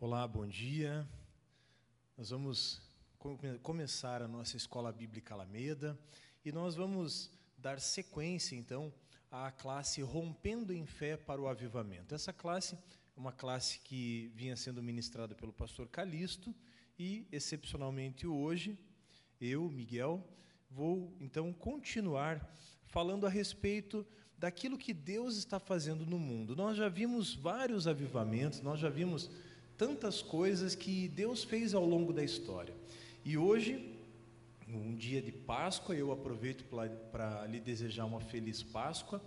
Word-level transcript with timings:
Olá, 0.00 0.28
bom 0.28 0.46
dia. 0.46 1.04
Nós 2.16 2.30
vamos 2.30 2.80
começar 3.64 4.22
a 4.22 4.28
nossa 4.28 4.56
escola 4.56 4.92
bíblica 4.92 5.34
Alameda 5.34 5.98
e 6.44 6.52
nós 6.52 6.76
vamos 6.76 7.32
dar 7.56 7.80
sequência 7.80 8.54
então 8.54 8.94
à 9.28 9.50
classe 9.50 10.00
Rompendo 10.00 10.72
em 10.72 10.86
Fé 10.86 11.16
para 11.16 11.40
o 11.40 11.48
Avivamento. 11.48 12.14
Essa 12.14 12.32
classe 12.32 12.76
é 12.76 12.78
uma 13.16 13.32
classe 13.32 13.80
que 13.80 14.30
vinha 14.36 14.54
sendo 14.54 14.80
ministrada 14.80 15.34
pelo 15.34 15.52
pastor 15.52 15.88
Calixto 15.88 16.54
e 16.96 17.26
excepcionalmente 17.32 18.24
hoje 18.24 18.78
eu, 19.40 19.68
Miguel, 19.68 20.24
vou 20.70 21.12
então 21.18 21.52
continuar 21.52 22.48
falando 22.86 23.26
a 23.26 23.28
respeito 23.28 24.06
daquilo 24.38 24.78
que 24.78 24.94
Deus 24.94 25.36
está 25.36 25.58
fazendo 25.58 26.06
no 26.06 26.20
mundo. 26.20 26.54
Nós 26.54 26.76
já 26.76 26.88
vimos 26.88 27.34
vários 27.34 27.88
avivamentos, 27.88 28.60
nós 28.60 28.78
já 28.78 28.88
vimos 28.88 29.28
tantas 29.78 30.20
coisas 30.20 30.74
que 30.74 31.08
Deus 31.08 31.44
fez 31.44 31.72
ao 31.72 31.86
longo 31.86 32.12
da 32.12 32.24
história. 32.24 32.74
E 33.24 33.38
hoje, 33.38 33.96
um 34.66 34.96
dia 34.96 35.22
de 35.22 35.30
Páscoa, 35.30 35.94
eu 35.94 36.10
aproveito 36.10 36.64
para 36.64 37.46
lhe 37.46 37.60
desejar 37.60 38.04
uma 38.04 38.20
feliz 38.20 38.60
Páscoa. 38.60 39.22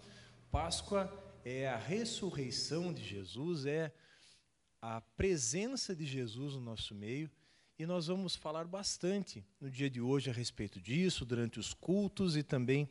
Páscoa 0.51 1.09
é 1.45 1.69
a 1.69 1.77
ressurreição 1.77 2.91
de 2.93 3.01
Jesus, 3.01 3.65
é 3.65 3.93
a 4.81 4.99
presença 4.99 5.95
de 5.95 6.05
Jesus 6.05 6.55
no 6.55 6.61
nosso 6.61 6.93
meio. 6.93 7.31
E 7.79 7.85
nós 7.85 8.07
vamos 8.07 8.35
falar 8.35 8.65
bastante 8.65 9.43
no 9.59 9.69
dia 9.69 9.89
de 9.89 10.01
hoje 10.01 10.29
a 10.29 10.33
respeito 10.33 10.81
disso, 10.81 11.25
durante 11.25 11.59
os 11.59 11.73
cultos 11.73 12.35
e 12.35 12.43
também 12.43 12.89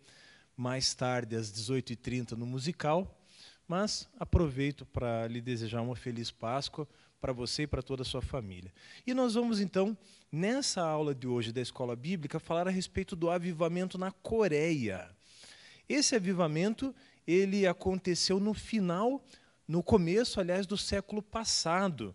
mais 0.56 0.94
tarde, 0.94 1.36
às 1.36 1.52
18h30, 1.52 2.32
no 2.32 2.46
musical. 2.46 3.20
Mas 3.68 4.08
aproveito 4.18 4.86
para 4.86 5.28
lhe 5.28 5.42
desejar 5.42 5.82
uma 5.82 5.94
feliz 5.94 6.30
Páscoa, 6.30 6.88
para 7.20 7.32
você 7.32 7.62
e 7.62 7.66
para 7.66 7.82
toda 7.82 8.02
a 8.02 8.04
sua 8.04 8.22
família. 8.22 8.72
E 9.06 9.12
nós 9.12 9.34
vamos 9.34 9.60
então, 9.60 9.96
nessa 10.32 10.82
aula 10.82 11.14
de 11.14 11.26
hoje 11.26 11.52
da 11.52 11.60
escola 11.60 11.94
bíblica, 11.94 12.40
falar 12.40 12.66
a 12.66 12.70
respeito 12.70 13.14
do 13.14 13.30
avivamento 13.30 13.98
na 13.98 14.10
Coreia. 14.10 15.10
Esse 15.88 16.16
avivamento, 16.16 16.94
ele 17.26 17.66
aconteceu 17.66 18.40
no 18.40 18.54
final, 18.54 19.22
no 19.68 19.82
começo, 19.82 20.40
aliás, 20.40 20.66
do 20.66 20.76
século 20.76 21.20
passado. 21.20 22.14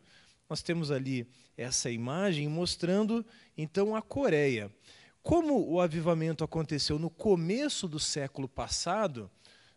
Nós 0.49 0.61
temos 0.61 0.91
ali 0.91 1.27
essa 1.57 1.89
imagem 1.91 2.47
mostrando 2.47 3.25
então 3.57 3.95
a 3.95 4.01
Coreia. 4.01 4.71
Como 5.21 5.67
o 5.69 5.81
avivamento 5.81 6.43
aconteceu 6.43 6.99
no 6.99 7.09
começo 7.09 7.87
do 7.87 7.99
século 7.99 8.47
passado, 8.47 9.29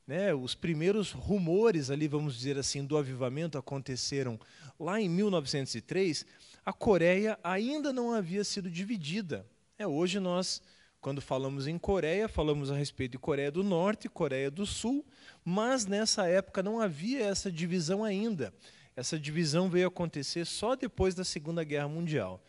né, 0.09 0.35
os 0.35 0.55
primeiros 0.55 1.13
rumores 1.13 1.91
ali, 1.91 2.09
vamos 2.09 2.35
dizer 2.35 2.57
assim, 2.57 2.83
do 2.83 2.97
avivamento 2.97 3.59
aconteceram 3.59 4.41
lá 4.81 4.99
em 4.99 5.07
1903, 5.07 6.25
a 6.65 6.73
Coreia 6.73 7.39
ainda 7.45 7.93
não 7.93 8.15
havia 8.15 8.43
sido 8.43 8.71
dividida. 8.71 9.47
É, 9.79 9.87
hoje 9.87 10.19
nós, 10.19 10.63
quando 10.99 11.21
falamos 11.21 11.67
em 11.67 11.77
Coreia, 11.77 12.27
falamos 12.27 12.71
a 12.71 12.75
respeito 12.75 13.13
de 13.13 13.19
Coreia 13.19 13.53
do 13.53 13.63
Norte 13.63 14.07
e 14.07 14.09
Coreia 14.09 14.51
do 14.51 14.65
Sul, 14.65 15.05
mas 15.45 15.85
nessa 15.85 16.27
época 16.27 16.63
não 16.63 16.81
havia 16.81 17.27
essa 17.27 17.53
divisão 17.53 18.03
ainda. 18.03 18.51
Essa 18.97 19.19
divisão 19.19 19.69
veio 19.69 19.89
acontecer 19.89 20.47
só 20.47 20.75
depois 20.75 21.15
da 21.15 21.23
Segunda 21.23 21.63
Guerra 21.63 21.87
Mundial. 21.87 22.43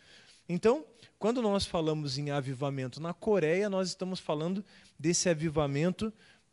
Então, 0.48 0.86
quando 1.20 1.42
nós 1.42 1.66
falamos 1.66 2.18
em 2.18 2.32
avivamento 2.32 3.02
na 3.02 3.14
Coreia, 3.14 3.70
nós 3.70 3.90
estamos 3.90 4.20
falando 4.20 4.64
desse 4.98 5.28
avivamento 5.28 6.12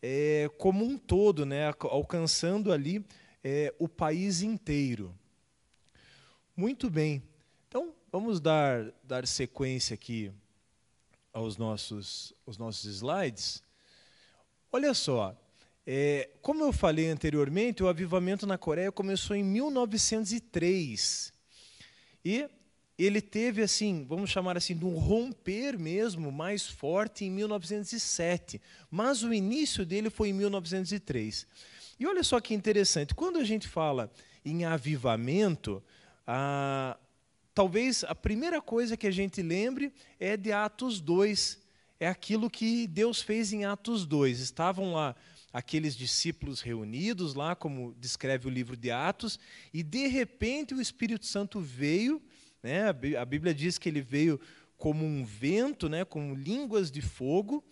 é, 0.09 0.49
como 0.57 0.85
um 0.85 0.97
todo, 0.97 1.45
né, 1.45 1.67
alcançando 1.81 2.73
ali 2.73 3.05
é, 3.43 3.75
o 3.77 3.89
país 3.89 4.41
inteiro. 4.41 5.13
Muito 6.57 6.89
bem. 6.89 7.21
Então, 7.67 7.93
vamos 8.13 8.41
dar, 8.41 8.93
dar 9.03 9.27
sequência 9.27 9.95
aqui 9.95 10.31
aos 11.33 11.57
nossos, 11.57 12.33
aos 12.47 12.57
nossos 12.57 12.85
slides. 12.85 13.65
Olha 14.71 14.95
só, 14.95 15.37
é, 15.85 16.31
como 16.41 16.63
eu 16.63 16.73
falei 16.73 17.09
anteriormente, 17.09 17.83
o 17.83 17.89
avivamento 17.89 18.47
na 18.47 18.57
Coreia 18.57 18.93
começou 18.93 19.35
em 19.35 19.43
1903. 19.43 21.33
E 22.25 22.49
ele 22.99 23.21
teve 23.21 23.63
assim, 23.63 24.07
vamos 24.09 24.31
chamar 24.31 24.57
assim, 24.57 24.75
de 24.75 24.85
um 24.85 24.97
romper 24.97 25.79
mesmo 25.79 26.33
mais 26.33 26.67
forte 26.67 27.25
em 27.25 27.31
1907, 27.31 28.61
mas 28.91 29.23
o 29.23 29.35
início 29.35 29.85
dele 29.85 30.09
foi 30.09 30.31
em 30.31 30.33
1903. 30.33 31.47
E 31.99 32.07
olha 32.07 32.23
só 32.23 32.41
que 32.41 32.55
interessante, 32.55 33.15
quando 33.15 33.39
a 33.39 33.45
gente 33.45 33.69
fala 33.69 34.11
em 34.45 34.65
avivamento, 34.65 35.83
ah, 36.27 36.97
talvez 37.55 38.03
a 38.05 38.15
primeira 38.15 38.63
coisa 38.63 38.97
que 38.97 39.07
a 39.07 39.11
gente 39.11 39.43
lembre 39.43 39.93
é 40.19 40.37
de 40.37 40.53
Atos 40.53 41.01
2, 41.01 41.59
é 42.01 42.09
aquilo 42.09 42.49
que 42.51 42.87
Deus 42.87 43.21
fez 43.21 43.53
em 43.53 43.65
Atos 43.65 44.07
2. 44.07 44.41
Estavam 44.41 44.93
lá 44.93 45.15
aqueles 45.53 45.97
discípulos 45.97 46.61
reunidos 46.61 47.35
lá, 47.35 47.55
como 47.55 47.95
descreve 47.99 48.47
o 48.47 48.51
livro 48.51 48.77
de 48.77 48.91
Atos, 48.91 49.39
e 49.73 49.83
de 49.83 50.07
repente 50.07 50.75
o 50.75 50.81
Espírito 50.81 51.25
Santo 51.25 51.61
veio 51.61 52.21
né? 52.67 52.89
A 53.17 53.25
Bíblia 53.25 53.55
diz 53.55 53.79
que 53.79 53.89
ele 53.89 54.01
veio 54.03 54.41
como 54.77 55.05
um 55.05 55.25
vento, 55.25 55.89
né? 55.89 56.05
como 56.05 56.35
línguas 56.35 56.91
de 56.91 57.01
fogo, 57.01 57.65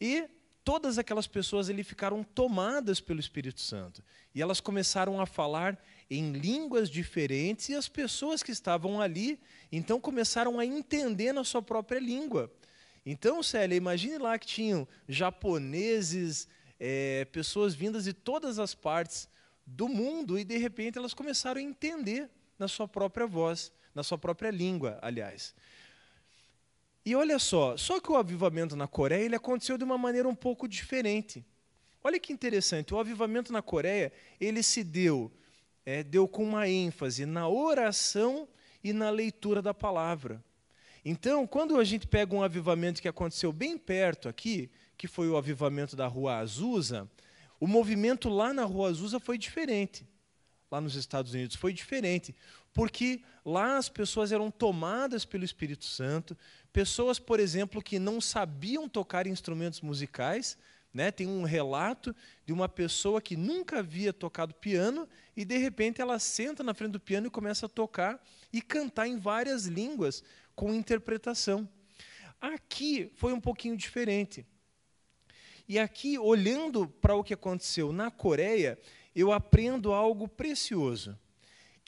e 0.00 0.26
todas 0.64 0.98
aquelas 0.98 1.26
pessoas 1.26 1.68
ali 1.68 1.84
ficaram 1.84 2.24
tomadas 2.24 2.98
pelo 2.98 3.20
Espírito 3.20 3.60
Santo. 3.60 4.02
E 4.34 4.40
elas 4.40 4.58
começaram 4.58 5.20
a 5.20 5.26
falar 5.26 5.78
em 6.10 6.32
línguas 6.32 6.88
diferentes, 6.88 7.68
e 7.68 7.74
as 7.74 7.88
pessoas 7.88 8.42
que 8.42 8.50
estavam 8.50 9.00
ali, 9.00 9.38
então 9.70 10.00
começaram 10.00 10.58
a 10.58 10.64
entender 10.64 11.32
na 11.32 11.44
sua 11.44 11.60
própria 11.60 11.98
língua. 11.98 12.50
Então, 13.04 13.42
Célia, 13.42 13.76
imagine 13.76 14.16
lá 14.16 14.38
que 14.38 14.46
tinham 14.46 14.88
japoneses, 15.06 16.48
é, 16.80 17.26
pessoas 17.26 17.74
vindas 17.74 18.04
de 18.04 18.14
todas 18.14 18.58
as 18.58 18.74
partes 18.74 19.28
do 19.66 19.88
mundo, 19.88 20.38
e 20.38 20.44
de 20.44 20.56
repente 20.56 20.96
elas 20.96 21.12
começaram 21.12 21.60
a 21.60 21.64
entender 21.64 22.30
na 22.58 22.66
sua 22.66 22.88
própria 22.88 23.26
voz 23.26 23.70
na 23.98 24.04
sua 24.04 24.16
própria 24.16 24.52
língua, 24.52 24.96
aliás. 25.02 25.52
E 27.04 27.16
olha 27.16 27.36
só, 27.36 27.76
só 27.76 27.98
que 27.98 28.12
o 28.12 28.16
avivamento 28.16 28.76
na 28.76 28.86
Coreia 28.86 29.24
ele 29.24 29.34
aconteceu 29.34 29.76
de 29.76 29.82
uma 29.82 29.98
maneira 29.98 30.28
um 30.28 30.36
pouco 30.36 30.68
diferente. 30.68 31.44
Olha 32.04 32.20
que 32.20 32.32
interessante, 32.32 32.94
o 32.94 33.00
avivamento 33.00 33.52
na 33.52 33.60
Coreia 33.60 34.12
ele 34.40 34.62
se 34.62 34.84
deu, 34.84 35.32
é, 35.84 36.04
deu 36.04 36.28
com 36.28 36.44
uma 36.44 36.68
ênfase 36.68 37.26
na 37.26 37.48
oração 37.48 38.46
e 38.84 38.92
na 38.92 39.10
leitura 39.10 39.60
da 39.60 39.74
palavra. 39.74 40.40
Então, 41.04 41.44
quando 41.44 41.76
a 41.80 41.82
gente 41.82 42.06
pega 42.06 42.36
um 42.36 42.42
avivamento 42.42 43.02
que 43.02 43.08
aconteceu 43.08 43.52
bem 43.52 43.76
perto 43.76 44.28
aqui, 44.28 44.70
que 44.96 45.08
foi 45.08 45.28
o 45.28 45.36
avivamento 45.36 45.96
da 45.96 46.06
Rua 46.06 46.36
Azusa, 46.36 47.10
o 47.58 47.66
movimento 47.66 48.28
lá 48.28 48.52
na 48.52 48.62
Rua 48.62 48.90
Azusa 48.90 49.18
foi 49.18 49.36
diferente. 49.36 50.06
Lá 50.70 50.80
nos 50.80 50.94
Estados 50.94 51.32
Unidos 51.32 51.56
foi 51.56 51.72
diferente 51.72 52.32
porque 52.72 53.22
lá 53.44 53.76
as 53.76 53.88
pessoas 53.88 54.32
eram 54.32 54.50
tomadas 54.50 55.24
pelo 55.24 55.44
Espírito 55.44 55.84
Santo, 55.84 56.36
pessoas, 56.72 57.18
por 57.18 57.40
exemplo, 57.40 57.82
que 57.82 57.98
não 57.98 58.20
sabiam 58.20 58.88
tocar 58.88 59.26
instrumentos 59.26 59.80
musicais, 59.80 60.56
né? 60.92 61.10
Tem 61.10 61.26
um 61.26 61.42
relato 61.42 62.14
de 62.46 62.52
uma 62.52 62.68
pessoa 62.68 63.20
que 63.20 63.36
nunca 63.36 63.80
havia 63.80 64.12
tocado 64.12 64.54
piano 64.54 65.08
e 65.36 65.44
de 65.44 65.58
repente 65.58 66.00
ela 66.00 66.18
senta 66.18 66.62
na 66.62 66.74
frente 66.74 66.92
do 66.92 67.00
piano 67.00 67.26
e 67.26 67.30
começa 67.30 67.66
a 67.66 67.68
tocar 67.68 68.22
e 68.52 68.62
cantar 68.62 69.06
em 69.06 69.18
várias 69.18 69.66
línguas 69.66 70.22
com 70.54 70.74
interpretação. 70.74 71.68
Aqui 72.40 73.10
foi 73.14 73.32
um 73.32 73.40
pouquinho 73.40 73.76
diferente. 73.76 74.46
E 75.68 75.78
aqui, 75.78 76.18
olhando 76.18 76.88
para 76.88 77.14
o 77.14 77.22
que 77.22 77.34
aconteceu 77.34 77.92
na 77.92 78.10
Coreia, 78.10 78.78
eu 79.14 79.32
aprendo 79.32 79.92
algo 79.92 80.26
precioso 80.26 81.18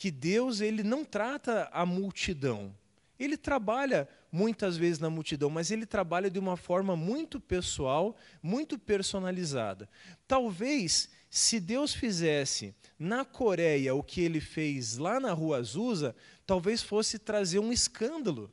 que 0.00 0.11
Deus 0.11 0.62
ele 0.62 0.83
não 0.83 1.05
trata 1.05 1.69
a 1.71 1.84
multidão. 1.84 2.74
Ele 3.19 3.36
trabalha 3.36 4.09
muitas 4.33 4.74
vezes 4.74 4.98
na 4.98 5.10
multidão, 5.10 5.51
mas 5.51 5.71
ele 5.71 5.84
trabalha 5.84 6.30
de 6.30 6.39
uma 6.39 6.57
forma 6.57 6.97
muito 6.97 7.39
pessoal, 7.39 8.16
muito 8.42 8.78
personalizada. 8.78 9.86
Talvez, 10.27 11.10
se 11.28 11.60
Deus 11.60 11.92
fizesse 11.92 12.74
na 12.98 13.27
Coreia 13.27 13.95
o 13.95 14.03
que 14.03 14.22
ele 14.22 14.41
fez 14.41 14.97
lá 14.97 15.21
na 15.21 15.34
Rua 15.34 15.59
Azusa, 15.59 16.16
talvez 16.47 16.83
fosse 16.83 17.19
trazer 17.19 17.59
um 17.59 17.71
escândalo, 17.71 18.51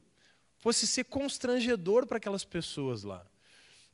fosse 0.57 0.86
ser 0.86 1.06
constrangedor 1.06 2.06
para 2.06 2.18
aquelas 2.18 2.44
pessoas 2.44 3.04
lá. 3.04 3.25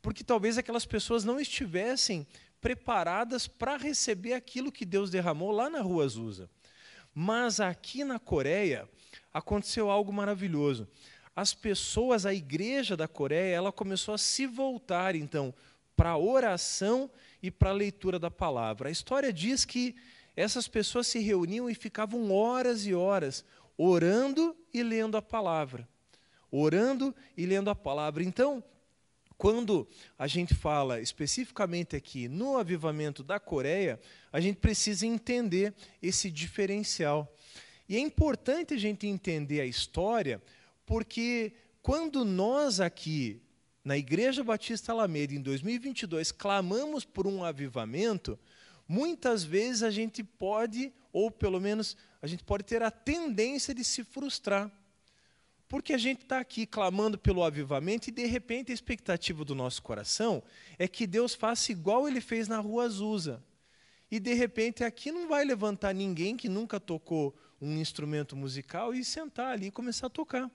Porque 0.02 0.24
talvez 0.24 0.58
aquelas 0.58 0.88
pessoas 0.88 1.24
não 1.24 1.40
estivessem 1.40 2.26
preparadas 2.60 3.48
para 3.48 3.78
receber 3.78 4.34
aquilo 4.34 4.72
que 4.72 4.86
Deus 4.86 5.12
derramou 5.12 5.52
lá 5.52 5.70
na 5.70 5.82
Rua 5.82 6.06
Azusa. 6.06 6.50
Mas 7.14 7.60
aqui 7.60 8.04
na 8.04 8.20
Coreia 8.20 8.90
aconteceu 9.34 9.90
algo 9.90 10.12
maravilhoso. 10.12 10.88
As 11.36 11.54
pessoas, 11.54 12.26
a 12.26 12.34
igreja 12.34 12.96
da 12.96 13.08
Coreia, 13.08 13.56
ela 13.56 13.72
começou 13.72 14.14
a 14.14 14.18
se 14.18 14.46
voltar 14.46 15.16
então 15.16 15.54
para 15.96 16.12
a 16.12 16.18
oração 16.18 17.10
e 17.42 17.52
para 17.52 17.70
a 17.70 17.74
leitura 17.74 18.20
da 18.20 18.32
palavra. 18.32 18.90
A 18.90 18.92
história 18.92 19.32
diz 19.32 19.66
que 19.66 19.96
essas 20.36 20.68
pessoas 20.68 21.08
se 21.08 21.20
reuniam 21.20 21.70
e 21.70 21.76
ficavam 21.76 22.32
horas 22.32 22.86
e 22.86 22.94
horas 22.94 23.46
orando 23.78 24.56
e 24.74 24.82
lendo 24.84 25.18
a 25.18 25.22
palavra. 25.22 25.88
Orando 26.52 27.16
e 27.36 27.46
lendo 27.46 27.70
a 27.70 27.76
palavra. 27.76 28.24
Então, 28.24 28.64
quando 29.38 29.88
a 30.18 30.28
gente 30.28 30.54
fala 30.54 31.02
especificamente 31.02 31.96
aqui 31.96 32.28
no 32.28 32.58
avivamento 32.58 33.24
da 33.24 33.40
Coreia, 33.40 34.00
a 34.34 34.42
gente 34.42 34.58
precisa 34.58 35.06
entender 35.06 35.76
esse 36.02 36.32
diferencial. 36.32 37.32
E 37.88 37.96
é 37.96 38.00
importante 38.00 38.74
a 38.74 38.78
gente 38.78 39.06
entender 39.06 39.62
a 39.62 39.66
história, 39.66 40.42
porque 40.88 41.54
quando 41.84 42.26
nós 42.26 42.80
aqui, 42.80 43.40
na 43.86 43.96
Igreja 43.96 44.44
Batista 44.44 44.92
Alameda, 44.92 45.36
em 45.36 45.42
2022, 45.42 46.32
clamamos 46.32 47.06
por 47.06 47.28
um 47.28 47.44
avivamento, 47.44 48.40
muitas 48.88 49.44
vezes 49.44 49.84
a 49.84 49.92
gente 49.92 50.24
pode, 50.24 50.92
ou 51.12 51.30
pelo 51.30 51.60
menos 51.60 51.96
a 52.20 52.26
gente 52.26 52.44
pode 52.44 52.64
ter 52.64 52.82
a 52.82 52.90
tendência 52.90 53.72
de 53.72 53.84
se 53.84 54.04
frustrar. 54.04 54.72
Porque 55.68 55.94
a 55.94 55.98
gente 55.98 56.24
está 56.24 56.40
aqui 56.40 56.66
clamando 56.66 57.18
pelo 57.20 57.44
avivamento 57.44 58.10
e, 58.10 58.12
de 58.12 58.26
repente, 58.26 58.72
a 58.72 58.76
expectativa 58.76 59.46
do 59.46 59.54
nosso 59.54 59.82
coração 59.82 60.42
é 60.80 60.88
que 60.88 61.06
Deus 61.06 61.36
faça 61.36 61.72
igual 61.72 62.08
ele 62.08 62.22
fez 62.22 62.48
na 62.48 62.60
rua 62.60 62.86
Azusa. 62.86 63.44
E, 64.12 64.20
de 64.20 64.34
repente, 64.34 64.84
aqui 64.84 65.12
não 65.12 65.28
vai 65.28 65.44
levantar 65.44 65.94
ninguém 65.94 66.38
que 66.38 66.48
nunca 66.48 66.80
tocou 66.80 67.36
um 67.60 67.78
instrumento 67.78 68.36
musical 68.36 68.94
e 68.94 69.04
sentar 69.04 69.54
ali 69.54 69.68
e 69.68 69.72
começar 69.72 70.08
a 70.08 70.10
tocar. 70.10 70.52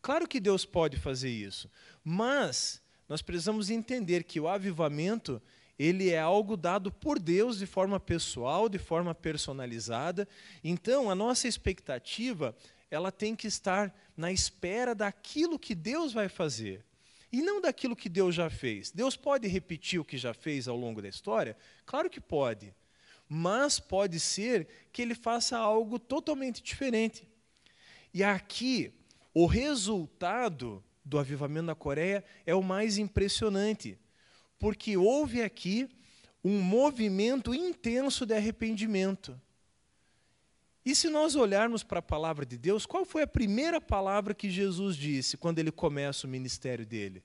Claro 0.00 0.28
que 0.28 0.40
Deus 0.40 0.64
pode 0.64 0.96
fazer 0.96 1.30
isso, 1.30 1.70
mas 2.04 2.80
nós 3.08 3.20
precisamos 3.20 3.68
entender 3.68 4.22
que 4.24 4.38
o 4.38 4.48
avivamento 4.48 5.42
ele 5.78 6.10
é 6.10 6.18
algo 6.18 6.56
dado 6.56 6.90
por 6.90 7.18
Deus 7.18 7.58
de 7.58 7.66
forma 7.66 8.00
pessoal, 8.00 8.68
de 8.68 8.78
forma 8.78 9.14
personalizada. 9.14 10.26
Então, 10.62 11.08
a 11.08 11.14
nossa 11.14 11.46
expectativa, 11.46 12.56
ela 12.90 13.12
tem 13.12 13.36
que 13.36 13.46
estar 13.46 13.94
na 14.16 14.32
espera 14.32 14.94
daquilo 14.94 15.58
que 15.58 15.74
Deus 15.74 16.12
vai 16.12 16.28
fazer. 16.28 16.84
E 17.30 17.42
não 17.42 17.60
daquilo 17.60 17.96
que 17.96 18.08
Deus 18.08 18.34
já 18.34 18.48
fez. 18.48 18.90
Deus 18.90 19.16
pode 19.16 19.46
repetir 19.46 20.00
o 20.00 20.04
que 20.04 20.16
já 20.16 20.32
fez 20.32 20.66
ao 20.66 20.76
longo 20.76 21.02
da 21.02 21.08
história? 21.08 21.56
Claro 21.84 22.08
que 22.08 22.20
pode. 22.20 22.74
Mas 23.28 23.78
pode 23.78 24.18
ser 24.18 24.66
que 24.90 25.02
ele 25.02 25.14
faça 25.14 25.58
algo 25.58 25.98
totalmente 25.98 26.62
diferente. 26.62 27.28
E 28.14 28.24
aqui, 28.24 28.92
o 29.34 29.46
resultado 29.46 30.82
do 31.04 31.18
avivamento 31.18 31.66
na 31.66 31.74
Coreia 31.74 32.24
é 32.46 32.54
o 32.54 32.62
mais 32.62 32.96
impressionante 32.96 33.98
porque 34.58 34.96
houve 34.96 35.42
aqui 35.42 35.88
um 36.42 36.60
movimento 36.60 37.54
intenso 37.54 38.26
de 38.26 38.34
arrependimento. 38.34 39.40
E 40.84 40.94
se 40.94 41.08
nós 41.08 41.36
olharmos 41.36 41.82
para 41.82 41.98
a 41.98 42.02
palavra 42.02 42.46
de 42.46 42.56
Deus, 42.56 42.86
qual 42.86 43.04
foi 43.04 43.22
a 43.22 43.26
primeira 43.26 43.80
palavra 43.80 44.34
que 44.34 44.50
Jesus 44.50 44.96
disse 44.96 45.36
quando 45.36 45.58
ele 45.58 45.70
começa 45.70 46.26
o 46.26 46.30
ministério 46.30 46.86
dele? 46.86 47.22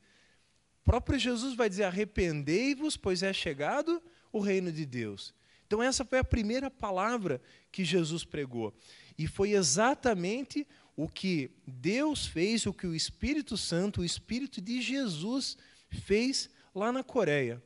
O 0.82 0.84
próprio 0.84 1.18
Jesus 1.18 1.56
vai 1.56 1.70
dizer: 1.70 1.84
arrependei-vos, 1.84 2.98
pois 2.98 3.24
é 3.24 3.32
chegado 3.32 4.02
o 4.32 4.40
reino 4.40 4.72
de 4.72 4.86
Deus. 4.86 5.34
Então, 5.66 5.82
essa 5.82 6.04
foi 6.04 6.20
a 6.20 6.24
primeira 6.24 6.70
palavra 6.70 7.42
que 7.72 7.86
Jesus 7.86 8.24
pregou. 8.26 8.74
E 9.18 9.28
foi 9.28 9.52
exatamente 9.52 10.68
o 10.96 11.08
que 11.08 11.50
Deus 11.66 12.28
fez, 12.28 12.66
o 12.66 12.74
que 12.74 12.86
o 12.86 12.94
Espírito 12.94 13.58
Santo, 13.58 14.02
o 14.02 14.06
Espírito 14.06 14.62
de 14.62 14.82
Jesus 14.82 15.58
fez 15.90 16.50
lá 16.76 16.92
na 16.92 17.04
Coreia. 17.04 17.62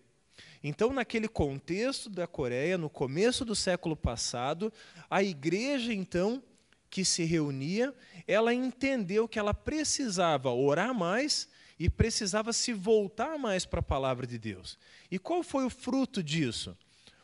Então, 0.67 0.91
naquele 0.91 1.29
contexto 1.29 2.09
da 2.09 2.27
Coreia, 2.27 2.77
no 2.77 2.89
começo 2.89 3.45
do 3.45 3.55
século 3.55 3.95
passado, 3.95 4.71
a 5.09 5.23
igreja, 5.23 5.93
então, 5.93 6.43
que 6.89 7.05
se 7.05 7.23
reunia, 7.23 7.95
ela 8.27 8.53
entendeu 8.53 9.29
que 9.29 9.39
ela 9.39 9.53
precisava 9.53 10.51
orar 10.51 10.93
mais 10.93 11.47
e 11.79 11.89
precisava 11.89 12.51
se 12.51 12.73
voltar 12.73 13.37
mais 13.37 13.65
para 13.65 13.79
a 13.79 13.83
palavra 13.83 14.27
de 14.27 14.37
Deus. 14.37 14.77
E 15.09 15.17
qual 15.17 15.41
foi 15.41 15.63
o 15.63 15.69
fruto 15.69 16.21
disso? 16.21 16.77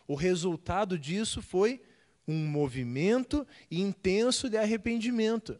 O 0.07 0.15
resultado 0.15 0.97
disso 0.97 1.41
foi 1.41 1.81
um 2.25 2.47
movimento 2.47 3.45
intenso 3.69 4.49
de 4.49 4.55
arrependimento. 4.55 5.59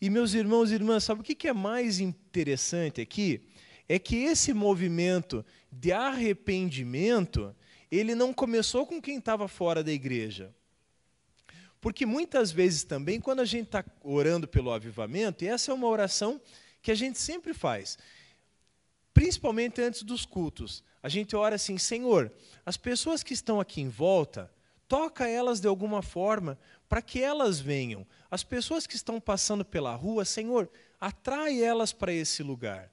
E, 0.00 0.08
meus 0.08 0.32
irmãos 0.32 0.70
e 0.70 0.74
irmãs, 0.74 1.02
sabe 1.02 1.22
o 1.22 1.24
que 1.24 1.48
é 1.48 1.52
mais 1.52 1.98
interessante 1.98 3.00
aqui? 3.00 3.40
É 3.88 3.98
que 3.98 4.16
esse 4.16 4.52
movimento 4.52 5.44
de 5.70 5.92
arrependimento, 5.92 7.54
ele 7.90 8.14
não 8.14 8.32
começou 8.32 8.86
com 8.86 9.00
quem 9.00 9.18
estava 9.18 9.48
fora 9.48 9.82
da 9.82 9.92
igreja. 9.92 10.54
Porque 11.80 12.06
muitas 12.06 12.52
vezes 12.52 12.84
também, 12.84 13.20
quando 13.20 13.40
a 13.40 13.44
gente 13.44 13.66
está 13.66 13.84
orando 14.02 14.46
pelo 14.46 14.70
avivamento, 14.70 15.44
e 15.44 15.48
essa 15.48 15.72
é 15.72 15.74
uma 15.74 15.88
oração 15.88 16.40
que 16.80 16.92
a 16.92 16.94
gente 16.94 17.18
sempre 17.18 17.52
faz, 17.52 17.98
principalmente 19.12 19.80
antes 19.80 20.04
dos 20.04 20.24
cultos, 20.24 20.84
a 21.02 21.08
gente 21.08 21.34
ora 21.34 21.56
assim: 21.56 21.76
Senhor, 21.78 22.30
as 22.64 22.76
pessoas 22.76 23.22
que 23.24 23.34
estão 23.34 23.58
aqui 23.58 23.80
em 23.80 23.88
volta, 23.88 24.48
toca 24.86 25.26
elas 25.26 25.58
de 25.58 25.66
alguma 25.66 26.02
forma 26.02 26.58
para 26.88 27.00
que 27.02 27.20
elas 27.20 27.58
venham. 27.58 28.06
As 28.30 28.44
pessoas 28.44 28.86
que 28.86 28.94
estão 28.94 29.18
passando 29.18 29.64
pela 29.64 29.94
rua, 29.94 30.24
Senhor, 30.24 30.70
atrai 31.00 31.62
elas 31.62 31.92
para 31.92 32.12
esse 32.12 32.42
lugar. 32.42 32.91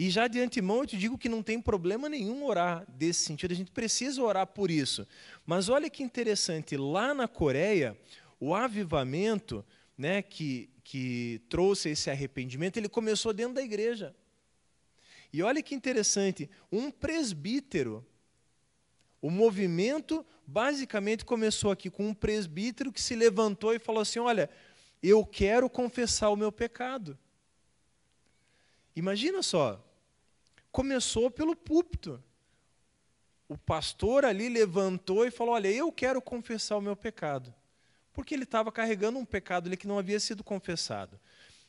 E 0.00 0.08
já 0.08 0.26
de 0.28 0.40
antemão 0.40 0.78
eu 0.78 0.86
te 0.86 0.96
digo 0.96 1.18
que 1.18 1.28
não 1.28 1.42
tem 1.42 1.60
problema 1.60 2.08
nenhum 2.08 2.42
orar 2.46 2.86
desse 2.88 3.22
sentido, 3.22 3.52
a 3.52 3.54
gente 3.54 3.70
precisa 3.70 4.22
orar 4.22 4.46
por 4.46 4.70
isso. 4.70 5.06
Mas 5.44 5.68
olha 5.68 5.90
que 5.90 6.02
interessante, 6.02 6.74
lá 6.74 7.12
na 7.12 7.28
Coreia, 7.28 7.94
o 8.40 8.54
avivamento 8.54 9.62
né, 9.98 10.22
que, 10.22 10.70
que 10.82 11.42
trouxe 11.50 11.90
esse 11.90 12.08
arrependimento, 12.08 12.78
ele 12.78 12.88
começou 12.88 13.34
dentro 13.34 13.52
da 13.52 13.62
igreja. 13.62 14.16
E 15.30 15.42
olha 15.42 15.62
que 15.62 15.74
interessante, 15.74 16.48
um 16.72 16.90
presbítero, 16.90 18.02
o 19.20 19.30
movimento 19.30 20.24
basicamente 20.46 21.26
começou 21.26 21.70
aqui 21.70 21.90
com 21.90 22.08
um 22.08 22.14
presbítero 22.14 22.90
que 22.90 23.02
se 23.02 23.14
levantou 23.14 23.74
e 23.74 23.78
falou 23.78 24.00
assim: 24.00 24.18
Olha, 24.18 24.48
eu 25.02 25.26
quero 25.26 25.68
confessar 25.68 26.30
o 26.30 26.36
meu 26.36 26.50
pecado. 26.50 27.18
Imagina 28.96 29.42
só, 29.42 29.86
começou 30.70 31.30
pelo 31.30 31.56
púlpito. 31.56 32.22
O 33.48 33.58
pastor 33.58 34.24
ali 34.24 34.48
levantou 34.48 35.26
e 35.26 35.30
falou: 35.30 35.54
Olha, 35.54 35.68
eu 35.68 35.90
quero 35.90 36.22
confessar 36.22 36.76
o 36.76 36.82
meu 36.82 36.96
pecado. 36.96 37.52
Porque 38.12 38.34
ele 38.34 38.44
estava 38.44 38.70
carregando 38.70 39.18
um 39.18 39.24
pecado 39.24 39.66
ali 39.66 39.76
que 39.76 39.86
não 39.86 39.98
havia 39.98 40.20
sido 40.20 40.44
confessado. 40.44 41.18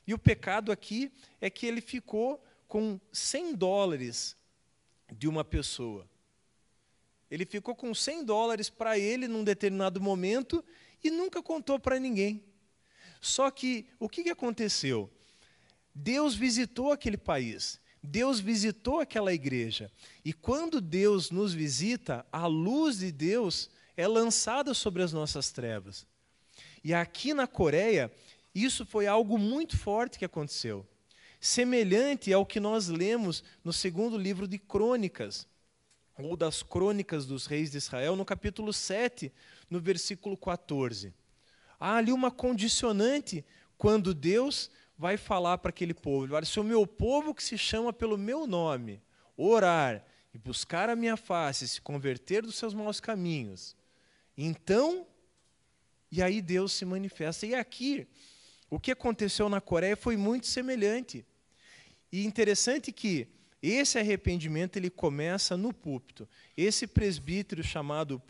E 0.06 0.14
o 0.14 0.20
pecado 0.20 0.72
aqui 0.72 1.12
é 1.40 1.50
que 1.50 1.66
ele 1.66 1.82
ficou 1.82 2.44
com 2.68 3.00
100 3.12 3.56
dólares 3.56 4.38
de 5.12 5.28
uma 5.28 5.44
pessoa. 5.44 6.08
Ele 7.30 7.46
ficou 7.46 7.76
com 7.76 7.94
100 7.94 8.26
dólares 8.26 8.70
para 8.70 8.98
ele 8.98 9.28
num 9.28 9.44
determinado 9.44 10.00
momento 10.00 10.64
e 11.04 11.10
nunca 11.10 11.42
contou 11.42 11.80
para 11.80 12.00
ninguém. 12.00 12.44
Só 13.20 13.50
que 13.50 13.88
o 14.00 14.08
que 14.08 14.30
aconteceu? 14.30 15.10
Deus 15.94 16.36
visitou 16.36 16.92
aquele 16.92 17.18
país 17.18 17.81
Deus 18.04 18.40
visitou 18.40 19.00
aquela 19.00 19.34
igreja. 19.34 19.92
E 20.26 20.34
quando 20.34 20.82
Deus 20.82 21.30
nos 21.30 21.54
visita, 21.54 22.26
a 22.32 22.48
luz 22.48 23.00
de 23.00 23.12
Deus 23.12 23.70
é 23.96 24.08
lançada 24.08 24.74
sobre 24.74 25.04
as 25.04 25.14
nossas 25.14 25.52
trevas. 25.52 26.06
E 26.84 26.94
aqui 26.94 27.34
na 27.34 27.46
Coreia, 27.46 28.12
isso 28.54 28.86
foi 28.86 29.06
algo 29.06 29.38
muito 29.38 29.78
forte 29.78 30.18
que 30.18 30.26
aconteceu. 30.26 30.86
Semelhante 31.40 32.34
ao 32.34 32.46
que 32.46 32.60
nós 32.60 32.88
lemos 32.88 33.44
no 33.64 33.72
segundo 33.72 34.18
livro 34.18 34.48
de 34.48 34.58
Crônicas, 34.58 35.48
ou 36.18 36.36
das 36.36 36.62
Crônicas 36.62 37.26
dos 37.26 37.46
Reis 37.46 37.72
de 37.72 37.78
Israel, 37.78 38.16
no 38.16 38.26
capítulo 38.26 38.74
7, 38.74 39.32
no 39.70 39.80
versículo 39.80 40.38
14. 40.38 41.14
Há 41.80 41.96
ali 41.96 42.12
uma 42.12 42.30
condicionante 42.30 43.44
quando 43.78 44.14
Deus 44.14 44.70
vai 45.02 45.18
falar 45.18 45.58
para 45.58 45.70
aquele 45.70 45.96
povo: 45.96 46.26
ele 46.26 46.32
vai, 46.32 46.46
se 46.46 46.60
o 46.60 46.64
meu 46.64 46.86
povo 46.86 47.34
que 47.34 47.44
se 47.44 47.58
chama 47.58 47.92
pelo 47.92 48.20
meu 48.20 48.46
nome 48.46 49.02
orar 49.36 50.06
e 50.32 50.38
buscar 50.38 50.90
a 50.90 50.96
minha 50.96 51.18
face, 51.18 51.68
se 51.68 51.82
converter 51.82 52.44
dos 52.44 52.56
seus 52.56 52.76
maus 52.76 53.00
caminhos, 53.00 53.76
então, 54.38 55.08
e 56.12 56.22
aí 56.22 56.40
Deus 56.40 56.72
se 56.74 56.86
manifesta. 56.86 57.48
E 57.48 57.56
aqui, 57.56 58.08
o 58.70 58.80
que 58.80 58.92
aconteceu 58.92 59.50
na 59.50 59.60
Coreia 59.60 59.98
foi 59.98 60.16
muito 60.16 60.46
semelhante. 60.46 61.26
E 62.12 62.24
interessante 62.24 62.92
que 62.92 63.28
esse 63.60 63.98
arrependimento 63.98 64.78
ele 64.78 64.90
começa 64.92 65.58
no 65.58 65.74
púlpito. 65.74 66.30
Esse 66.56 66.86
presbítero 66.86 67.64
chamado 67.64 68.22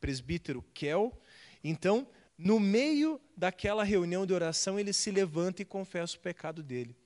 presbítero 0.00 0.64
Kel, 0.72 1.12
então 1.62 2.08
no 2.42 2.58
meio 2.58 3.20
daquela 3.36 3.84
reunião 3.84 4.24
de 4.24 4.32
oração, 4.32 4.80
ele 4.80 4.94
se 4.94 5.10
levanta 5.10 5.60
e 5.60 5.64
confessa 5.64 6.16
o 6.16 6.20
pecado 6.20 6.62
dele. 6.62 6.96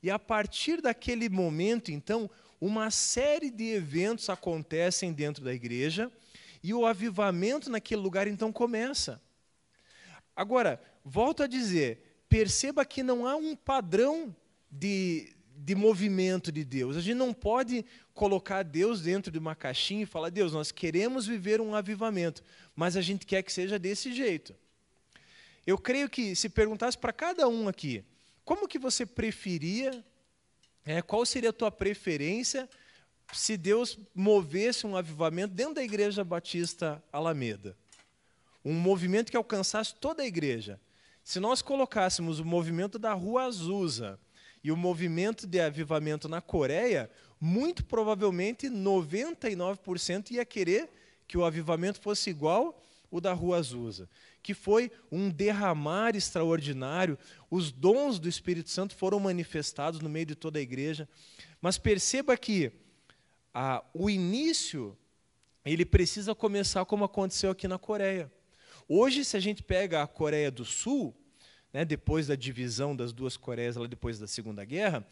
E 0.00 0.08
a 0.08 0.20
partir 0.20 0.80
daquele 0.80 1.28
momento, 1.28 1.90
então, 1.90 2.30
uma 2.60 2.92
série 2.92 3.50
de 3.50 3.64
eventos 3.72 4.30
acontecem 4.30 5.12
dentro 5.12 5.42
da 5.42 5.52
igreja 5.52 6.12
e 6.62 6.72
o 6.72 6.86
avivamento 6.86 7.68
naquele 7.68 8.00
lugar 8.00 8.28
então 8.28 8.52
começa. 8.52 9.20
Agora, 10.36 10.80
volto 11.04 11.42
a 11.42 11.48
dizer, 11.48 12.22
perceba 12.28 12.84
que 12.84 13.02
não 13.02 13.26
há 13.26 13.34
um 13.34 13.56
padrão 13.56 14.34
de, 14.70 15.34
de 15.56 15.74
movimento 15.74 16.52
de 16.52 16.64
Deus. 16.64 16.96
A 16.96 17.00
gente 17.00 17.16
não 17.16 17.34
pode 17.34 17.84
colocar 18.12 18.62
Deus 18.62 19.00
dentro 19.00 19.32
de 19.32 19.38
uma 19.40 19.56
caixinha 19.56 20.04
e 20.04 20.06
falar: 20.06 20.30
Deus, 20.30 20.52
nós 20.52 20.70
queremos 20.70 21.26
viver 21.26 21.60
um 21.60 21.74
avivamento, 21.74 22.44
mas 22.76 22.96
a 22.96 23.02
gente 23.02 23.26
quer 23.26 23.42
que 23.42 23.52
seja 23.52 23.76
desse 23.76 24.12
jeito. 24.12 24.54
Eu 25.66 25.78
creio 25.78 26.10
que 26.10 26.36
se 26.36 26.48
perguntasse 26.48 26.96
para 26.96 27.12
cada 27.12 27.48
um 27.48 27.68
aqui, 27.68 28.04
como 28.44 28.68
que 28.68 28.78
você 28.78 29.06
preferia, 29.06 30.04
é, 30.84 31.00
qual 31.00 31.24
seria 31.24 31.50
a 31.50 31.52
tua 31.52 31.70
preferência 31.70 32.68
se 33.32 33.56
Deus 33.56 33.98
movesse 34.14 34.86
um 34.86 34.96
avivamento 34.96 35.54
dentro 35.54 35.74
da 35.74 35.82
Igreja 35.82 36.22
Batista 36.22 37.02
Alameda? 37.10 37.76
Um 38.62 38.74
movimento 38.74 39.30
que 39.30 39.36
alcançasse 39.36 39.94
toda 39.94 40.22
a 40.22 40.26
igreja. 40.26 40.78
Se 41.22 41.40
nós 41.40 41.62
colocássemos 41.62 42.38
o 42.38 42.44
movimento 42.44 42.98
da 42.98 43.14
Rua 43.14 43.44
Azusa 43.44 44.18
e 44.62 44.70
o 44.70 44.76
movimento 44.76 45.46
de 45.46 45.60
avivamento 45.60 46.28
na 46.28 46.42
Coreia, 46.42 47.10
muito 47.40 47.84
provavelmente 47.84 48.68
99% 48.68 50.32
ia 50.32 50.44
querer 50.44 50.90
que 51.26 51.38
o 51.38 51.44
avivamento 51.44 52.00
fosse 52.00 52.28
igual 52.28 52.78
o 53.10 53.20
da 53.20 53.32
Rua 53.32 53.58
Azusa, 53.58 54.08
que 54.44 54.52
foi 54.52 54.92
um 55.10 55.30
derramar 55.30 56.14
extraordinário, 56.14 57.18
os 57.50 57.72
dons 57.72 58.18
do 58.18 58.28
Espírito 58.28 58.68
Santo 58.68 58.94
foram 58.94 59.18
manifestados 59.18 60.00
no 60.00 60.08
meio 60.08 60.26
de 60.26 60.34
toda 60.34 60.58
a 60.58 60.62
igreja. 60.62 61.08
Mas 61.62 61.78
perceba 61.78 62.36
que 62.36 62.70
ah, 63.54 63.82
o 63.94 64.10
início 64.10 64.94
ele 65.64 65.86
precisa 65.86 66.34
começar 66.34 66.84
como 66.84 67.04
aconteceu 67.04 67.50
aqui 67.50 67.66
na 67.66 67.78
Coreia. 67.78 68.30
Hoje, 68.86 69.24
se 69.24 69.34
a 69.34 69.40
gente 69.40 69.62
pega 69.62 70.02
a 70.02 70.06
Coreia 70.06 70.50
do 70.50 70.62
Sul, 70.62 71.16
né, 71.72 71.82
depois 71.82 72.26
da 72.26 72.34
divisão 72.34 72.94
das 72.94 73.14
duas 73.14 73.38
Coreias, 73.38 73.76
lá 73.76 73.86
depois 73.86 74.18
da 74.18 74.26
Segunda 74.26 74.62
Guerra, 74.62 75.06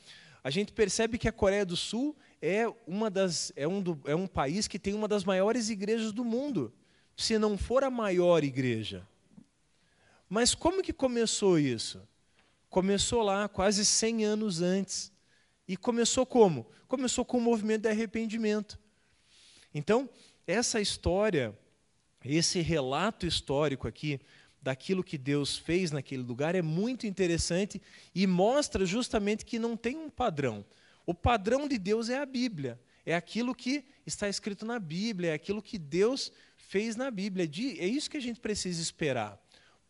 a 0.44 0.50
gente 0.50 0.74
percebe 0.74 1.16
que 1.16 1.26
a 1.26 1.32
Coreia 1.32 1.64
do 1.64 1.76
Sul 1.76 2.14
é, 2.42 2.70
uma 2.86 3.08
das, 3.08 3.50
é, 3.56 3.66
um, 3.66 3.80
do, 3.80 3.98
é 4.04 4.14
um 4.14 4.26
país 4.26 4.68
que 4.68 4.78
tem 4.78 4.92
uma 4.92 5.08
das 5.08 5.24
maiores 5.24 5.70
igrejas 5.70 6.12
do 6.12 6.22
mundo, 6.22 6.70
se 7.16 7.38
não 7.38 7.56
for 7.56 7.82
a 7.82 7.90
maior 7.90 8.44
igreja. 8.44 9.08
Mas 10.34 10.54
como 10.54 10.82
que 10.82 10.94
começou 10.94 11.58
isso? 11.58 12.00
Começou 12.70 13.20
lá 13.20 13.50
quase 13.50 13.84
100 13.84 14.24
anos 14.24 14.62
antes. 14.62 15.12
E 15.68 15.76
começou 15.76 16.24
como? 16.24 16.66
Começou 16.88 17.22
com 17.22 17.36
o 17.36 17.40
movimento 17.42 17.82
de 17.82 17.90
arrependimento. 17.90 18.78
Então, 19.74 20.08
essa 20.46 20.80
história, 20.80 21.54
esse 22.24 22.62
relato 22.62 23.26
histórico 23.26 23.86
aqui, 23.86 24.18
daquilo 24.62 25.04
que 25.04 25.18
Deus 25.18 25.58
fez 25.58 25.90
naquele 25.90 26.22
lugar 26.22 26.54
é 26.54 26.62
muito 26.62 27.06
interessante 27.06 27.82
e 28.14 28.26
mostra 28.26 28.86
justamente 28.86 29.44
que 29.44 29.58
não 29.58 29.76
tem 29.76 29.98
um 29.98 30.08
padrão. 30.08 30.64
O 31.04 31.12
padrão 31.12 31.68
de 31.68 31.76
Deus 31.76 32.08
é 32.08 32.16
a 32.16 32.24
Bíblia, 32.24 32.80
é 33.04 33.14
aquilo 33.14 33.54
que 33.54 33.84
está 34.06 34.30
escrito 34.30 34.64
na 34.64 34.78
Bíblia, 34.78 35.32
é 35.32 35.34
aquilo 35.34 35.60
que 35.60 35.76
Deus 35.76 36.32
fez 36.56 36.96
na 36.96 37.10
Bíblia. 37.10 37.44
É 37.78 37.86
isso 37.86 38.08
que 38.08 38.16
a 38.16 38.22
gente 38.22 38.40
precisa 38.40 38.80
esperar. 38.80 39.38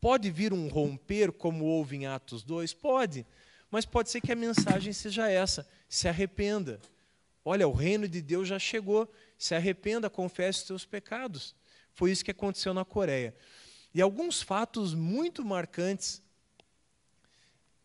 Pode 0.03 0.33
vir 0.33 0.53
um 0.53 0.67
romper, 0.67 1.31
como 1.31 1.65
houve 1.65 1.95
em 1.95 2.07
Atos 2.07 2.43
2? 2.43 2.75
Pode, 2.75 3.25
mas 3.71 3.87
pode 3.87 4.11
ser 4.11 4.21
que 4.21 4.33
a 4.33 4.35
mensagem 4.35 4.93
seja 4.93 5.31
essa: 5.31 5.65
se 5.89 6.09
arrependa. 6.09 6.81
Olha, 7.45 7.69
o 7.69 7.73
reino 7.73 8.09
de 8.09 8.21
Deus 8.21 8.49
já 8.49 8.59
chegou, 8.59 9.09
se 9.39 9.55
arrependa, 9.55 10.11
confesse 10.11 10.59
os 10.59 10.67
seus 10.67 10.85
pecados. 10.85 11.55
Foi 11.95 12.11
isso 12.11 12.25
que 12.25 12.33
aconteceu 12.33 12.75
na 12.75 12.85
Coreia. 12.85 13.33
E 13.95 14.03
alguns 14.03 14.43
fatos 14.43 14.93
muito 14.93 15.45
marcantes 15.45 16.21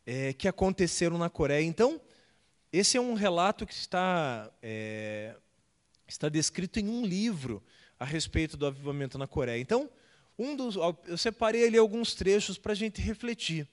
é, 0.03 0.33
que 0.33 0.47
aconteceram 0.47 1.19
na 1.19 1.29
Coreia. 1.29 1.63
Então, 1.63 2.01
esse 2.73 2.97
é 2.97 3.01
um 3.01 3.13
relato 3.13 3.63
que 3.63 3.75
está, 3.75 4.51
é, 4.59 5.35
está 6.07 6.29
descrito 6.29 6.79
em 6.79 6.89
um 6.89 7.05
livro 7.05 7.63
a 7.99 8.05
respeito 8.05 8.57
do 8.57 8.65
avivamento 8.65 9.19
na 9.19 9.27
Coreia. 9.27 9.61
Então, 9.61 9.87
um 10.37 10.55
dos, 10.55 10.75
eu 11.07 11.17
separei 11.17 11.65
ali 11.67 11.77
alguns 11.77 12.13
trechos 12.13 12.57
para 12.57 12.73
a 12.73 12.75
gente 12.75 13.01
refletir. 13.01 13.67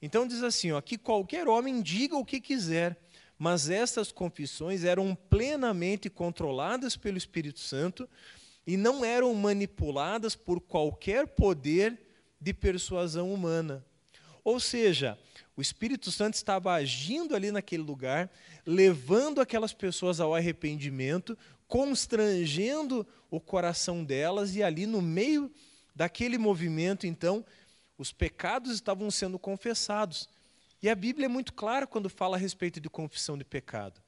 Então 0.00 0.26
diz 0.26 0.42
assim, 0.42 0.72
ó, 0.72 0.80
que 0.80 0.96
qualquer 0.96 1.48
homem 1.48 1.82
diga 1.82 2.16
o 2.16 2.24
que 2.24 2.40
quiser, 2.40 2.96
mas 3.38 3.68
estas 3.68 4.10
confissões 4.10 4.84
eram 4.84 5.14
plenamente 5.14 6.08
controladas 6.08 6.96
pelo 6.96 7.18
Espírito 7.18 7.60
Santo 7.60 8.08
e 8.66 8.76
não 8.76 9.04
eram 9.04 9.32
manipuladas 9.34 10.34
por 10.34 10.60
qualquer 10.60 11.26
poder 11.26 11.98
de 12.40 12.52
persuasão 12.54 13.32
humana. 13.32 13.84
Ou 14.48 14.58
seja, 14.58 15.18
o 15.54 15.60
Espírito 15.60 16.10
Santo 16.10 16.32
estava 16.32 16.72
agindo 16.72 17.36
ali 17.36 17.52
naquele 17.52 17.82
lugar, 17.82 18.30
levando 18.64 19.42
aquelas 19.42 19.74
pessoas 19.74 20.20
ao 20.20 20.34
arrependimento, 20.34 21.36
constrangendo 21.66 23.06
o 23.30 23.38
coração 23.40 24.02
delas, 24.02 24.56
e 24.56 24.62
ali 24.62 24.86
no 24.86 25.02
meio 25.02 25.52
daquele 25.94 26.38
movimento, 26.38 27.06
então, 27.06 27.44
os 27.98 28.10
pecados 28.10 28.72
estavam 28.72 29.10
sendo 29.10 29.38
confessados. 29.38 30.30
E 30.82 30.88
a 30.88 30.94
Bíblia 30.94 31.26
é 31.26 31.28
muito 31.28 31.52
clara 31.52 31.86
quando 31.86 32.08
fala 32.08 32.38
a 32.38 32.40
respeito 32.40 32.80
de 32.80 32.88
confissão 32.88 33.36
de 33.36 33.44
pecado. 33.44 34.00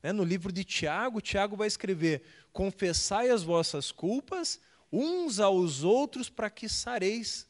Né? 0.00 0.12
No 0.12 0.22
livro 0.22 0.52
de 0.52 0.62
Tiago, 0.62 1.20
Tiago 1.20 1.56
vai 1.56 1.66
escrever: 1.66 2.22
Confessai 2.52 3.30
as 3.30 3.42
vossas 3.42 3.90
culpas 3.90 4.60
uns 4.92 5.40
aos 5.40 5.82
outros 5.82 6.30
para 6.30 6.48
que 6.48 6.68
sareis. 6.68 7.47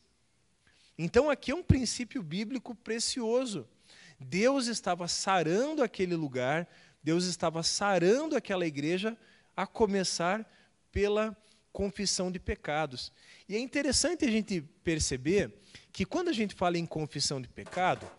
Então, 0.99 1.31
aqui 1.31 1.53
é 1.53 1.55
um 1.55 1.63
princípio 1.63 2.23
bíblico 2.23 2.75
precioso. 2.75 3.69
Deus 4.19 4.67
estava 4.67 5.07
sarando 5.07 5.83
aquele 5.83 6.17
lugar, 6.17 6.69
Deus 7.03 7.25
estava 7.25 7.63
sarando 7.63 8.37
aquela 8.37 8.67
igreja, 8.67 9.17
a 9.57 9.67
começar 9.67 10.45
pela 10.91 11.37
confissão 11.73 12.31
de 12.33 12.41
pecados. 12.41 13.13
E 13.49 13.55
é 13.55 13.59
interessante 13.61 14.25
a 14.25 14.31
gente 14.31 14.61
perceber 14.83 15.55
que 15.93 16.05
quando 16.05 16.29
a 16.29 16.33
gente 16.33 16.55
fala 16.55 16.77
em 16.77 16.85
confissão 16.85 17.41
de 17.41 17.49
pecado, 17.49 18.11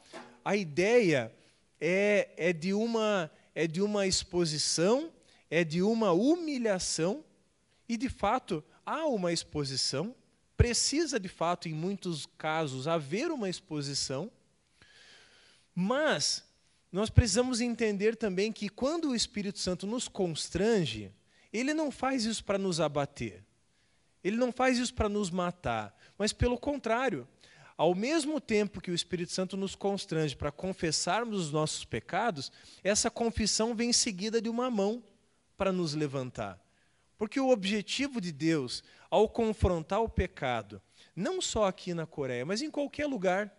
a 0.46 0.56
ideia 0.56 1.34
é, 1.80 2.30
é 2.38 2.54
de 2.54 2.74
uma 2.74 3.30
é 3.54 3.68
de 3.68 3.82
uma 3.82 4.08
exposição, 4.08 5.12
é 5.50 5.66
de 5.66 5.82
uma 5.82 6.14
humilhação, 6.14 7.26
e 7.90 7.98
de 7.98 8.08
fato 8.08 8.64
há 8.86 9.06
uma 9.06 9.34
exposição, 9.34 10.16
precisa 10.60 11.18
de 11.18 11.30
fato, 11.30 11.70
em 11.70 11.74
muitos 11.74 12.26
casos, 12.38 12.86
haver 12.86 13.32
uma 13.32 13.50
exposição, 13.50 14.30
mas 15.74 16.44
nós 16.92 17.10
precisamos 17.10 17.62
entender 17.62 18.18
também 18.18 18.52
que 18.52 18.68
quando 18.68 19.12
o 19.12 19.16
Espírito 19.16 19.58
Santo 19.58 19.88
nos 19.88 20.10
constrange, 20.10 21.14
ele 21.54 21.74
não 21.74 21.90
faz 21.90 22.26
isso 22.26 22.44
para 22.44 22.58
nos 22.58 22.82
abater, 22.82 23.42
ele 24.22 24.36
não 24.36 24.52
faz 24.52 24.78
isso 24.78 24.94
para 24.94 25.08
nos 25.08 25.30
matar, 25.30 25.98
mas 26.18 26.34
pelo 26.34 26.58
contrário, 26.58 27.26
ao 27.78 27.96
mesmo 27.96 28.42
tempo 28.42 28.82
que 28.82 28.92
o 28.92 28.96
Espírito 28.96 29.32
Santo 29.32 29.56
nos 29.56 29.76
constrange 29.76 30.36
para 30.36 30.52
confessarmos 30.52 31.40
os 31.40 31.52
nossos 31.54 31.86
pecados, 31.86 32.52
essa 32.84 33.10
confissão 33.10 33.74
vem 33.74 33.94
seguida 33.94 34.42
de 34.42 34.50
uma 34.50 34.70
mão 34.70 35.02
para 35.56 35.72
nos 35.72 35.94
levantar. 35.94 36.62
Porque 37.18 37.38
o 37.38 37.50
objetivo 37.50 38.22
de 38.22 38.32
Deus, 38.32 38.82
ao 39.10 39.28
confrontar 39.28 40.02
o 40.02 40.10
pecado, 40.10 40.82
não 41.16 41.42
só 41.42 41.66
aqui 41.66 41.94
na 41.94 42.06
Coreia, 42.06 42.46
mas 42.46 42.62
em 42.62 42.70
qualquer 42.70 43.08
lugar, 43.08 43.54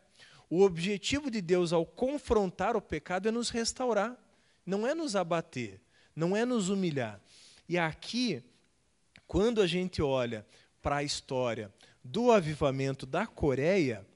o 0.48 0.62
objetivo 0.62 1.30
de 1.30 1.40
Deus 1.40 1.72
ao 1.72 1.84
confrontar 1.84 2.76
o 2.76 2.80
pecado 2.80 3.28
é 3.28 3.30
nos 3.30 3.50
restaurar, 3.50 4.16
não 4.64 4.86
é 4.86 4.94
nos 4.94 5.14
abater, 5.16 5.80
não 6.14 6.36
é 6.36 6.44
nos 6.44 6.68
humilhar. 6.68 7.20
E 7.68 7.78
aqui, 7.78 8.42
quando 9.26 9.60
a 9.60 9.66
gente 9.66 10.02
olha 10.02 10.46
para 10.82 10.96
a 10.96 11.02
história 11.02 11.72
do 12.02 12.32
avivamento 12.32 13.06
da 13.06 13.26
Coreia, 13.26 14.06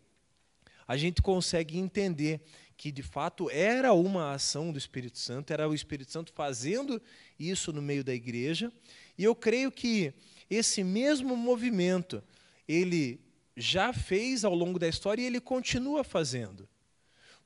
a 0.86 0.96
gente 0.96 1.22
consegue 1.22 1.78
entender 1.78 2.40
que 2.76 2.90
de 2.90 3.02
fato 3.02 3.48
era 3.50 3.92
uma 3.92 4.32
ação 4.32 4.72
do 4.72 4.78
Espírito 4.78 5.18
Santo, 5.18 5.52
era 5.52 5.68
o 5.68 5.74
Espírito 5.74 6.10
Santo 6.10 6.32
fazendo 6.32 7.00
isso 7.38 7.72
no 7.72 7.80
meio 7.80 8.02
da 8.02 8.12
igreja, 8.12 8.72
e 9.16 9.24
eu 9.24 9.34
creio 9.34 9.70
que 9.70 10.12
esse 10.50 10.84
mesmo 10.84 11.36
movimento 11.36 12.22
ele 12.66 13.20
já 13.56 13.92
fez 13.92 14.44
ao 14.44 14.54
longo 14.54 14.78
da 14.78 14.88
história 14.88 15.22
e 15.22 15.26
ele 15.26 15.40
continua 15.40 16.02
fazendo. 16.02 16.68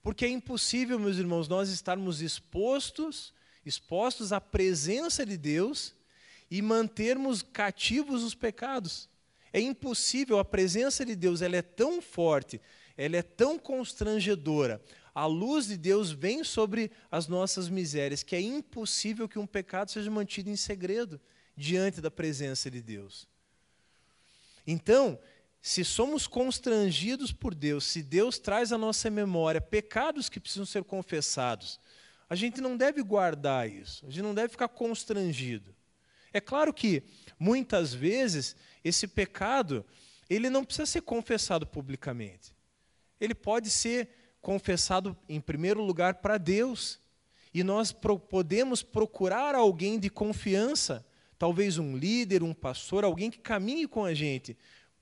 Porque 0.03 0.25
é 0.25 0.29
impossível, 0.29 0.99
meus 0.99 1.19
irmãos, 1.19 1.49
nós 1.49 1.69
estarmos 1.69 2.23
expostos, 2.23 3.35
expostos 3.65 4.33
à 4.33 4.41
presença 4.41 5.27
de 5.27 5.37
Deus 5.37 5.95
e 6.51 6.63
mantermos 6.63 7.43
cativos 7.43 8.23
os 8.23 8.35
pecados. 8.35 9.09
É 9.53 9.61
impossível, 9.61 10.39
a 10.39 10.45
presença 10.45 11.05
de 11.05 11.15
Deus 11.15 11.43
ela 11.43 11.57
é 11.57 11.63
tão 11.63 12.01
forte, 12.01 12.61
ela 12.97 13.17
é 13.17 13.23
tão 13.23 13.59
constrangedora. 13.59 14.83
A 15.15 15.27
luz 15.27 15.67
de 15.67 15.77
Deus 15.77 16.13
vem 16.13 16.45
sobre 16.45 16.93
as 17.11 17.27
nossas 17.27 17.69
misérias, 17.69 18.23
que 18.23 18.37
é 18.37 18.41
impossível 18.41 19.29
que 19.29 19.39
um 19.39 19.47
pecado 19.47 19.91
seja 19.91 20.11
mantido 20.11 20.49
em 20.49 20.57
segredo 20.57 21.21
diante 21.59 22.01
da 22.01 22.11
presença 22.11 22.71
de 22.71 22.81
Deus. 22.81 23.27
Então, 24.67 25.19
se 25.61 25.85
somos 25.85 26.27
constrangidos 26.27 27.33
por 27.33 27.55
Deus, 27.55 27.85
se 27.85 28.03
Deus 28.03 28.39
traz 28.39 28.73
à 28.73 28.79
nossa 28.79 29.11
memória 29.11 29.61
pecados 29.61 30.29
que 30.29 30.39
precisam 30.39 30.65
ser 30.65 30.85
confessados, 30.85 31.81
a 32.31 32.37
gente 32.37 32.61
não 32.61 32.77
deve 32.77 33.03
guardar 33.03 33.69
isso, 33.69 34.07
a 34.07 34.11
gente 34.11 34.23
não 34.23 34.35
deve 34.35 34.49
ficar 34.49 34.69
constrangido. 34.69 35.75
É 36.33 36.41
claro 36.41 36.73
que, 36.73 37.03
muitas 37.39 37.93
vezes, 37.93 38.55
esse 38.85 39.09
pecado 39.09 39.85
ele 40.29 40.51
não 40.51 40.65
precisa 40.65 40.87
ser 40.87 41.01
confessado 41.01 41.67
publicamente. 41.67 42.55
Ele 43.21 43.35
pode 43.35 43.71
ser 43.71 44.09
confessado, 44.41 45.17
em 45.29 45.41
primeiro 45.41 45.83
lugar, 45.83 46.17
para 46.17 46.37
Deus. 46.37 47.01
E 47.53 47.65
nós 47.65 47.93
pro 47.93 48.19
podemos 48.19 48.83
procurar 48.83 49.55
alguém 49.55 49.99
de 49.99 50.11
confiança, 50.11 51.05
talvez 51.39 51.79
um 51.79 51.97
líder, 51.97 52.43
um 52.43 52.53
pastor, 52.53 53.05
alguém 53.05 53.31
que 53.31 53.39
caminhe 53.39 53.87
com 53.87 54.05
a 54.05 54.13
gente, 54.13 54.57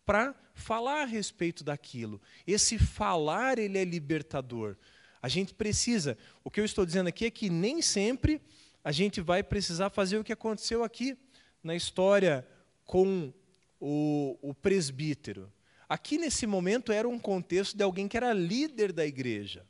para 0.04 0.34
falar 0.54 1.02
a 1.02 1.06
respeito 1.06 1.64
daquilo. 1.64 2.20
Esse 2.46 2.78
falar, 2.78 3.58
ele 3.58 3.78
é 3.78 3.84
libertador. 3.84 4.76
A 5.20 5.28
gente 5.28 5.54
precisa, 5.54 6.16
o 6.44 6.50
que 6.50 6.60
eu 6.60 6.64
estou 6.64 6.86
dizendo 6.86 7.08
aqui 7.08 7.24
é 7.24 7.30
que 7.30 7.50
nem 7.50 7.82
sempre 7.82 8.40
a 8.84 8.92
gente 8.92 9.20
vai 9.20 9.42
precisar 9.42 9.90
fazer 9.90 10.18
o 10.18 10.24
que 10.24 10.32
aconteceu 10.32 10.84
aqui 10.84 11.18
na 11.62 11.74
história 11.74 12.46
com 12.84 13.32
o, 13.80 14.38
o 14.40 14.54
presbítero. 14.54 15.52
Aqui 15.88 16.18
nesse 16.18 16.46
momento 16.46 16.92
era 16.92 17.08
um 17.08 17.18
contexto 17.18 17.76
de 17.76 17.82
alguém 17.82 18.06
que 18.06 18.16
era 18.16 18.32
líder 18.32 18.92
da 18.92 19.04
igreja. 19.04 19.66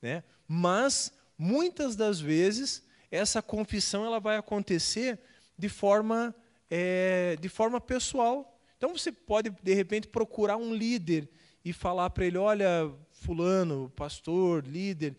Né? 0.00 0.22
Mas, 0.46 1.12
muitas 1.38 1.96
das 1.96 2.20
vezes, 2.20 2.82
essa 3.10 3.40
confissão 3.40 4.04
ela 4.04 4.20
vai 4.20 4.36
acontecer 4.36 5.18
de 5.62 5.68
forma, 5.68 6.34
é, 6.68 7.36
de 7.40 7.48
forma 7.48 7.80
pessoal. 7.80 8.58
Então 8.76 8.98
você 8.98 9.12
pode, 9.12 9.50
de 9.62 9.74
repente, 9.74 10.08
procurar 10.08 10.56
um 10.56 10.74
líder 10.74 11.28
e 11.64 11.72
falar 11.72 12.10
para 12.10 12.26
ele: 12.26 12.36
olha, 12.36 12.92
fulano, 13.12 13.88
pastor, 13.94 14.66
líder, 14.66 15.16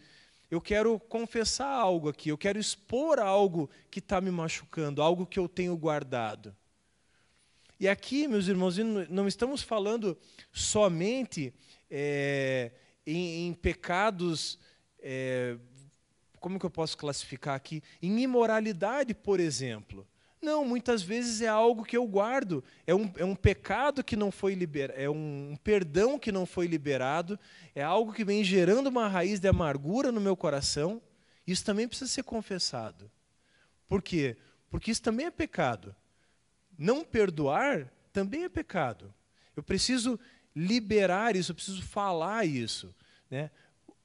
eu 0.52 0.60
quero 0.60 1.00
confessar 1.00 1.70
algo 1.70 2.10
aqui, 2.10 2.28
eu 2.28 2.38
quero 2.38 2.60
expor 2.60 3.20
algo 3.20 3.70
que 3.90 4.00
está 4.00 4.20
me 4.20 4.32
machucando, 4.32 5.02
algo 5.02 5.26
que 5.26 5.40
eu 5.40 5.48
tenho 5.48 5.78
guardado. 5.78 6.54
E 7.80 7.88
aqui, 7.88 8.28
meus 8.28 8.50
irmãos, 8.50 8.78
não 9.10 9.26
estamos 9.26 9.62
falando 9.62 10.18
somente 10.52 11.54
é, 11.90 12.72
em, 13.08 13.48
em, 13.48 13.54
pecados, 13.54 14.60
é, 15.00 15.56
como 16.42 16.60
que 16.60 16.66
eu 16.66 16.70
posso 16.70 16.98
classificar 16.98 17.56
aqui? 17.56 17.82
Em 18.02 18.20
imoralidade, 18.22 19.14
por 19.14 19.40
exemplo. 19.40 20.06
Não, 20.44 20.66
muitas 20.66 21.02
vezes 21.02 21.42
é 21.42 21.48
algo 21.48 21.84
que 21.84 21.98
eu 21.98 22.06
guardo, 22.06 22.64
é 22.86 22.94
um, 22.94 23.12
é 23.16 23.26
um 23.26 23.36
pecado 23.36 24.04
que 24.04 24.16
não 24.16 24.32
foi 24.32 24.54
liberado, 24.54 25.00
é 25.00 25.10
um, 25.10 25.58
perdão 25.64 26.20
que 26.20 26.32
não 26.32 26.46
foi 26.46 26.68
liberado, 26.68 27.40
é 27.74 27.82
algo 27.82 28.14
que 28.14 28.26
vem 28.26 28.44
gerando 28.44 28.88
uma 28.88 29.08
raiz 29.08 29.40
de 29.40 29.48
amargura 29.48 30.12
no 30.12 30.22
meu 30.22 30.36
coração. 30.36 31.02
Isso 31.48 31.64
também 31.66 31.88
precisa 31.88 32.12
ser 32.12 32.24
confessado. 32.24 33.10
Por 33.88 34.02
quê? 34.02 34.38
Porque 34.70 34.92
isso 34.92 35.02
também 35.02 35.26
é 35.26 35.32
pecado 35.32 35.96
não 36.78 37.04
perdoar 37.04 37.92
também 38.12 38.44
é 38.44 38.50
pecado. 38.50 39.14
Eu 39.56 39.64
preciso 39.64 40.20
liberar 40.56 41.36
isso, 41.36 41.52
eu 41.52 41.56
preciso 41.56 41.82
falar 41.82 42.46
isso. 42.46 42.94
Né? 43.30 43.50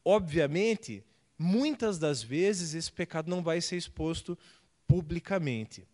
Obviamente, 0.04 1.04
muitas 1.38 1.98
das 1.98 2.22
vezes 2.22 2.74
esse 2.74 2.90
pecado 2.90 3.28
não 3.28 3.42
vai 3.42 3.60
ser 3.60 3.76
exposto 3.76 4.38
publicamente. 4.86 5.86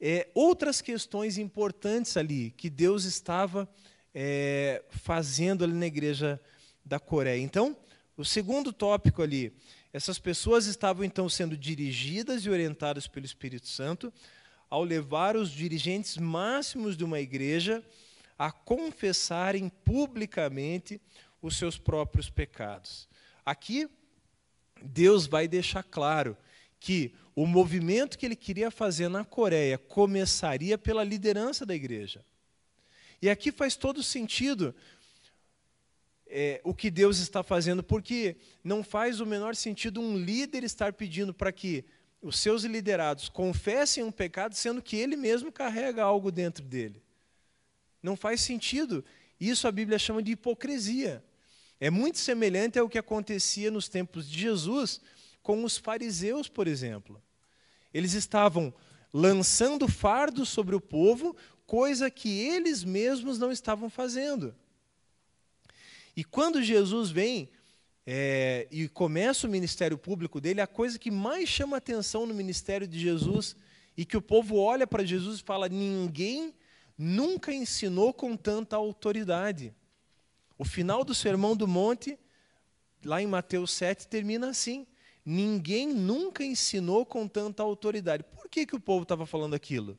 É, 0.00 0.28
outras 0.34 0.80
questões 0.80 1.38
importantes 1.38 2.16
ali 2.16 2.50
que 2.50 2.68
Deus 2.68 3.04
estava 3.04 3.68
é, 4.14 4.82
fazendo 4.88 5.64
ali 5.64 5.72
na 5.72 5.86
igreja 5.86 6.40
da 6.84 7.00
Coreia. 7.00 7.40
Então, 7.40 7.76
o 8.16 8.24
segundo 8.24 8.72
tópico 8.72 9.22
ali, 9.22 9.52
essas 9.92 10.18
pessoas 10.18 10.66
estavam 10.66 11.04
então 11.04 11.28
sendo 11.28 11.56
dirigidas 11.56 12.44
e 12.44 12.50
orientadas 12.50 13.06
pelo 13.06 13.26
Espírito 13.26 13.68
Santo 13.68 14.12
ao 14.68 14.82
levar 14.82 15.36
os 15.36 15.50
dirigentes 15.50 16.16
máximos 16.16 16.96
de 16.96 17.04
uma 17.04 17.20
igreja 17.20 17.84
a 18.38 18.50
confessarem 18.52 19.68
publicamente 19.68 21.00
os 21.40 21.56
seus 21.56 21.78
próprios 21.78 22.28
pecados. 22.28 23.08
Aqui, 23.44 23.88
Deus 24.82 25.26
vai 25.26 25.48
deixar 25.48 25.82
claro 25.82 26.36
que 26.78 27.14
o 27.34 27.46
movimento 27.46 28.16
que 28.16 28.24
ele 28.24 28.36
queria 28.36 28.70
fazer 28.70 29.08
na 29.08 29.24
Coreia 29.24 29.76
começaria 29.76 30.78
pela 30.78 31.04
liderança 31.04 31.66
da 31.66 31.74
igreja. 31.74 32.24
E 33.20 33.28
aqui 33.28 33.50
faz 33.50 33.76
todo 33.76 34.02
sentido 34.02 34.74
é, 36.26 36.60
o 36.64 36.74
que 36.74 36.90
Deus 36.90 37.18
está 37.18 37.42
fazendo, 37.42 37.82
porque 37.82 38.36
não 38.62 38.82
faz 38.82 39.20
o 39.20 39.26
menor 39.26 39.54
sentido 39.54 40.00
um 40.00 40.16
líder 40.16 40.64
estar 40.64 40.92
pedindo 40.92 41.32
para 41.32 41.52
que 41.52 41.84
os 42.20 42.38
seus 42.38 42.64
liderados 42.64 43.28
confessem 43.28 44.02
um 44.02 44.10
pecado, 44.10 44.54
sendo 44.54 44.82
que 44.82 44.96
ele 44.96 45.16
mesmo 45.16 45.52
carrega 45.52 46.02
algo 46.02 46.32
dentro 46.32 46.64
dele. 46.64 47.02
Não 48.02 48.16
faz 48.16 48.40
sentido. 48.40 49.04
Isso 49.38 49.68
a 49.68 49.72
Bíblia 49.72 49.98
chama 49.98 50.22
de 50.22 50.32
hipocrisia. 50.32 51.22
É 51.78 51.90
muito 51.90 52.18
semelhante 52.18 52.78
ao 52.78 52.88
que 52.88 52.98
acontecia 52.98 53.70
nos 53.70 53.88
tempos 53.88 54.28
de 54.28 54.40
Jesus 54.40 55.00
com 55.46 55.62
os 55.62 55.76
fariseus, 55.76 56.48
por 56.48 56.66
exemplo. 56.66 57.22
Eles 57.94 58.14
estavam 58.14 58.74
lançando 59.12 59.86
fardos 59.86 60.48
sobre 60.48 60.74
o 60.74 60.80
povo, 60.80 61.36
coisa 61.64 62.10
que 62.10 62.40
eles 62.40 62.82
mesmos 62.82 63.38
não 63.38 63.52
estavam 63.52 63.88
fazendo. 63.88 64.52
E 66.16 66.24
quando 66.24 66.60
Jesus 66.64 67.10
vem 67.10 67.48
é, 68.04 68.66
e 68.72 68.88
começa 68.88 69.46
o 69.46 69.50
ministério 69.50 69.96
público 69.96 70.40
dele, 70.40 70.60
a 70.60 70.66
coisa 70.66 70.98
que 70.98 71.12
mais 71.12 71.48
chama 71.48 71.76
atenção 71.76 72.26
no 72.26 72.34
ministério 72.34 72.88
de 72.88 72.98
Jesus 72.98 73.54
e 73.96 74.04
que 74.04 74.16
o 74.16 74.22
povo 74.22 74.56
olha 74.56 74.84
para 74.84 75.04
Jesus 75.04 75.38
e 75.38 75.44
fala: 75.44 75.68
ninguém 75.68 76.52
nunca 76.98 77.54
ensinou 77.54 78.12
com 78.12 78.36
tanta 78.36 78.74
autoridade. 78.74 79.72
O 80.58 80.64
final 80.64 81.04
do 81.04 81.14
Sermão 81.14 81.56
do 81.56 81.68
Monte, 81.68 82.18
lá 83.04 83.22
em 83.22 83.28
Mateus 83.28 83.70
7, 83.70 84.08
termina 84.08 84.48
assim: 84.48 84.88
ninguém 85.26 85.92
nunca 85.92 86.44
ensinou 86.44 87.04
com 87.04 87.26
tanta 87.26 87.60
autoridade. 87.60 88.22
Por 88.22 88.48
que, 88.48 88.64
que 88.64 88.76
o 88.76 88.80
povo 88.80 89.02
estava 89.02 89.26
falando 89.26 89.54
aquilo? 89.54 89.98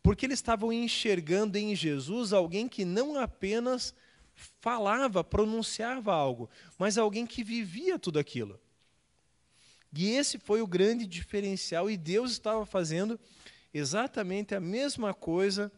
Porque 0.00 0.24
eles 0.24 0.38
estavam 0.38 0.72
enxergando 0.72 1.58
em 1.58 1.74
Jesus 1.74 2.32
alguém 2.32 2.68
que 2.68 2.84
não 2.84 3.18
apenas 3.18 3.92
falava, 4.60 5.24
pronunciava 5.24 6.14
algo, 6.14 6.48
mas 6.78 6.96
alguém 6.96 7.26
que 7.26 7.42
vivia 7.42 7.98
tudo 7.98 8.20
aquilo. 8.20 8.60
E 9.92 10.10
esse 10.10 10.38
foi 10.38 10.62
o 10.62 10.66
grande 10.66 11.06
diferencial, 11.06 11.90
e 11.90 11.96
Deus 11.96 12.30
estava 12.32 12.64
fazendo 12.64 13.18
exatamente 13.74 14.54
a 14.54 14.60
mesma 14.60 15.12
coisa 15.12 15.72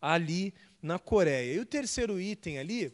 ali 0.00 0.52
na 0.82 0.98
Coreia. 0.98 1.54
E 1.54 1.60
o 1.60 1.66
terceiro 1.66 2.20
item 2.20 2.58
ali 2.58 2.92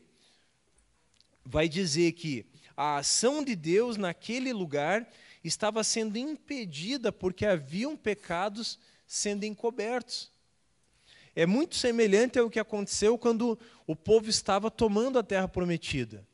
vai 1.44 1.68
dizer 1.68 2.12
que 2.12 2.44
a 2.76 2.98
ação 2.98 3.42
de 3.42 3.56
Deus 3.56 3.96
naquele 3.96 4.52
lugar 4.52 5.08
estava 5.42 5.82
sendo 5.82 6.18
impedida 6.18 7.10
porque 7.10 7.46
haviam 7.46 7.96
pecados 7.96 8.78
sendo 9.06 9.44
encobertos. 9.44 10.30
É 11.34 11.46
muito 11.46 11.76
semelhante 11.76 12.38
ao 12.38 12.50
que 12.50 12.58
aconteceu 12.58 13.16
quando 13.16 13.58
o 13.86 13.94
povo 13.94 14.28
estava 14.28 14.70
tomando 14.70 15.18
a 15.18 15.22
terra 15.22 15.46
prometida. 15.46 16.26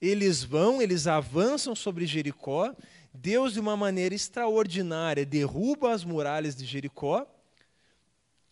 Eles 0.00 0.42
vão, 0.42 0.80
eles 0.80 1.06
avançam 1.06 1.74
sobre 1.74 2.06
Jericó, 2.06 2.74
Deus, 3.12 3.54
de 3.54 3.60
uma 3.60 3.76
maneira 3.76 4.14
extraordinária, 4.14 5.24
derruba 5.24 5.92
as 5.92 6.04
muralhas 6.04 6.54
de 6.54 6.66
Jericó, 6.66 7.26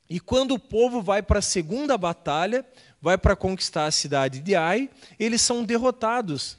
e 0.09 0.21
quando 0.21 0.53
o 0.53 0.59
povo 0.59 1.01
vai 1.01 1.23
para 1.23 1.39
a 1.39 1.43
segunda 1.43 1.97
batalha, 1.97 2.67
vai 3.01 3.17
para 3.17 3.37
conquistar 3.37 3.87
a 3.87 3.91
cidade 3.91 4.41
de 4.41 4.55
Ai, 4.55 4.91
eles 5.19 5.41
são 5.41 5.65
derrotados. 5.65 6.59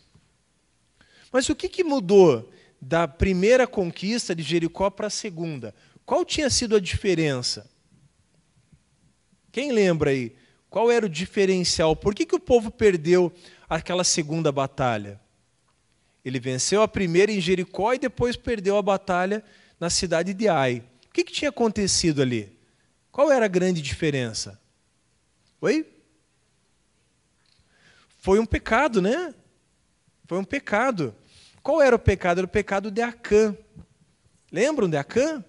Mas 1.35 1.49
o 1.49 1.55
que, 1.55 1.67
que 1.67 1.83
mudou 1.83 2.49
da 2.79 3.09
primeira 3.09 3.67
conquista 3.67 4.33
de 4.33 4.41
Jericó 4.41 4.89
para 4.89 5.07
a 5.07 5.09
segunda? 5.09 5.75
Qual 6.05 6.23
tinha 6.23 6.49
sido 6.49 6.77
a 6.77 6.79
diferença? 6.79 7.69
Quem 9.51 9.73
lembra 9.73 10.11
aí? 10.11 10.33
Qual 10.69 10.89
era 10.89 11.05
o 11.05 11.09
diferencial? 11.09 11.93
Por 11.93 12.15
que, 12.15 12.25
que 12.25 12.37
o 12.37 12.39
povo 12.39 12.71
perdeu 12.71 13.33
aquela 13.67 14.05
segunda 14.05 14.49
batalha? 14.49 15.19
Ele 16.23 16.39
venceu 16.39 16.81
a 16.81 16.87
primeira 16.87 17.33
em 17.33 17.41
Jericó 17.41 17.93
e 17.93 17.99
depois 17.99 18.37
perdeu 18.37 18.77
a 18.77 18.81
batalha 18.81 19.43
na 19.77 19.89
cidade 19.89 20.33
de 20.33 20.47
Ai. 20.47 20.85
O 21.09 21.13
que, 21.13 21.25
que 21.25 21.33
tinha 21.33 21.49
acontecido 21.49 22.21
ali? 22.21 22.57
Qual 23.11 23.29
era 23.29 23.43
a 23.43 23.49
grande 23.49 23.81
diferença? 23.81 24.57
Oi? 25.59 25.85
Foi 28.21 28.39
um 28.39 28.45
pecado, 28.45 29.01
né? 29.01 29.35
Foi 30.27 30.37
um 30.37 30.45
pecado. 30.45 31.13
Qual 31.65 31.81
era 31.81 31.95
o 31.95 31.99
pecado? 31.99 32.37
Era 32.37 32.45
o 32.45 32.47
pecado 32.47 32.91
de 32.91 33.01
Acã. 33.01 33.57
Lembram 34.51 34.87
de 34.87 34.97
Acã? 34.97 35.43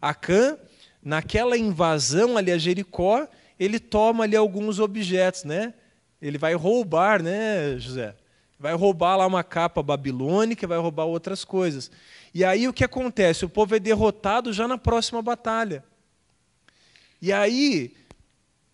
Acã 0.00 0.56
naquela 1.02 1.58
invasão 1.58 2.38
ali 2.38 2.50
a 2.50 2.56
Jericó, 2.56 3.28
ele 3.60 3.78
toma 3.78 4.24
ali 4.24 4.34
alguns 4.34 4.78
objetos, 4.78 5.44
né? 5.44 5.74
Ele 6.22 6.38
vai 6.38 6.54
roubar, 6.54 7.22
né, 7.22 7.78
José? 7.78 8.16
Vai 8.58 8.72
roubar 8.72 9.16
lá 9.16 9.26
uma 9.26 9.44
capa 9.44 9.82
babilônica, 9.82 10.66
vai 10.66 10.78
roubar 10.78 11.04
outras 11.04 11.44
coisas. 11.44 11.90
E 12.32 12.42
aí 12.42 12.66
o 12.66 12.72
que 12.72 12.82
acontece? 12.82 13.44
O 13.44 13.50
povo 13.50 13.76
é 13.76 13.78
derrotado 13.78 14.54
já 14.54 14.66
na 14.66 14.78
próxima 14.78 15.20
batalha. 15.20 15.84
E 17.20 17.30
aí 17.30 17.94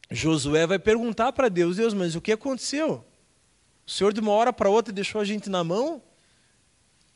Josué 0.08 0.64
vai 0.64 0.78
perguntar 0.78 1.32
para 1.32 1.48
Deus: 1.48 1.78
Deus, 1.78 1.92
mas 1.92 2.14
o 2.14 2.20
que 2.20 2.30
aconteceu? 2.30 3.04
O 3.84 3.90
Senhor 3.90 4.12
de 4.12 4.20
uma 4.20 4.30
hora 4.30 4.52
para 4.52 4.70
outra 4.70 4.94
deixou 4.94 5.20
a 5.20 5.24
gente 5.24 5.50
na 5.50 5.64
mão? 5.64 6.00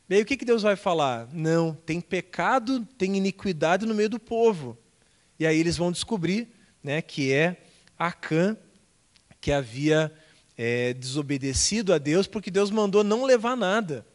E 0.07 0.15
aí 0.15 0.21
o 0.21 0.25
que, 0.25 0.37
que 0.37 0.45
Deus 0.45 0.61
vai 0.61 0.75
falar? 0.75 1.27
Não, 1.33 1.73
tem 1.73 1.99
pecado, 1.99 2.85
tem 2.97 3.17
iniquidade 3.17 3.85
no 3.85 3.95
meio 3.95 4.09
do 4.09 4.19
povo. 4.19 4.77
E 5.39 5.47
aí 5.47 5.59
eles 5.59 5.77
vão 5.77 5.91
descobrir 5.91 6.47
né, 6.83 7.01
que 7.01 7.33
é 7.33 7.57
Acã 7.97 8.55
que 9.41 9.51
havia 9.51 10.11
é, 10.57 10.93
desobedecido 10.93 11.93
a 11.93 11.97
Deus, 11.97 12.27
porque 12.27 12.51
Deus 12.51 12.69
mandou 12.69 13.03
não 13.03 13.25
levar 13.25 13.55
nada. 13.55 14.05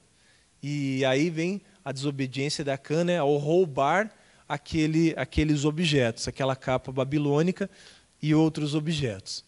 E 0.63 1.05
aí 1.05 1.29
vem 1.29 1.61
a 1.85 1.93
desobediência 1.93 2.65
da 2.65 2.75
Acã 2.75 3.03
né, 3.05 3.19
ao 3.19 3.37
roubar 3.37 4.13
aquele, 4.49 5.15
aqueles 5.17 5.65
objetos, 5.65 6.29
aquela 6.29 6.55
capa 6.55 6.93
babilônica 6.93 7.69
e 8.23 8.35
outros 8.35 8.75
objetos. 8.75 9.45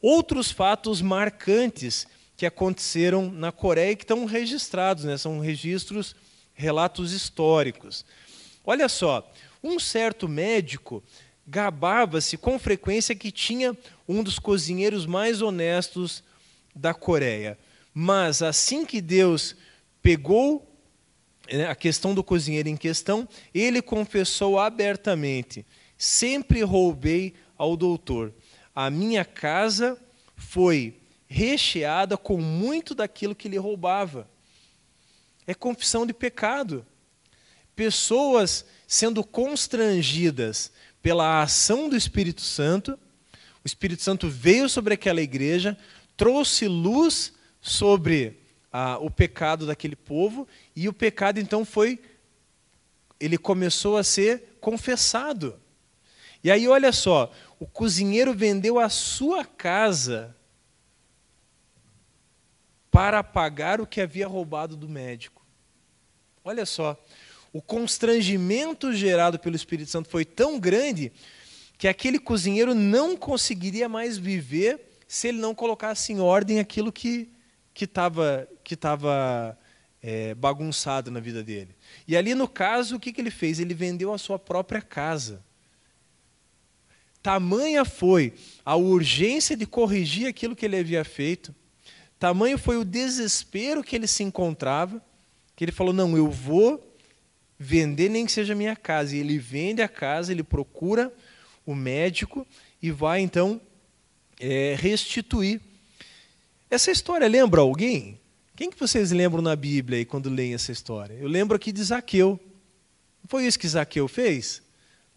Outros 0.00 0.50
fatos 0.50 1.02
marcantes 1.02 2.06
que 2.40 2.46
aconteceram 2.46 3.30
na 3.30 3.52
Coreia 3.52 3.94
que 3.94 4.02
estão 4.02 4.24
registrados, 4.24 5.04
né? 5.04 5.18
são 5.18 5.40
registros, 5.40 6.16
relatos 6.54 7.12
históricos. 7.12 8.02
Olha 8.64 8.88
só, 8.88 9.30
um 9.62 9.78
certo 9.78 10.26
médico 10.26 11.02
gabava-se 11.46 12.38
com 12.38 12.58
frequência 12.58 13.14
que 13.14 13.30
tinha 13.30 13.76
um 14.08 14.22
dos 14.22 14.38
cozinheiros 14.38 15.04
mais 15.04 15.42
honestos 15.42 16.24
da 16.74 16.94
Coreia. 16.94 17.58
Mas 17.92 18.40
assim 18.40 18.86
que 18.86 19.02
Deus 19.02 19.54
pegou 20.00 20.66
né, 21.52 21.66
a 21.66 21.74
questão 21.74 22.14
do 22.14 22.24
cozinheiro 22.24 22.70
em 22.70 22.76
questão, 22.76 23.28
ele 23.52 23.82
confessou 23.82 24.58
abertamente: 24.58 25.66
sempre 25.98 26.62
roubei 26.62 27.34
ao 27.58 27.76
doutor. 27.76 28.32
A 28.74 28.88
minha 28.88 29.26
casa 29.26 29.98
foi 30.38 30.99
recheada 31.32 32.16
com 32.16 32.38
muito 32.38 32.92
daquilo 32.92 33.36
que 33.36 33.46
ele 33.46 33.56
roubava. 33.56 34.28
É 35.46 35.54
confissão 35.54 36.04
de 36.04 36.12
pecado. 36.12 36.84
Pessoas 37.76 38.66
sendo 38.84 39.22
constrangidas 39.22 40.72
pela 41.00 41.40
ação 41.40 41.88
do 41.88 41.96
Espírito 41.96 42.40
Santo, 42.40 42.98
o 43.62 43.66
Espírito 43.66 44.02
Santo 44.02 44.28
veio 44.28 44.68
sobre 44.68 44.94
aquela 44.94 45.22
igreja, 45.22 45.78
trouxe 46.16 46.66
luz 46.66 47.32
sobre 47.60 48.40
ah, 48.72 48.98
o 48.98 49.08
pecado 49.08 49.66
daquele 49.66 49.94
povo, 49.94 50.48
e 50.74 50.88
o 50.88 50.92
pecado 50.92 51.38
então 51.38 51.64
foi, 51.64 52.00
ele 53.20 53.38
começou 53.38 53.96
a 53.96 54.02
ser 54.02 54.56
confessado. 54.60 55.60
E 56.42 56.50
aí, 56.50 56.66
olha 56.66 56.90
só, 56.90 57.32
o 57.58 57.66
cozinheiro 57.66 58.34
vendeu 58.34 58.80
a 58.80 58.88
sua 58.88 59.44
casa 59.44 60.34
para 62.90 63.22
pagar 63.22 63.80
o 63.80 63.86
que 63.86 64.00
havia 64.00 64.26
roubado 64.26 64.76
do 64.76 64.88
médico. 64.88 65.44
Olha 66.44 66.66
só, 66.66 67.00
o 67.52 67.60
constrangimento 67.60 68.92
gerado 68.92 69.38
pelo 69.38 69.56
Espírito 69.56 69.90
Santo 69.90 70.08
foi 70.08 70.24
tão 70.24 70.58
grande 70.58 71.12
que 71.76 71.88
aquele 71.88 72.18
cozinheiro 72.18 72.74
não 72.74 73.16
conseguiria 73.16 73.88
mais 73.88 74.18
viver 74.18 74.80
se 75.08 75.28
ele 75.28 75.38
não 75.38 75.54
colocasse 75.54 76.12
em 76.12 76.20
ordem 76.20 76.58
aquilo 76.60 76.92
que 76.92 77.30
estava 77.80 78.48
que 78.62 78.76
tava, 78.76 79.58
é, 80.02 80.34
bagunçado 80.34 81.10
na 81.10 81.20
vida 81.20 81.42
dele. 81.42 81.74
E 82.06 82.16
ali, 82.16 82.34
no 82.34 82.46
caso, 82.46 82.96
o 82.96 83.00
que, 83.00 83.12
que 83.12 83.20
ele 83.20 83.30
fez? 83.30 83.58
Ele 83.58 83.74
vendeu 83.74 84.12
a 84.12 84.18
sua 84.18 84.38
própria 84.38 84.80
casa. 84.80 85.42
Tamanha 87.22 87.84
foi 87.84 88.34
a 88.64 88.76
urgência 88.76 89.56
de 89.56 89.66
corrigir 89.66 90.26
aquilo 90.26 90.56
que 90.56 90.64
ele 90.64 90.78
havia 90.78 91.04
feito, 91.04 91.54
tamanho 92.20 92.58
foi 92.58 92.76
o 92.76 92.84
desespero 92.84 93.82
que 93.82 93.96
ele 93.96 94.06
se 94.06 94.22
encontrava, 94.22 95.02
que 95.56 95.64
ele 95.64 95.72
falou: 95.72 95.92
Não, 95.92 96.16
eu 96.16 96.30
vou 96.30 96.86
vender 97.58 98.10
nem 98.10 98.26
que 98.26 98.32
seja 98.32 98.54
minha 98.54 98.76
casa. 98.76 99.16
E 99.16 99.18
ele 99.18 99.38
vende 99.38 99.80
a 99.80 99.88
casa, 99.88 100.30
ele 100.30 100.42
procura 100.42 101.12
o 101.64 101.74
médico 101.74 102.46
e 102.80 102.90
vai 102.90 103.20
então 103.20 103.60
é, 104.38 104.76
restituir. 104.78 105.60
Essa 106.70 106.90
história 106.90 107.26
lembra 107.26 107.62
alguém? 107.62 108.20
Quem 108.54 108.70
que 108.70 108.78
vocês 108.78 109.10
lembram 109.10 109.40
na 109.40 109.56
Bíblia 109.56 109.98
aí 109.98 110.04
quando 110.04 110.28
leem 110.28 110.52
essa 110.52 110.70
história? 110.70 111.14
Eu 111.14 111.26
lembro 111.26 111.56
aqui 111.56 111.72
de 111.72 111.82
Zaqueu. 111.82 112.38
Não 113.22 113.28
foi 113.28 113.46
isso 113.46 113.58
que 113.58 113.66
Zaqueu 113.66 114.06
fez? 114.06 114.62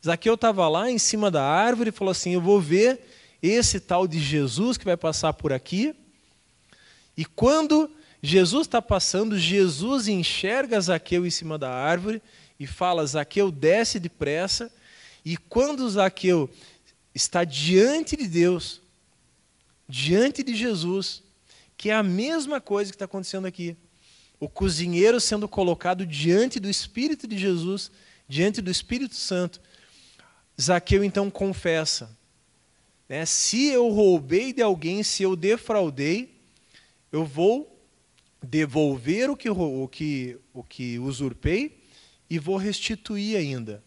Zaqueu 0.03 0.35
estava 0.35 0.67
lá 0.69 0.89
em 0.89 0.97
cima 0.97 1.29
da 1.29 1.43
árvore 1.43 1.89
e 1.89 1.93
falou 1.93 2.11
assim: 2.13 2.33
Eu 2.33 2.41
vou 2.41 2.61
ver 2.61 3.01
esse 3.41 3.81
tal 3.81 4.07
de 4.07 4.19
Jesus 4.19 4.77
que 4.77 4.85
vai 4.85 4.95
passar 4.95 5.33
por 5.33 5.51
aqui. 5.51 5.93
E 7.15 7.25
quando 7.25 7.89
Jesus 8.21 8.67
está 8.67 8.81
passando, 8.81 9.37
Jesus 9.37 10.07
enxerga 10.07 10.79
Zaqueu 10.79 11.25
em 11.25 11.29
cima 11.29 11.57
da 11.57 11.71
árvore 11.71 12.21
e 12.59 12.65
fala: 12.65 13.05
Zaqueu, 13.05 13.51
desce 13.51 13.99
depressa. 13.99 14.71
E 15.25 15.37
quando 15.37 15.89
Zaqueu 15.89 16.49
está 17.13 17.43
diante 17.43 18.15
de 18.15 18.27
Deus, 18.27 18.81
diante 19.87 20.41
de 20.43 20.55
Jesus, 20.55 21.21
que 21.77 21.89
é 21.89 21.93
a 21.93 22.03
mesma 22.03 22.59
coisa 22.61 22.91
que 22.91 22.95
está 22.95 23.05
acontecendo 23.05 23.45
aqui. 23.45 23.75
O 24.39 24.49
cozinheiro 24.49 25.19
sendo 25.19 25.47
colocado 25.47 26.05
diante 26.05 26.59
do 26.59 26.69
Espírito 26.69 27.27
de 27.27 27.37
Jesus, 27.37 27.91
diante 28.27 28.61
do 28.61 28.71
Espírito 28.71 29.15
Santo, 29.15 29.61
Zaqueu 30.59 31.03
então 31.03 31.29
confessa: 31.29 32.17
né, 33.07 33.25
se 33.25 33.67
eu 33.67 33.89
roubei 33.89 34.53
de 34.53 34.61
alguém, 34.61 35.03
se 35.03 35.23
eu 35.23 35.35
defraudei, 35.35 36.32
eu 37.13 37.23
vou 37.23 37.79
devolver 38.41 39.29
o 39.29 39.37
que, 39.37 39.47
o 39.47 39.87
que, 39.87 40.37
o 40.51 40.63
que 40.63 40.97
usurpei 40.97 41.79
e 42.27 42.39
vou 42.39 42.57
restituir 42.57 43.37
ainda. 43.37 43.83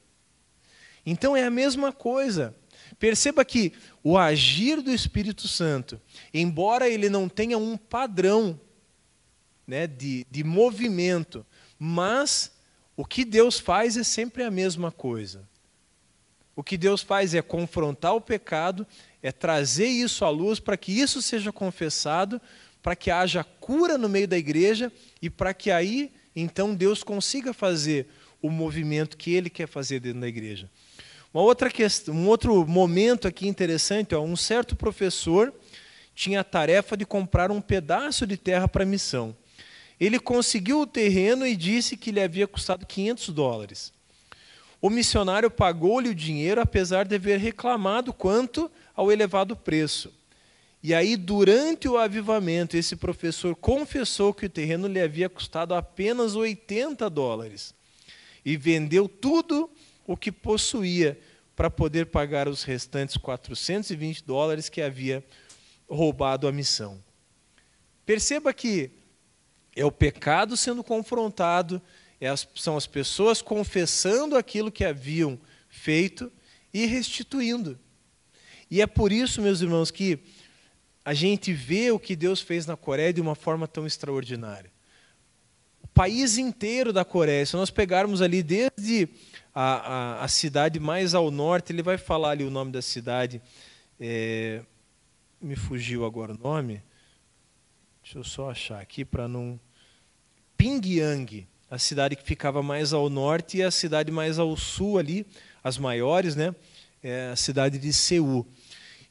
Então 1.04 1.36
é 1.36 1.44
a 1.44 1.50
mesma 1.50 1.92
coisa. 1.92 2.54
Perceba 3.00 3.44
que 3.44 3.72
o 4.02 4.16
agir 4.16 4.80
do 4.80 4.92
Espírito 4.92 5.48
Santo, 5.48 6.00
embora 6.32 6.88
ele 6.88 7.10
não 7.10 7.28
tenha 7.28 7.58
um 7.58 7.76
padrão 7.76 8.58
né, 9.66 9.88
de, 9.88 10.24
de 10.30 10.44
movimento, 10.44 11.44
mas 11.76 12.52
o 12.96 13.04
que 13.04 13.24
Deus 13.24 13.58
faz 13.58 13.96
é 13.96 14.04
sempre 14.04 14.44
a 14.44 14.50
mesma 14.52 14.92
coisa. 14.92 15.46
O 16.54 16.62
que 16.62 16.78
Deus 16.78 17.02
faz 17.02 17.34
é 17.34 17.42
confrontar 17.42 18.14
o 18.14 18.20
pecado, 18.20 18.86
é 19.20 19.32
trazer 19.32 19.88
isso 19.88 20.24
à 20.24 20.30
luz 20.30 20.60
para 20.60 20.76
que 20.76 20.92
isso 20.92 21.20
seja 21.20 21.52
confessado, 21.52 22.40
para 22.86 22.94
que 22.94 23.10
haja 23.10 23.42
cura 23.42 23.98
no 23.98 24.08
meio 24.08 24.28
da 24.28 24.38
igreja 24.38 24.92
e 25.20 25.28
para 25.28 25.52
que 25.52 25.72
aí 25.72 26.12
então 26.36 26.72
Deus 26.72 27.02
consiga 27.02 27.52
fazer 27.52 28.06
o 28.40 28.48
movimento 28.48 29.16
que 29.16 29.34
ele 29.34 29.50
quer 29.50 29.66
fazer 29.66 29.98
dentro 29.98 30.20
da 30.20 30.28
igreja. 30.28 30.70
Uma 31.34 31.42
outra 31.42 31.68
questão, 31.68 32.14
um 32.14 32.28
outro 32.28 32.64
momento 32.64 33.26
aqui 33.26 33.48
interessante, 33.48 34.14
ó, 34.14 34.22
um 34.22 34.36
certo 34.36 34.76
professor 34.76 35.52
tinha 36.14 36.42
a 36.42 36.44
tarefa 36.44 36.96
de 36.96 37.04
comprar 37.04 37.50
um 37.50 37.60
pedaço 37.60 38.24
de 38.24 38.36
terra 38.36 38.68
para 38.68 38.84
missão. 38.84 39.36
Ele 39.98 40.20
conseguiu 40.20 40.82
o 40.82 40.86
terreno 40.86 41.44
e 41.44 41.56
disse 41.56 41.96
que 41.96 42.12
lhe 42.12 42.22
havia 42.22 42.46
custado 42.46 42.86
500 42.86 43.30
dólares. 43.30 43.92
O 44.80 44.88
missionário 44.88 45.50
pagou-lhe 45.50 46.10
o 46.10 46.14
dinheiro, 46.14 46.60
apesar 46.60 47.04
de 47.04 47.16
haver 47.16 47.40
reclamado 47.40 48.12
quanto 48.12 48.70
ao 48.94 49.10
elevado 49.10 49.56
preço. 49.56 50.12
E 50.86 50.94
aí, 50.94 51.16
durante 51.16 51.88
o 51.88 51.98
avivamento, 51.98 52.76
esse 52.76 52.94
professor 52.94 53.56
confessou 53.56 54.32
que 54.32 54.46
o 54.46 54.48
terreno 54.48 54.86
lhe 54.86 55.00
havia 55.00 55.28
custado 55.28 55.74
apenas 55.74 56.36
80 56.36 57.10
dólares 57.10 57.74
e 58.44 58.56
vendeu 58.56 59.08
tudo 59.08 59.68
o 60.06 60.16
que 60.16 60.30
possuía 60.30 61.18
para 61.56 61.68
poder 61.68 62.06
pagar 62.06 62.46
os 62.46 62.62
restantes 62.62 63.16
420 63.16 64.22
dólares 64.22 64.68
que 64.68 64.80
havia 64.80 65.24
roubado 65.90 66.46
a 66.46 66.52
missão. 66.52 67.02
Perceba 68.04 68.54
que 68.54 68.92
é 69.74 69.84
o 69.84 69.90
pecado 69.90 70.56
sendo 70.56 70.84
confrontado, 70.84 71.82
é 72.20 72.32
são 72.54 72.76
as 72.76 72.86
pessoas 72.86 73.42
confessando 73.42 74.36
aquilo 74.36 74.70
que 74.70 74.84
haviam 74.84 75.36
feito 75.68 76.30
e 76.72 76.86
restituindo. 76.86 77.76
E 78.70 78.80
é 78.80 78.86
por 78.86 79.10
isso, 79.10 79.42
meus 79.42 79.60
irmãos, 79.60 79.90
que 79.90 80.20
a 81.06 81.14
gente 81.14 81.52
vê 81.52 81.92
o 81.92 82.00
que 82.00 82.16
Deus 82.16 82.40
fez 82.40 82.66
na 82.66 82.76
Coreia 82.76 83.12
de 83.12 83.20
uma 83.20 83.36
forma 83.36 83.68
tão 83.68 83.86
extraordinária. 83.86 84.72
O 85.80 85.86
país 85.86 86.36
inteiro 86.36 86.92
da 86.92 87.04
Coreia, 87.04 87.46
se 87.46 87.54
nós 87.54 87.70
pegarmos 87.70 88.20
ali 88.20 88.42
desde 88.42 89.08
a, 89.54 89.62
a, 89.62 90.24
a 90.24 90.26
cidade 90.26 90.80
mais 90.80 91.14
ao 91.14 91.30
norte, 91.30 91.72
ele 91.72 91.80
vai 91.80 91.96
falar 91.96 92.30
ali 92.30 92.42
o 92.42 92.50
nome 92.50 92.72
da 92.72 92.82
cidade, 92.82 93.40
é, 94.00 94.62
me 95.40 95.54
fugiu 95.54 96.04
agora 96.04 96.32
o 96.32 96.38
nome. 96.38 96.82
Deixa 98.02 98.18
eu 98.18 98.24
só 98.24 98.50
achar 98.50 98.80
aqui 98.80 99.04
para 99.04 99.28
não. 99.28 99.60
Pingyang, 100.58 101.46
a 101.70 101.78
cidade 101.78 102.16
que 102.16 102.24
ficava 102.24 102.64
mais 102.64 102.92
ao 102.92 103.08
norte 103.08 103.58
e 103.58 103.62
a 103.62 103.70
cidade 103.70 104.10
mais 104.10 104.40
ao 104.40 104.56
sul 104.56 104.98
ali, 104.98 105.24
as 105.62 105.78
maiores, 105.78 106.34
né? 106.34 106.52
É 107.00 107.30
a 107.30 107.36
cidade 107.36 107.78
de 107.78 107.92
Seul. 107.92 108.44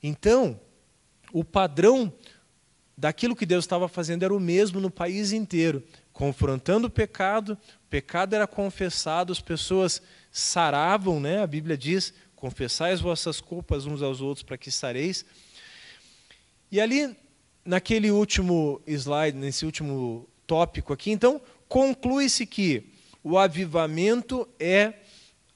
Então, 0.04 0.60
o 1.36 1.44
padrão 1.44 2.14
daquilo 2.98 3.36
que 3.36 3.46
Deus 3.46 3.66
estava 3.66 3.90
fazendo 3.90 4.24
era 4.24 4.34
o 4.34 4.40
mesmo 4.40 4.80
no 4.80 4.90
país 4.90 5.34
inteiro, 5.34 5.84
confrontando 6.14 6.88
o 6.88 6.90
pecado, 6.90 7.58
o 7.86 7.90
pecado 7.90 8.34
era 8.34 8.48
confessado, 8.48 9.34
as 9.34 9.42
pessoas 9.42 10.02
saravam, 10.32 11.20
né? 11.20 11.44
A 11.44 11.48
Bíblia 11.48 11.78
diz: 11.78 12.14
confessai 12.38 12.94
as 12.94 13.02
vossas 13.02 13.42
culpas 13.42 13.86
uns 13.86 14.02
aos 14.02 14.22
outros 14.22 14.44
para 14.44 14.58
que 14.58 14.72
sareis. 14.72 15.26
E 16.72 16.80
ali, 16.80 17.14
naquele 17.66 18.12
último 18.12 18.82
slide, 18.88 19.38
nesse 19.38 19.66
último 19.66 20.30
tópico 20.48 20.94
aqui, 20.94 21.12
então, 21.12 21.42
conclui-se 21.68 22.46
que 22.46 22.94
o 23.22 23.38
avivamento 23.38 24.48
é 24.58 24.94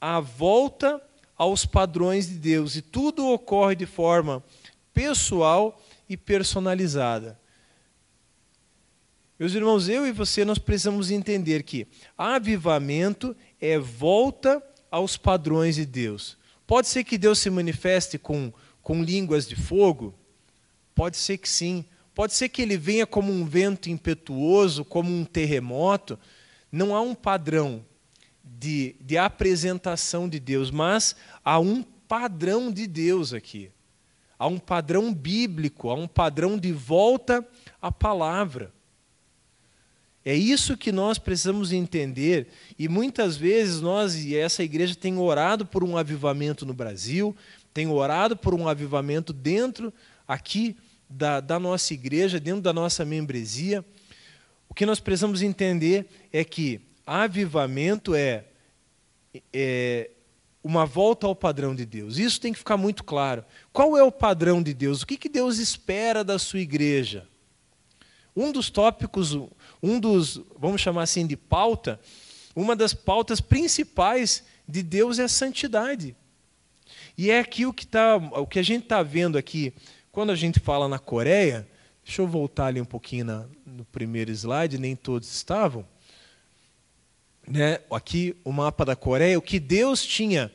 a 0.01 0.19
volta 0.19 1.01
aos 1.37 1.65
padrões 1.65 2.27
de 2.27 2.35
Deus 2.35 2.75
e 2.75 2.81
tudo 2.81 3.25
ocorre 3.27 3.77
de 3.77 3.85
forma 3.85 4.43
pessoal 4.99 5.81
e 6.09 6.17
personalizada. 6.17 7.39
Meus 9.39 9.53
irmãos, 9.53 9.87
eu 9.87 10.05
e 10.05 10.11
você 10.11 10.43
nós 10.43 10.57
precisamos 10.57 11.09
entender 11.09 11.63
que 11.63 11.87
avivamento 12.17 13.33
é 13.61 13.79
volta 13.79 14.61
aos 14.91 15.15
padrões 15.15 15.75
de 15.75 15.85
Deus. 15.85 16.37
Pode 16.67 16.89
ser 16.89 17.05
que 17.05 17.17
Deus 17.17 17.39
se 17.39 17.49
manifeste 17.49 18.17
com, 18.17 18.51
com 18.83 19.01
línguas 19.01 19.47
de 19.47 19.55
fogo? 19.55 20.13
Pode 20.93 21.15
ser 21.15 21.37
que 21.37 21.47
sim. 21.47 21.85
Pode 22.13 22.33
ser 22.33 22.49
que 22.49 22.61
ele 22.61 22.75
venha 22.75 23.07
como 23.07 23.31
um 23.31 23.45
vento 23.45 23.89
impetuoso, 23.89 24.83
como 24.83 25.09
um 25.09 25.23
terremoto. 25.23 26.19
Não 26.69 26.93
há 26.93 26.99
um 26.99 27.15
padrão 27.15 27.85
de, 28.43 28.97
de 28.99 29.17
apresentação 29.17 30.27
de 30.27 30.41
Deus, 30.41 30.69
mas 30.69 31.15
há 31.41 31.57
um 31.57 31.83
padrão 31.83 32.69
de 32.69 32.85
Deus 32.85 33.31
aqui. 33.31 33.71
Há 34.39 34.47
um 34.47 34.57
padrão 34.57 35.13
bíblico, 35.13 35.89
há 35.89 35.93
um 35.93 36.07
padrão 36.07 36.57
de 36.57 36.71
volta 36.71 37.45
à 37.81 37.91
palavra. 37.91 38.73
É 40.23 40.33
isso 40.33 40.77
que 40.77 40.91
nós 40.91 41.17
precisamos 41.17 41.73
entender, 41.73 42.47
e 42.77 42.87
muitas 42.87 43.35
vezes 43.35 43.81
nós 43.81 44.15
e 44.15 44.35
essa 44.35 44.63
igreja 44.63 44.95
tem 44.95 45.17
orado 45.17 45.65
por 45.65 45.83
um 45.83 45.97
avivamento 45.97 46.65
no 46.65 46.73
Brasil, 46.73 47.35
tem 47.73 47.87
orado 47.87 48.37
por 48.37 48.53
um 48.53 48.67
avivamento 48.67 49.33
dentro 49.33 49.93
aqui 50.27 50.77
da, 51.09 51.39
da 51.39 51.59
nossa 51.59 51.93
igreja, 51.93 52.39
dentro 52.39 52.61
da 52.61 52.71
nossa 52.71 53.03
membresia. 53.03 53.83
O 54.69 54.73
que 54.73 54.85
nós 54.85 54.99
precisamos 54.99 55.41
entender 55.41 56.07
é 56.31 56.43
que 56.43 56.79
avivamento 57.05 58.13
é, 58.13 58.45
é 59.51 60.11
uma 60.63 60.85
volta 60.85 61.25
ao 61.25 61.35
padrão 61.35 61.73
de 61.73 61.85
Deus. 61.85 62.17
Isso 62.17 62.39
tem 62.39 62.51
que 62.51 62.59
ficar 62.59 62.77
muito 62.77 63.03
claro. 63.03 63.45
Qual 63.71 63.97
é 63.97 64.03
o 64.03 64.11
padrão 64.11 64.61
de 64.61 64.73
Deus? 64.73 65.01
O 65.01 65.07
que, 65.07 65.17
que 65.17 65.29
Deus 65.29 65.57
espera 65.57 66.23
da 66.23 66.37
sua 66.37 66.59
igreja? 66.59 67.27
Um 68.35 68.51
dos 68.51 68.69
tópicos, 68.69 69.37
um 69.81 69.99
dos, 69.99 70.41
vamos 70.57 70.81
chamar 70.81 71.03
assim, 71.03 71.25
de 71.25 71.35
pauta, 71.35 71.99
uma 72.55 72.75
das 72.75 72.93
pautas 72.93 73.41
principais 73.41 74.43
de 74.67 74.83
Deus 74.83 75.19
é 75.19 75.23
a 75.23 75.29
santidade. 75.29 76.15
E 77.17 77.31
é 77.31 77.39
aqui 77.39 77.65
o 77.65 77.73
que, 77.73 77.87
tá, 77.87 78.17
o 78.17 78.45
que 78.45 78.59
a 78.59 78.63
gente 78.63 78.83
está 78.83 79.01
vendo 79.01 79.37
aqui, 79.37 79.73
quando 80.11 80.31
a 80.31 80.35
gente 80.35 80.59
fala 80.59 80.87
na 80.87 80.99
Coreia, 80.99 81.67
deixa 82.03 82.21
eu 82.21 82.27
voltar 82.27 82.67
ali 82.67 82.79
um 82.79 82.85
pouquinho 82.85 83.25
na, 83.25 83.45
no 83.65 83.85
primeiro 83.85 84.31
slide, 84.31 84.77
nem 84.77 84.95
todos 84.95 85.33
estavam 85.33 85.85
né, 87.49 87.79
aqui 87.91 88.35
o 88.43 88.51
mapa 88.51 88.85
da 88.85 88.95
Coreia, 88.95 89.37
o 89.37 89.41
que 89.41 89.59
Deus 89.59 90.05
tinha 90.05 90.51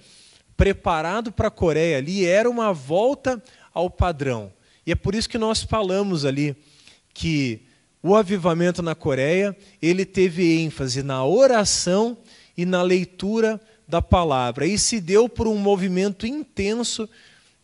preparado 0.57 1.33
para 1.33 1.49
a 1.49 1.51
Coreia 1.51 1.99
ali 1.99 2.25
era 2.25 2.49
uma 2.49 2.73
volta 2.73 3.43
ao 3.73 3.91
padrão. 3.91 4.53
E 4.87 4.93
é 4.93 4.95
por 4.95 5.15
isso 5.15 5.29
que 5.29 5.39
nós 5.39 5.63
falamos 5.63 6.25
ali 6.25 6.57
que 7.13 7.63
o 8.03 8.15
avivamento 8.15 8.83
na 8.83 8.95
Coreia, 8.95 9.57
ele 9.81 10.05
teve 10.05 10.61
ênfase 10.61 11.03
na 11.03 11.25
oração 11.25 12.17
e 12.57 12.65
na 12.65 12.83
leitura 12.83 13.61
da 13.89 14.01
palavra. 14.01 14.67
E 14.67 14.79
se 14.79 15.01
deu 15.01 15.29
por 15.29 15.49
um 15.49 15.57
movimento 15.57 16.27
intenso 16.27 17.09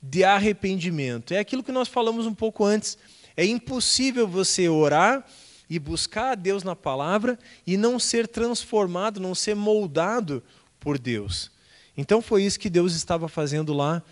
de 0.03 0.25
arrependimento. 0.25 1.35
É 1.35 1.39
aquilo 1.39 1.63
que 1.63 1.71
nós 1.71 1.89
falamos 1.89 2.27
um 2.27 2.35
pouco 2.35 2.65
antes. 2.65 2.97
É 3.37 3.45
impossível 3.45 4.27
você 4.27 4.69
orar 4.69 5.25
e 5.71 5.79
buscar 5.79 6.33
a 6.33 6.35
Deus 6.35 6.65
na 6.65 6.75
palavra 6.75 7.39
e 7.65 7.77
não 7.77 8.01
ser 8.01 8.27
transformado, 8.27 9.21
não 9.21 9.37
ser 9.37 9.55
moldado 9.55 10.43
por 10.81 10.99
Deus. 10.99 11.53
Então 11.97 12.21
foi 12.21 12.43
isso 12.43 12.59
que 12.59 12.69
Deus 12.69 12.95
estava 12.95 13.29
fazendo 13.29 13.73
lá 13.73 14.03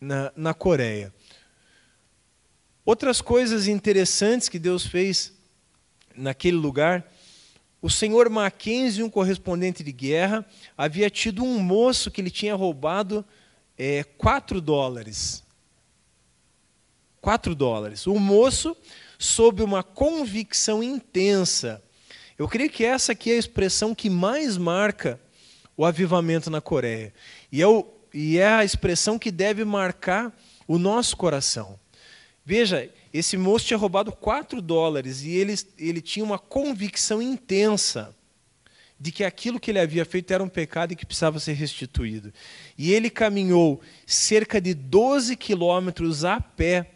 na, 0.00 0.32
na 0.34 0.54
Coreia. 0.54 1.12
Outras 2.86 3.20
coisas 3.20 3.68
interessantes 3.68 4.48
que 4.48 4.58
Deus 4.58 4.86
fez 4.86 5.34
naquele 6.16 6.56
lugar, 6.56 7.06
o 7.82 7.90
senhor 7.90 8.30
Mackenzie, 8.30 9.02
um 9.02 9.10
correspondente 9.10 9.84
de 9.84 9.92
guerra, 9.92 10.46
havia 10.76 11.10
tido 11.10 11.44
um 11.44 11.58
moço 11.58 12.10
que 12.10 12.20
ele 12.20 12.30
tinha 12.30 12.54
roubado 12.54 13.22
é, 13.76 14.04
quatro 14.04 14.60
dólares. 14.60 15.44
Quatro 17.20 17.54
dólares. 17.54 18.06
O 18.06 18.18
moço 18.18 18.74
sob 19.18 19.62
uma 19.62 19.82
convicção 19.82 20.82
intensa. 20.82 21.82
Eu 22.38 22.48
creio 22.48 22.70
que 22.70 22.84
essa 22.84 23.12
aqui 23.12 23.30
é 23.30 23.34
a 23.34 23.38
expressão 23.38 23.94
que 23.94 24.10
mais 24.10 24.56
marca 24.56 25.20
o 25.76 25.84
avivamento 25.84 26.50
na 26.50 26.60
Coreia. 26.60 27.12
E 27.50 27.62
é, 27.62 27.66
o, 27.66 27.86
e 28.12 28.38
é 28.38 28.48
a 28.48 28.64
expressão 28.64 29.18
que 29.18 29.30
deve 29.30 29.64
marcar 29.64 30.36
o 30.66 30.78
nosso 30.78 31.16
coração. 31.16 31.78
Veja, 32.44 32.90
esse 33.12 33.36
moço 33.36 33.66
tinha 33.66 33.78
roubado 33.78 34.12
4 34.12 34.60
dólares 34.60 35.22
e 35.22 35.30
ele, 35.30 35.54
ele 35.78 36.00
tinha 36.00 36.24
uma 36.24 36.38
convicção 36.38 37.20
intensa 37.20 38.14
de 38.98 39.12
que 39.12 39.24
aquilo 39.24 39.60
que 39.60 39.70
ele 39.70 39.78
havia 39.78 40.04
feito 40.04 40.32
era 40.32 40.42
um 40.42 40.48
pecado 40.48 40.92
e 40.92 40.96
que 40.96 41.04
precisava 41.04 41.38
ser 41.38 41.52
restituído. 41.52 42.32
E 42.78 42.92
ele 42.92 43.10
caminhou 43.10 43.80
cerca 44.06 44.60
de 44.60 44.72
12 44.74 45.36
quilômetros 45.36 46.24
a 46.24 46.40
pé 46.40 46.92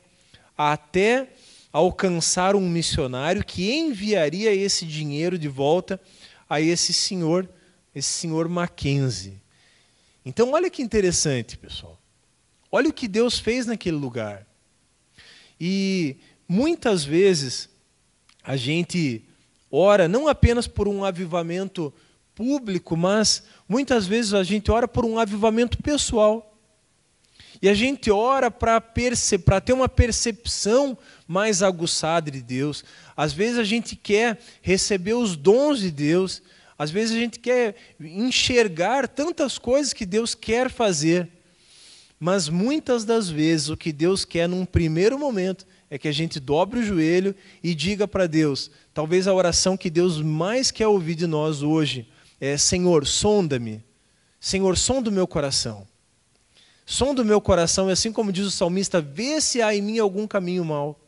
até 0.57 1.29
alcançar 1.73 2.57
um 2.57 2.69
missionário 2.69 3.45
que 3.45 3.73
enviaria 3.73 4.53
esse 4.53 4.85
dinheiro 4.85 5.39
de 5.39 5.49
volta 5.49 6.01
a 6.49 6.61
esse 6.61 6.93
senhor, 6.93 7.49
esse 7.95 8.09
senhor 8.09 8.49
Mackenzie. 8.49 9.41
Então, 10.25 10.53
olha 10.53 10.69
que 10.69 10.83
interessante, 10.83 11.57
pessoal. 11.57 11.99
Olha 12.71 12.89
o 12.89 12.93
que 12.93 13.09
Deus 13.09 13.39
fez 13.39 13.67
naquele 13.67 13.97
lugar. 13.97 14.47
E 15.61 16.17
muitas 16.49 17.05
vezes 17.05 17.69
a 18.43 18.57
gente 18.57 19.25
ora 19.71 20.09
não 20.09 20.27
apenas 20.27 20.67
por 20.67 20.89
um 20.89 21.05
avivamento 21.05 21.93
público, 22.35 22.97
mas 22.97 23.43
muitas 23.69 24.07
vezes 24.07 24.35
a 24.35 24.43
gente 24.43 24.71
ora 24.71 24.89
por 24.89 25.05
um 25.05 25.19
avivamento 25.19 25.79
pessoal. 25.79 26.50
E 27.63 27.69
a 27.69 27.75
gente 27.75 28.11
ora 28.11 28.51
para 28.51 28.81
ter 28.81 29.73
uma 29.73 29.89
percepção 29.89 30.97
mais 31.29 31.63
aguçada 31.63 32.31
de 32.31 32.41
Deus. 32.41 32.83
Às 33.17 33.33
vezes 33.33 33.59
a 33.59 33.65
gente 33.65 33.95
quer 33.95 34.39
receber 34.63 35.13
os 35.15 35.37
dons 35.37 35.81
de 35.81 35.91
Deus, 35.91 36.43
às 36.79 36.91
vezes 36.91 37.15
a 37.15 37.19
gente 37.19 37.39
quer 37.39 37.75
enxergar 38.01 39.07
tantas 39.07 39.59
coisas 39.59 39.93
que 39.93 40.07
Deus 40.07 40.35
quer 40.35 40.71
fazer. 40.71 41.29
Mas 42.19 42.49
muitas 42.49 43.05
das 43.05 43.29
vezes 43.29 43.69
o 43.69 43.77
que 43.77 43.93
Deus 43.93 44.25
quer 44.25 44.49
num 44.49 44.65
primeiro 44.65 45.19
momento 45.19 45.67
é 45.91 45.99
que 45.99 46.09
a 46.09 46.13
gente 46.13 46.41
dobre 46.41 46.81
o 46.81 46.83
joelho 46.83 47.35
e 47.63 47.75
diga 47.75 48.09
para 48.09 48.27
Deus, 48.27 48.71
talvez 48.95 49.27
a 49.27 49.35
oração 49.35 49.77
que 49.77 49.91
Deus 49.91 50.23
mais 50.23 50.71
quer 50.71 50.87
ouvir 50.87 51.15
de 51.15 51.27
nós 51.27 51.63
hoje 51.63 52.09
é: 52.41 52.57
Senhor, 52.57 53.07
sonda-me. 53.07 53.83
Senhor, 54.39 54.79
sonda 54.79 55.11
o 55.11 55.13
meu 55.13 55.27
coração. 55.27 55.90
Sonda 56.91 57.23
o 57.23 57.25
meu 57.25 57.41
coração, 57.41 57.89
e 57.89 57.93
assim 57.93 58.11
como 58.11 58.33
diz 58.33 58.45
o 58.45 58.51
salmista, 58.51 59.01
vê 59.01 59.41
se 59.41 59.63
há 59.63 59.73
em 59.73 59.81
mim 59.81 60.01
algum 60.01 60.27
caminho 60.27 60.65
mau. 60.65 60.99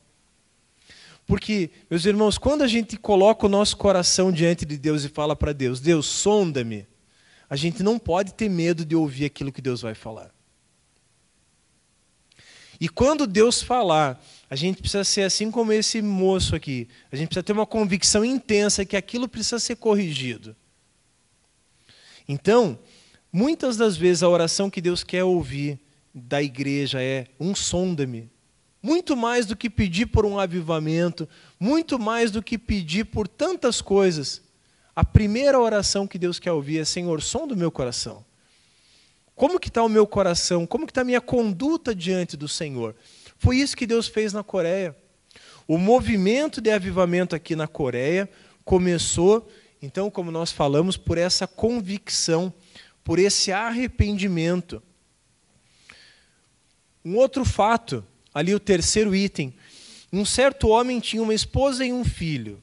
Porque, 1.27 1.71
meus 1.91 2.05
irmãos, 2.05 2.39
quando 2.39 2.63
a 2.63 2.69
gente 2.69 2.97
coloca 2.97 3.47
o 3.47 3.49
nosso 3.49 3.77
coração 3.77 4.31
diante 4.31 4.65
de 4.65 4.79
Deus 4.79 5.03
e 5.03 5.09
fala 5.09 5.35
para 5.35 5.53
Deus, 5.53 5.81
Deus, 5.81 6.07
sonda-me, 6.07 6.87
a 7.51 7.57
gente 7.57 7.83
não 7.83 7.99
pode 7.99 8.33
ter 8.33 8.49
medo 8.49 8.85
de 8.85 8.95
ouvir 8.95 9.25
aquilo 9.25 9.51
que 9.51 9.61
Deus 9.61 9.83
vai 9.83 9.93
falar. 9.93 10.33
E 12.81 12.89
quando 12.89 13.27
Deus 13.27 13.61
falar, 13.61 14.25
a 14.49 14.55
gente 14.55 14.81
precisa 14.81 15.03
ser 15.03 15.23
assim 15.23 15.51
como 15.51 15.73
esse 15.73 16.01
moço 16.01 16.55
aqui. 16.55 16.89
A 17.11 17.17
gente 17.17 17.27
precisa 17.27 17.43
ter 17.43 17.53
uma 17.53 17.67
convicção 17.67 18.25
intensa 18.25 18.85
que 18.85 18.97
aquilo 18.97 19.29
precisa 19.29 19.59
ser 19.59 19.75
corrigido. 19.75 20.55
Então, 22.29 22.79
muitas 23.33 23.77
das 23.77 23.97
vezes 23.97 24.23
a 24.23 24.29
oração 24.29 24.69
que 24.69 24.81
Deus 24.81 25.03
quer 25.03 25.25
ouvir 25.25 25.81
da 26.15 26.43
igreja 26.43 27.03
é 27.03 27.27
um 27.41 27.55
sonda-me. 27.55 28.31
Muito 28.83 29.17
mais 29.17 29.47
do 29.47 29.57
que 29.57 29.71
pedir 29.71 30.07
por 30.07 30.27
um 30.27 30.39
avivamento, 30.39 31.29
muito 31.59 31.99
mais 31.99 32.31
do 32.31 32.43
que 32.43 32.59
pedir 32.59 33.05
por 33.05 33.27
tantas 33.27 33.81
coisas. 33.81 34.43
A 34.95 35.05
primeira 35.05 35.59
oração 35.59 36.07
que 36.07 36.19
Deus 36.19 36.39
quer 36.39 36.53
ouvir 36.53 36.81
é: 36.81 36.85
Senhor, 36.85 37.23
som 37.23 37.47
do 37.47 37.57
meu 37.57 37.71
coração. 37.71 38.25
Como 39.35 39.59
que 39.59 39.69
está 39.69 39.83
o 39.83 39.89
meu 39.89 40.07
coração? 40.07 40.67
Como 40.67 40.85
que 40.85 40.91
está 40.91 41.01
a 41.01 41.05
minha 41.05 41.21
conduta 41.21 41.95
diante 41.95 42.37
do 42.37 42.47
Senhor? 42.47 42.95
Foi 43.39 43.57
isso 43.57 43.77
que 43.77 43.87
Deus 43.87 44.07
fez 44.07 44.33
na 44.33 44.43
Coreia. 44.43 44.95
O 45.67 45.79
movimento 45.79 46.61
de 46.61 46.71
avivamento 46.71 47.35
aqui 47.35 47.57
na 47.57 47.67
Coreia 47.67 48.29
começou, 48.65 49.49
então, 49.81 50.11
como 50.11 50.31
nós 50.31 50.53
falamos, 50.53 50.97
por 50.97 51.19
essa 51.19 51.47
convicção, 51.47 52.53
por 53.05 53.19
esse 53.19 53.53
arrependimento. 53.53 54.83
Um 57.05 57.17
outro 57.17 57.45
fato, 57.45 58.05
ali 58.33 58.55
o 58.55 58.61
terceiro 58.61 59.15
item. 59.15 59.55
Um 60.13 60.25
certo 60.25 60.69
homem 60.69 61.01
tinha 61.01 61.23
uma 61.23 61.35
esposa 61.35 61.85
e 61.85 61.93
um 61.93 62.05
filho. 62.05 62.63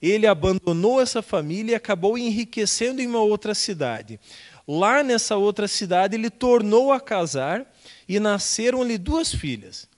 Ele 0.00 0.26
abandonou 0.26 1.00
essa 1.00 1.20
família 1.20 1.72
e 1.72 1.74
acabou 1.74 2.16
enriquecendo 2.16 3.02
em 3.02 3.06
uma 3.06 3.20
outra 3.20 3.54
cidade. 3.54 4.18
Lá 4.66 5.02
nessa 5.02 5.36
outra 5.36 5.68
cidade, 5.68 6.16
ele 6.16 6.30
tornou 6.30 6.92
a 6.92 7.00
casar 7.00 7.70
e 8.08 8.18
nasceram-lhe 8.18 8.96
duas 8.96 9.34
filhas. 9.34 9.88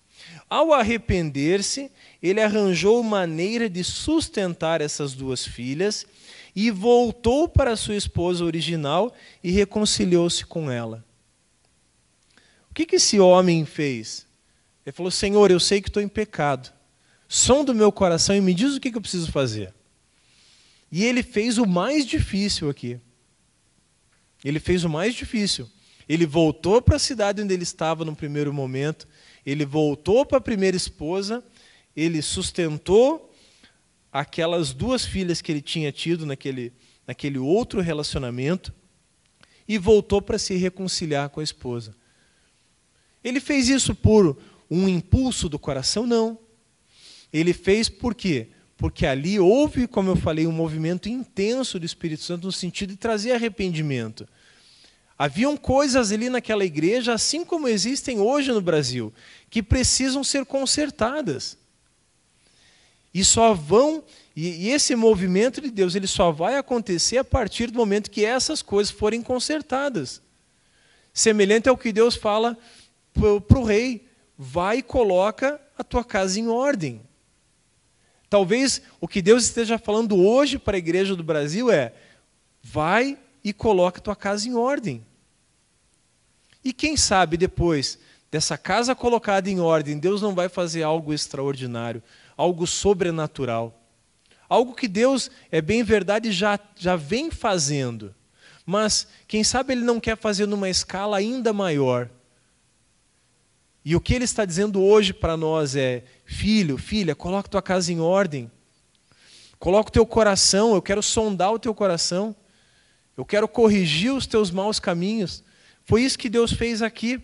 Ao 0.51 0.73
arrepender-se, 0.73 1.91
ele 2.23 2.41
arranjou 2.41 3.03
maneira 3.03 3.71
de 3.71 3.85
sustentar 3.85 4.81
essas 4.81 5.15
duas 5.15 5.47
filhas 5.47 6.07
e 6.55 6.71
voltou 6.71 7.49
para 7.49 7.77
sua 7.77 7.97
esposa 7.97 8.45
original 8.45 9.15
e 9.43 9.51
reconciliou-se 9.51 10.45
com 10.45 10.71
ela. 10.71 11.05
O 12.71 12.75
que, 12.75 12.87
que 12.87 12.97
esse 12.97 13.19
homem 13.19 13.65
fez? 13.65 14.27
Ele 14.85 14.93
falou: 14.93 15.11
Senhor, 15.11 15.51
eu 15.51 15.61
sei 15.61 15.81
que 15.81 15.89
estou 15.89 16.03
em 16.03 16.09
pecado. 16.09 16.73
Som 17.29 17.65
do 17.65 17.75
meu 17.75 17.91
coração 17.91 18.37
e 18.37 18.41
me 18.41 18.53
diz 18.53 18.75
o 18.75 18.81
que, 18.81 18.91
que 18.91 18.97
eu 18.97 19.03
preciso 19.03 19.33
fazer. 19.33 19.73
E 20.91 21.05
ele 21.05 21.23
fez 21.23 21.57
o 21.57 21.67
mais 21.67 22.05
difícil 22.05 22.69
aqui. 22.69 23.01
Ele 24.45 24.61
fez 24.61 24.85
o 24.85 24.89
mais 24.89 25.15
difícil. 25.15 25.69
Ele 26.09 26.27
voltou 26.27 26.83
para 26.83 26.97
a 26.97 26.99
cidade 26.99 27.41
onde 27.41 27.55
ele 27.55 27.63
estava 27.63 28.05
no 28.05 28.15
primeiro 28.15 28.53
momento, 28.53 29.09
ele 29.47 29.65
voltou 29.65 30.27
para 30.27 30.39
a 30.39 30.43
primeira 30.43 30.77
esposa, 30.77 31.43
ele 31.97 32.21
sustentou 32.21 33.32
aquelas 34.13 34.75
duas 34.75 35.05
filhas 35.05 35.41
que 35.41 35.51
ele 35.51 35.63
tinha 35.63 35.91
tido 35.91 36.27
naquele, 36.27 36.73
naquele 37.07 37.39
outro 37.39 37.81
relacionamento 37.81 38.73
e 39.67 39.79
voltou 39.79 40.21
para 40.21 40.39
se 40.39 40.55
reconciliar 40.55 41.31
com 41.31 41.41
a 41.41 41.45
esposa. 41.45 41.95
Ele 43.25 43.41
fez 43.41 43.69
isso 43.69 43.95
por 43.95 44.37
um 44.71 44.89
impulso 44.89 45.49
do 45.49 45.59
coração? 45.59 46.07
Não. 46.07 46.39
Ele 47.33 47.55
fez 47.55 47.89
por 47.89 48.15
quê? 48.15 48.49
Porque 48.77 49.07
ali 49.07 49.39
houve, 49.39 49.87
como 49.87 50.11
eu 50.11 50.17
falei, 50.17 50.47
um 50.47 50.53
movimento 50.53 51.09
intenso 51.09 51.79
do 51.79 51.87
Espírito 51.87 52.23
Santo 52.23 52.47
no 52.47 52.53
sentido 52.53 52.91
de 52.91 52.97
trazer 52.97 53.33
arrependimento. 53.33 54.29
Haviam 55.17 55.57
coisas 55.57 56.11
ali 56.11 56.29
naquela 56.29 56.65
igreja, 56.65 57.15
assim 57.15 57.45
como 57.45 57.69
existem 57.69 58.19
hoje 58.19 58.51
no 58.51 58.61
Brasil, 58.61 59.13
que 59.49 59.63
precisam 59.63 60.25
ser 60.25 60.45
consertadas. 60.45 61.57
E 63.15 63.25
só 63.25 63.53
vão, 63.53 64.03
e, 64.35 64.69
esse 64.71 64.95
movimento 64.97 65.61
de 65.61 65.71
Deus, 65.71 65.95
ele 65.95 66.07
só 66.07 66.33
vai 66.33 66.57
acontecer 66.57 67.19
a 67.19 67.25
partir 67.25 67.71
do 67.71 67.79
momento 67.79 68.11
que 68.11 68.25
essas 68.25 68.63
coisas 68.63 68.93
forem 68.93 69.23
consertadas. 69.23 70.23
Semelhante 71.13 71.69
ao 71.69 71.77
que 71.77 71.93
Deus 71.93 72.15
fala 72.15 72.57
para 73.13 73.59
o 73.59 73.65
rei: 73.65 74.07
vai 74.37 74.79
e 74.79 74.83
coloca 74.83 75.61
a 75.77 75.85
tua 75.85 76.05
casa 76.05 76.41
em 76.41 76.49
ordem. 76.49 77.03
Talvez 78.31 78.81
o 78.99 79.07
que 79.07 79.21
Deus 79.21 79.45
esteja 79.45 79.79
falando 79.79 80.17
hoje 80.17 80.59
para 80.59 80.77
a 80.77 80.79
igreja 80.79 81.15
do 81.15 81.23
Brasil 81.23 81.71
é: 81.71 81.93
vai 82.63 83.19
e 83.45 83.53
coloca 83.53 83.99
a 83.99 84.03
tua 84.03 84.17
casa 84.17 84.49
em 84.49 84.55
ordem. 84.55 85.05
E 86.65 86.73
quem 86.73 86.97
sabe 86.97 87.37
depois 87.37 87.99
dessa 88.31 88.57
casa 88.57 88.95
colocada 88.95 89.51
em 89.51 89.61
ordem, 89.61 89.99
Deus 89.99 90.23
não 90.23 90.35
vai 90.35 90.49
fazer 90.49 90.83
algo 90.83 91.13
extraordinário, 91.13 92.03
algo 92.37 92.67
sobrenatural. 92.67 93.79
Algo 94.49 94.75
que 94.75 94.87
Deus, 94.87 95.31
é 95.51 95.61
bem 95.61 95.83
verdade, 95.83 96.31
já, 96.31 96.59
já 96.77 96.97
vem 96.97 97.31
fazendo. 97.31 98.15
Mas, 98.67 99.07
quem 99.27 99.43
sabe, 99.43 99.73
Ele 99.73 99.85
não 99.85 99.99
quer 99.99 100.17
fazer 100.17 100.47
numa 100.47 100.69
escala 100.69 101.17
ainda 101.17 101.53
maior. 101.53 102.11
E 103.85 103.97
o 103.97 104.01
que 104.01 104.15
ele 104.15 104.25
está 104.25 104.45
dizendo 104.45 104.81
hoje 104.81 105.13
para 105.13 105.37
nós 105.37 105.75
é: 105.75 106.05
filho, 106.25 106.79
filha, 106.79 107.15
coloca 107.15 107.49
tua 107.49 107.63
casa 107.63 107.93
em 107.93 108.01
ordem. 108.01 108.51
Coloca 109.59 109.89
o 109.89 109.93
teu 109.93 110.07
coração, 110.07 110.75
eu 110.75 110.83
quero 110.83 111.03
sondar 111.03 111.53
o 111.53 111.59
teu 111.59 111.75
coração. 111.75 112.35
Eu 113.17 113.25
quero 113.25 113.47
corrigir 113.47 114.13
os 114.13 114.27
teus 114.27 114.51
maus 114.51 114.81
caminhos. 114.81 115.45
Foi 115.85 116.03
isso 116.03 116.19
que 116.19 116.29
Deus 116.29 116.53
fez 116.53 116.83
aqui 116.83 117.23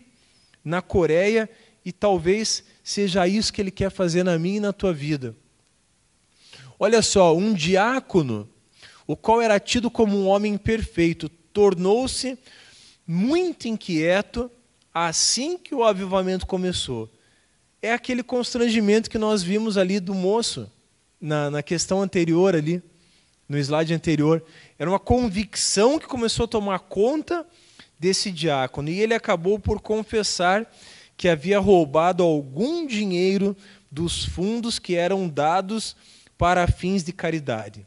na 0.64 0.82
Coreia 0.82 1.48
e 1.84 1.92
talvez 1.92 2.62
seja 2.88 3.28
isso 3.28 3.52
que 3.52 3.60
ele 3.60 3.70
quer 3.70 3.90
fazer 3.90 4.24
na 4.24 4.38
minha 4.38 4.56
e 4.56 4.60
na 4.60 4.72
tua 4.72 4.94
vida. 4.94 5.36
Olha 6.80 7.02
só, 7.02 7.36
um 7.36 7.52
diácono, 7.52 8.48
o 9.06 9.14
qual 9.14 9.42
era 9.42 9.60
tido 9.60 9.90
como 9.90 10.16
um 10.16 10.26
homem 10.26 10.56
perfeito, 10.56 11.28
tornou-se 11.52 12.38
muito 13.06 13.68
inquieto 13.68 14.50
assim 14.92 15.58
que 15.58 15.74
o 15.74 15.84
avivamento 15.84 16.46
começou. 16.46 17.10
É 17.82 17.92
aquele 17.92 18.22
constrangimento 18.22 19.10
que 19.10 19.18
nós 19.18 19.42
vimos 19.42 19.76
ali 19.76 20.00
do 20.00 20.14
moço, 20.14 20.66
na, 21.20 21.50
na 21.50 21.62
questão 21.62 22.00
anterior 22.00 22.56
ali, 22.56 22.82
no 23.46 23.58
slide 23.58 23.92
anterior. 23.92 24.42
Era 24.78 24.88
uma 24.88 24.98
convicção 24.98 25.98
que 25.98 26.06
começou 26.06 26.44
a 26.44 26.48
tomar 26.48 26.78
conta 26.78 27.46
desse 28.00 28.30
diácono. 28.30 28.88
E 28.88 28.98
ele 28.98 29.12
acabou 29.12 29.58
por 29.58 29.78
confessar 29.78 30.66
que 31.18 31.28
havia 31.28 31.58
roubado 31.58 32.22
algum 32.22 32.86
dinheiro 32.86 33.56
dos 33.90 34.24
fundos 34.24 34.78
que 34.78 34.94
eram 34.94 35.28
dados 35.28 35.96
para 36.38 36.68
fins 36.68 37.02
de 37.02 37.12
caridade. 37.12 37.84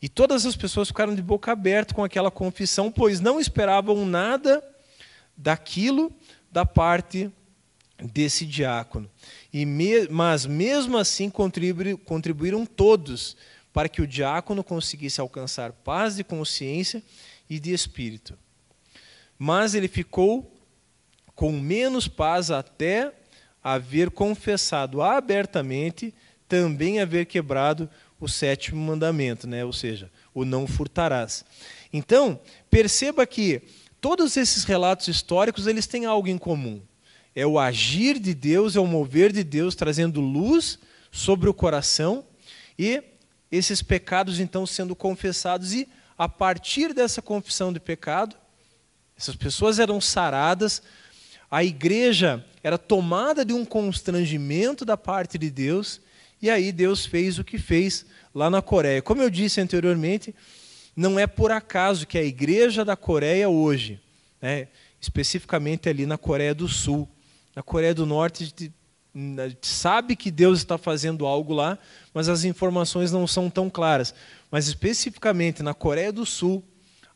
E 0.00 0.08
todas 0.08 0.46
as 0.46 0.54
pessoas 0.54 0.86
ficaram 0.86 1.14
de 1.14 1.20
boca 1.20 1.50
aberta 1.50 1.92
com 1.92 2.04
aquela 2.04 2.30
confissão, 2.30 2.90
pois 2.90 3.18
não 3.18 3.40
esperavam 3.40 4.06
nada 4.06 4.64
daquilo 5.36 6.12
da 6.50 6.64
parte 6.64 7.28
desse 7.98 8.46
diácono. 8.46 9.10
E 9.52 9.66
me, 9.66 10.06
mas 10.08 10.46
mesmo 10.46 10.96
assim 10.96 11.28
contribuíram 11.28 12.64
todos 12.64 13.36
para 13.72 13.88
que 13.88 14.00
o 14.00 14.06
diácono 14.06 14.62
conseguisse 14.62 15.20
alcançar 15.20 15.72
paz 15.72 16.14
de 16.14 16.22
consciência 16.22 17.02
e 17.48 17.58
de 17.58 17.72
espírito. 17.72 18.38
Mas 19.36 19.74
ele 19.74 19.88
ficou 19.88 20.59
com 21.40 21.52
menos 21.52 22.06
paz 22.06 22.50
até 22.50 23.14
haver 23.64 24.10
confessado 24.10 25.00
abertamente, 25.00 26.12
também 26.46 27.00
haver 27.00 27.24
quebrado 27.24 27.88
o 28.20 28.28
sétimo 28.28 28.78
mandamento, 28.78 29.46
né? 29.46 29.64
ou 29.64 29.72
seja, 29.72 30.10
o 30.34 30.44
não 30.44 30.66
furtarás. 30.66 31.42
Então, 31.90 32.38
perceba 32.70 33.26
que 33.26 33.62
todos 34.02 34.36
esses 34.36 34.64
relatos 34.64 35.08
históricos 35.08 35.66
eles 35.66 35.86
têm 35.86 36.04
algo 36.04 36.28
em 36.28 36.36
comum. 36.36 36.82
É 37.34 37.46
o 37.46 37.58
agir 37.58 38.18
de 38.18 38.34
Deus, 38.34 38.76
é 38.76 38.80
o 38.80 38.86
mover 38.86 39.32
de 39.32 39.42
Deus 39.42 39.74
trazendo 39.74 40.20
luz 40.20 40.78
sobre 41.10 41.48
o 41.48 41.54
coração 41.54 42.22
e 42.78 43.02
esses 43.50 43.80
pecados 43.80 44.40
então 44.40 44.66
sendo 44.66 44.94
confessados 44.94 45.72
e 45.72 45.88
a 46.18 46.28
partir 46.28 46.92
dessa 46.92 47.22
confissão 47.22 47.72
de 47.72 47.80
pecado, 47.80 48.36
essas 49.16 49.36
pessoas 49.36 49.78
eram 49.78 50.02
saradas, 50.02 50.82
a 51.50 51.64
igreja 51.64 52.44
era 52.62 52.78
tomada 52.78 53.44
de 53.44 53.52
um 53.52 53.64
constrangimento 53.64 54.84
da 54.84 54.96
parte 54.96 55.36
de 55.36 55.50
Deus, 55.50 56.00
e 56.40 56.48
aí 56.48 56.70
Deus 56.70 57.04
fez 57.04 57.38
o 57.38 57.44
que 57.44 57.58
fez 57.58 58.06
lá 58.34 58.48
na 58.48 58.62
Coreia. 58.62 59.02
Como 59.02 59.20
eu 59.20 59.28
disse 59.28 59.60
anteriormente, 59.60 60.34
não 60.94 61.18
é 61.18 61.26
por 61.26 61.50
acaso 61.50 62.06
que 62.06 62.16
a 62.16 62.22
igreja 62.22 62.84
da 62.84 62.96
Coreia 62.96 63.48
hoje, 63.48 64.00
né, 64.40 64.68
especificamente 65.00 65.88
ali 65.88 66.06
na 66.06 66.16
Coreia 66.16 66.54
do 66.54 66.68
Sul, 66.68 67.08
na 67.54 67.62
Coreia 67.62 67.94
do 67.94 68.06
Norte, 68.06 68.54
a 69.38 69.48
gente 69.48 69.66
sabe 69.66 70.14
que 70.14 70.30
Deus 70.30 70.58
está 70.58 70.78
fazendo 70.78 71.26
algo 71.26 71.52
lá, 71.52 71.78
mas 72.14 72.28
as 72.28 72.44
informações 72.44 73.10
não 73.10 73.26
são 73.26 73.50
tão 73.50 73.68
claras. 73.68 74.14
Mas 74.50 74.68
especificamente 74.68 75.62
na 75.62 75.74
Coreia 75.74 76.12
do 76.12 76.24
Sul, 76.24 76.62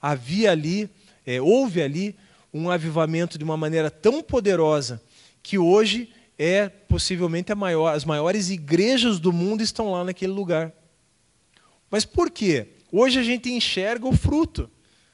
havia 0.03 0.51
ali, 0.51 0.91
é, 1.25 1.41
houve 1.41 1.81
ali 1.81 2.17
um 2.55 2.71
avivamento 2.71 3.37
de 3.37 3.43
uma 3.43 3.57
maneira 3.57 3.91
tão 3.91 4.23
poderosa 4.23 5.03
que 5.43 5.59
hoje 5.59 6.13
é 6.39 6.69
possivelmente 6.69 7.53
maior, 7.55 7.93
as 7.93 8.05
maiores 8.05 8.49
igrejas 8.49 9.19
do 9.19 9.33
mundo 9.33 9.61
estão 9.61 9.91
lá 9.91 10.05
naquele 10.05 10.33
lugar. 10.33 10.73
Mas 11.91 12.05
por 12.05 12.31
quê? 12.31 12.69
Hoje 12.93 13.19
a 13.19 13.25
gente 13.25 13.51
enxerga 13.51 14.07
o 14.07 14.17
fruto. 14.17 14.71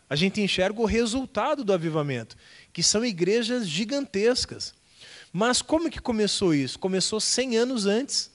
a 0.09 0.16
gente 0.16 0.41
enxerga 0.41 0.80
o 0.82 0.86
resultado 0.86 1.62
do 1.62 1.72
avivamento, 1.72 2.36
que 2.72 2.82
são 2.82 3.05
igrejas 3.05 3.68
gigantescas. 3.68 4.74
Mas 5.32 5.62
como 5.62 5.88
que 5.88 6.01
começou 6.01 6.53
isso? 6.53 6.80
Começou 6.80 7.20
100 7.20 7.57
anos 7.57 7.86
antes, 7.86 8.28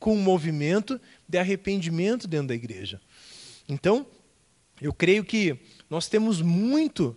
com 0.00 0.14
um 0.14 0.20
movimento 0.20 1.00
de 1.28 1.38
arrependimento 1.38 2.26
dentro 2.26 2.48
da 2.48 2.56
igreja. 2.56 3.00
Então, 3.68 4.04
eu 4.80 4.92
creio 4.92 5.24
que 5.24 5.56
nós 5.88 6.08
temos 6.08 6.42
muito 6.42 7.16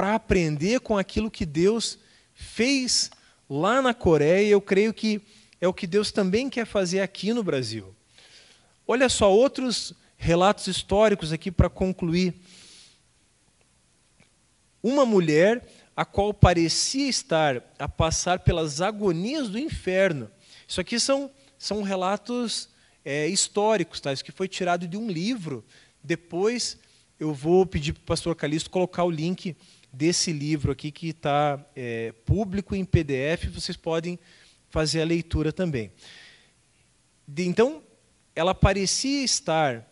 para 0.00 0.14
aprender 0.14 0.80
com 0.80 0.96
aquilo 0.96 1.30
que 1.30 1.44
Deus 1.44 1.98
fez 2.32 3.10
lá 3.50 3.82
na 3.82 3.92
Coreia, 3.92 4.48
eu 4.48 4.58
creio 4.58 4.94
que 4.94 5.20
é 5.60 5.68
o 5.68 5.74
que 5.74 5.86
Deus 5.86 6.10
também 6.10 6.48
quer 6.48 6.64
fazer 6.64 7.00
aqui 7.00 7.34
no 7.34 7.42
Brasil. 7.42 7.94
Olha 8.88 9.10
só 9.10 9.30
outros 9.30 9.92
relatos 10.16 10.68
históricos 10.68 11.34
aqui 11.34 11.50
para 11.50 11.68
concluir. 11.68 12.34
Uma 14.82 15.04
mulher 15.04 15.68
a 15.94 16.06
qual 16.06 16.32
parecia 16.32 17.06
estar 17.06 17.62
a 17.78 17.86
passar 17.86 18.38
pelas 18.38 18.80
agonias 18.80 19.50
do 19.50 19.58
inferno. 19.58 20.30
Isso 20.66 20.80
aqui 20.80 20.98
são, 20.98 21.30
são 21.58 21.82
relatos 21.82 22.70
é, 23.04 23.28
históricos, 23.28 24.00
tá? 24.00 24.14
isso 24.14 24.24
que 24.24 24.32
foi 24.32 24.48
tirado 24.48 24.88
de 24.88 24.96
um 24.96 25.10
livro. 25.10 25.62
Depois 26.02 26.78
eu 27.18 27.34
vou 27.34 27.66
pedir 27.66 27.92
para 27.92 28.00
o 28.00 28.06
pastor 28.06 28.34
Calixto 28.34 28.70
colocar 28.70 29.04
o 29.04 29.10
link 29.10 29.54
desse 29.92 30.32
livro 30.32 30.72
aqui 30.72 30.90
que 30.90 31.08
está 31.08 31.64
é, 31.74 32.12
público 32.24 32.74
em 32.74 32.84
PDF, 32.84 33.46
vocês 33.52 33.76
podem 33.76 34.18
fazer 34.68 35.02
a 35.02 35.04
leitura 35.04 35.52
também. 35.52 35.90
De, 37.26 37.44
então, 37.46 37.82
ela 38.34 38.54
parecia 38.54 39.24
estar 39.24 39.86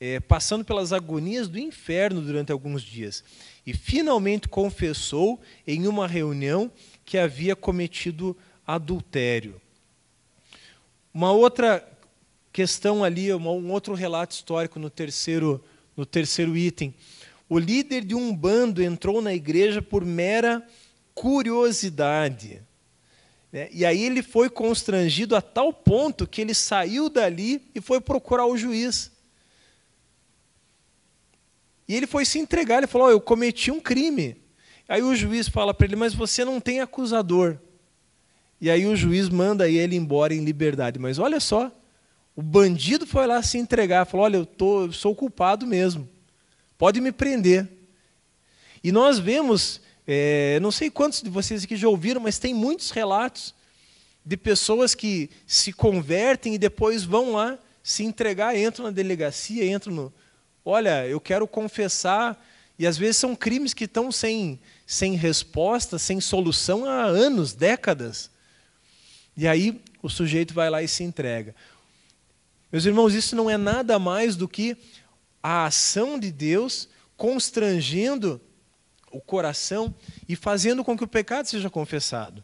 é, 0.00 0.20
passando 0.20 0.64
pelas 0.64 0.92
agonias 0.92 1.48
do 1.48 1.58
inferno 1.58 2.20
durante 2.20 2.52
alguns 2.52 2.82
dias 2.82 3.24
e 3.66 3.72
finalmente 3.72 4.48
confessou 4.48 5.40
em 5.66 5.86
uma 5.86 6.06
reunião 6.06 6.70
que 7.04 7.18
havia 7.18 7.56
cometido 7.56 8.36
adultério. 8.66 9.60
Uma 11.14 11.32
outra 11.32 11.86
questão 12.52 13.02
ali, 13.02 13.32
um 13.32 13.70
outro 13.70 13.94
relato 13.94 14.34
histórico 14.34 14.78
no 14.78 14.90
terceiro, 14.90 15.64
no 15.96 16.04
terceiro 16.04 16.56
item. 16.56 16.94
O 17.48 17.58
líder 17.58 18.04
de 18.04 18.14
um 18.14 18.34
bando 18.34 18.82
entrou 18.82 19.22
na 19.22 19.32
igreja 19.32 19.80
por 19.80 20.04
mera 20.04 20.66
curiosidade. 21.14 22.60
Né? 23.52 23.68
E 23.72 23.84
aí 23.84 24.02
ele 24.02 24.22
foi 24.22 24.50
constrangido 24.50 25.36
a 25.36 25.40
tal 25.40 25.72
ponto 25.72 26.26
que 26.26 26.40
ele 26.40 26.54
saiu 26.54 27.08
dali 27.08 27.62
e 27.74 27.80
foi 27.80 28.00
procurar 28.00 28.46
o 28.46 28.56
juiz. 28.56 29.12
E 31.88 31.94
ele 31.94 32.06
foi 32.06 32.24
se 32.24 32.40
entregar, 32.40 32.78
ele 32.78 32.88
falou: 32.88 33.06
oh, 33.06 33.10
Eu 33.10 33.20
cometi 33.20 33.70
um 33.70 33.80
crime. 33.80 34.36
Aí 34.88 35.02
o 35.02 35.14
juiz 35.14 35.48
fala 35.48 35.72
para 35.72 35.86
ele: 35.86 35.94
Mas 35.94 36.14
você 36.14 36.44
não 36.44 36.60
tem 36.60 36.80
acusador. 36.80 37.58
E 38.60 38.68
aí 38.68 38.86
o 38.86 38.96
juiz 38.96 39.28
manda 39.28 39.68
ele 39.68 39.94
embora 39.94 40.34
em 40.34 40.44
liberdade. 40.44 40.98
Mas 40.98 41.20
olha 41.20 41.38
só, 41.38 41.70
o 42.34 42.42
bandido 42.42 43.06
foi 43.06 43.24
lá 43.24 43.40
se 43.40 43.56
entregar, 43.56 44.04
falou: 44.04 44.24
Olha, 44.24 44.36
eu, 44.38 44.46
tô, 44.46 44.86
eu 44.86 44.92
sou 44.92 45.14
culpado 45.14 45.64
mesmo 45.64 46.15
pode 46.78 47.00
me 47.00 47.12
prender. 47.12 47.68
E 48.82 48.92
nós 48.92 49.18
vemos, 49.18 49.80
é, 50.06 50.58
não 50.60 50.70
sei 50.70 50.90
quantos 50.90 51.22
de 51.22 51.30
vocês 51.30 51.64
aqui 51.64 51.76
já 51.76 51.88
ouviram, 51.88 52.20
mas 52.20 52.38
tem 52.38 52.54
muitos 52.54 52.90
relatos 52.90 53.54
de 54.24 54.36
pessoas 54.36 54.94
que 54.94 55.30
se 55.46 55.72
convertem 55.72 56.54
e 56.54 56.58
depois 56.58 57.04
vão 57.04 57.32
lá 57.32 57.58
se 57.82 58.02
entregar, 58.02 58.56
entram 58.56 58.86
na 58.86 58.90
delegacia, 58.90 59.64
entram 59.64 59.94
no. 59.94 60.12
Olha, 60.64 61.06
eu 61.06 61.20
quero 61.20 61.46
confessar. 61.46 62.44
E 62.78 62.86
às 62.86 62.98
vezes 62.98 63.16
são 63.16 63.34
crimes 63.34 63.72
que 63.72 63.84
estão 63.84 64.12
sem, 64.12 64.60
sem 64.86 65.14
resposta, 65.14 65.98
sem 65.98 66.20
solução 66.20 66.84
há 66.84 67.04
anos, 67.04 67.54
décadas. 67.54 68.30
E 69.36 69.46
aí 69.46 69.80
o 70.02 70.08
sujeito 70.08 70.52
vai 70.52 70.68
lá 70.68 70.82
e 70.82 70.88
se 70.88 71.04
entrega. 71.04 71.54
Meus 72.70 72.84
irmãos, 72.84 73.14
isso 73.14 73.34
não 73.36 73.48
é 73.48 73.56
nada 73.56 73.98
mais 73.98 74.34
do 74.34 74.48
que 74.48 74.76
a 75.48 75.66
ação 75.66 76.18
de 76.18 76.32
Deus 76.32 76.88
constrangendo 77.16 78.40
o 79.12 79.20
coração 79.20 79.94
e 80.28 80.34
fazendo 80.34 80.82
com 80.82 80.98
que 80.98 81.04
o 81.04 81.06
pecado 81.08 81.46
seja 81.46 81.70
confessado. 81.70 82.42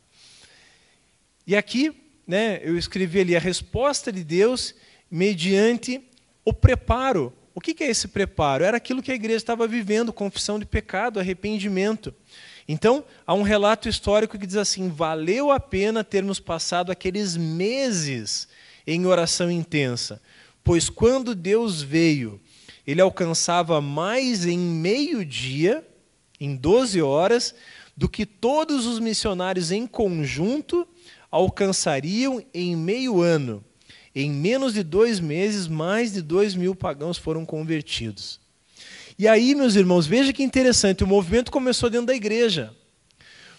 E 1.45 1.57
aqui, 1.57 1.93
né, 2.25 2.61
eu 2.63 2.79
escrevi 2.79 3.19
ali 3.19 3.35
a 3.35 3.41
resposta 3.41 4.13
de 4.13 4.23
Deus 4.23 4.73
mediante 5.11 6.01
o 6.45 6.53
preparo. 6.53 7.33
O 7.53 7.61
que, 7.61 7.83
é 7.83 7.89
esse 7.89 8.07
preparo? 8.07 8.63
Era 8.63 8.77
aquilo 8.77 9.03
que 9.03 9.11
a 9.11 9.17
igreja 9.17 9.39
estava 9.39 9.67
vivendo, 9.67 10.13
confissão 10.13 10.57
de 10.57 10.65
pecado, 10.65 11.19
arrependimento. 11.19 12.15
Então, 12.69 13.05
há 13.27 13.35
um 13.35 13.43
relato 13.43 13.89
histórico 13.89 14.39
que 14.39 14.47
diz 14.47 14.57
assim: 14.57 14.89
valeu 14.89 15.51
a 15.51 15.59
pena 15.59 16.05
termos 16.05 16.39
passado 16.39 16.93
aqueles 16.93 17.37
meses 17.37 18.47
em 18.87 19.07
oração 19.07 19.51
intensa, 19.51 20.23
pois 20.63 20.89
quando 20.89 21.35
Deus 21.35 21.83
veio 21.83 22.41
ele 22.87 23.01
alcançava 23.01 23.81
mais 23.81 24.47
em 24.47 24.59
meio 24.59 25.25
dia, 25.25 25.87
em 26.41 26.57
12 26.57 27.01
horas, 27.01 27.55
do 27.97 28.09
que 28.09 28.27
todos 28.27 28.87
os 28.87 28.99
missionários 28.99 29.71
em 29.71 29.87
conjunto 29.87 30.87
alcançariam 31.31 32.43
em 32.53 32.77
meio 32.77 33.21
ano. 33.21 33.65
Em 34.15 34.31
menos 34.31 34.75
de 34.75 34.83
dois 34.83 35.21
meses, 35.21 35.67
mais 35.67 36.13
de 36.13 36.21
dois 36.21 36.55
mil 36.55 36.75
pagãos 36.75 37.17
foram 37.17 37.47
convertidos. 37.47 38.41
E 39.19 39.29
aí, 39.29 39.55
meus 39.55 39.75
irmãos, 39.75 40.07
veja 40.07 40.33
que 40.33 40.43
interessante, 40.43 41.05
o 41.05 41.07
movimento 41.07 41.51
começou 41.51 41.89
dentro 41.89 42.07
da 42.07 42.15
igreja. 42.15 42.75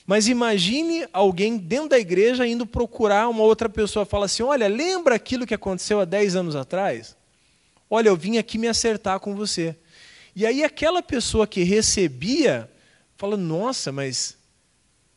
Mas 0.06 0.28
imagine 0.28 1.08
alguém 1.14 1.58
dentro 1.58 1.90
da 1.90 2.00
igreja 2.00 2.46
indo 2.46 2.66
procurar 2.66 3.30
uma 3.30 3.44
outra 3.44 3.70
pessoa, 3.70 4.06
fala 4.06 4.26
assim: 4.26 4.44
olha, 4.44 4.68
lembra 4.68 5.16
aquilo 5.16 5.48
que 5.48 5.54
aconteceu 5.54 6.00
há 6.02 6.06
10 6.06 6.36
anos 6.36 6.56
atrás? 6.56 7.16
Olha, 7.96 8.10
eu 8.10 8.18
vim 8.18 8.40
aqui 8.40 8.58
me 8.58 8.68
acertar 8.68 9.20
com 9.20 9.36
você. 9.36 9.76
E 10.36 10.48
aí 10.48 10.64
aquela 10.64 11.00
pessoa 11.04 11.46
que 11.46 11.62
recebia 11.62 12.68
fala: 13.16 13.38
Nossa, 13.38 13.92
mas 13.92 14.32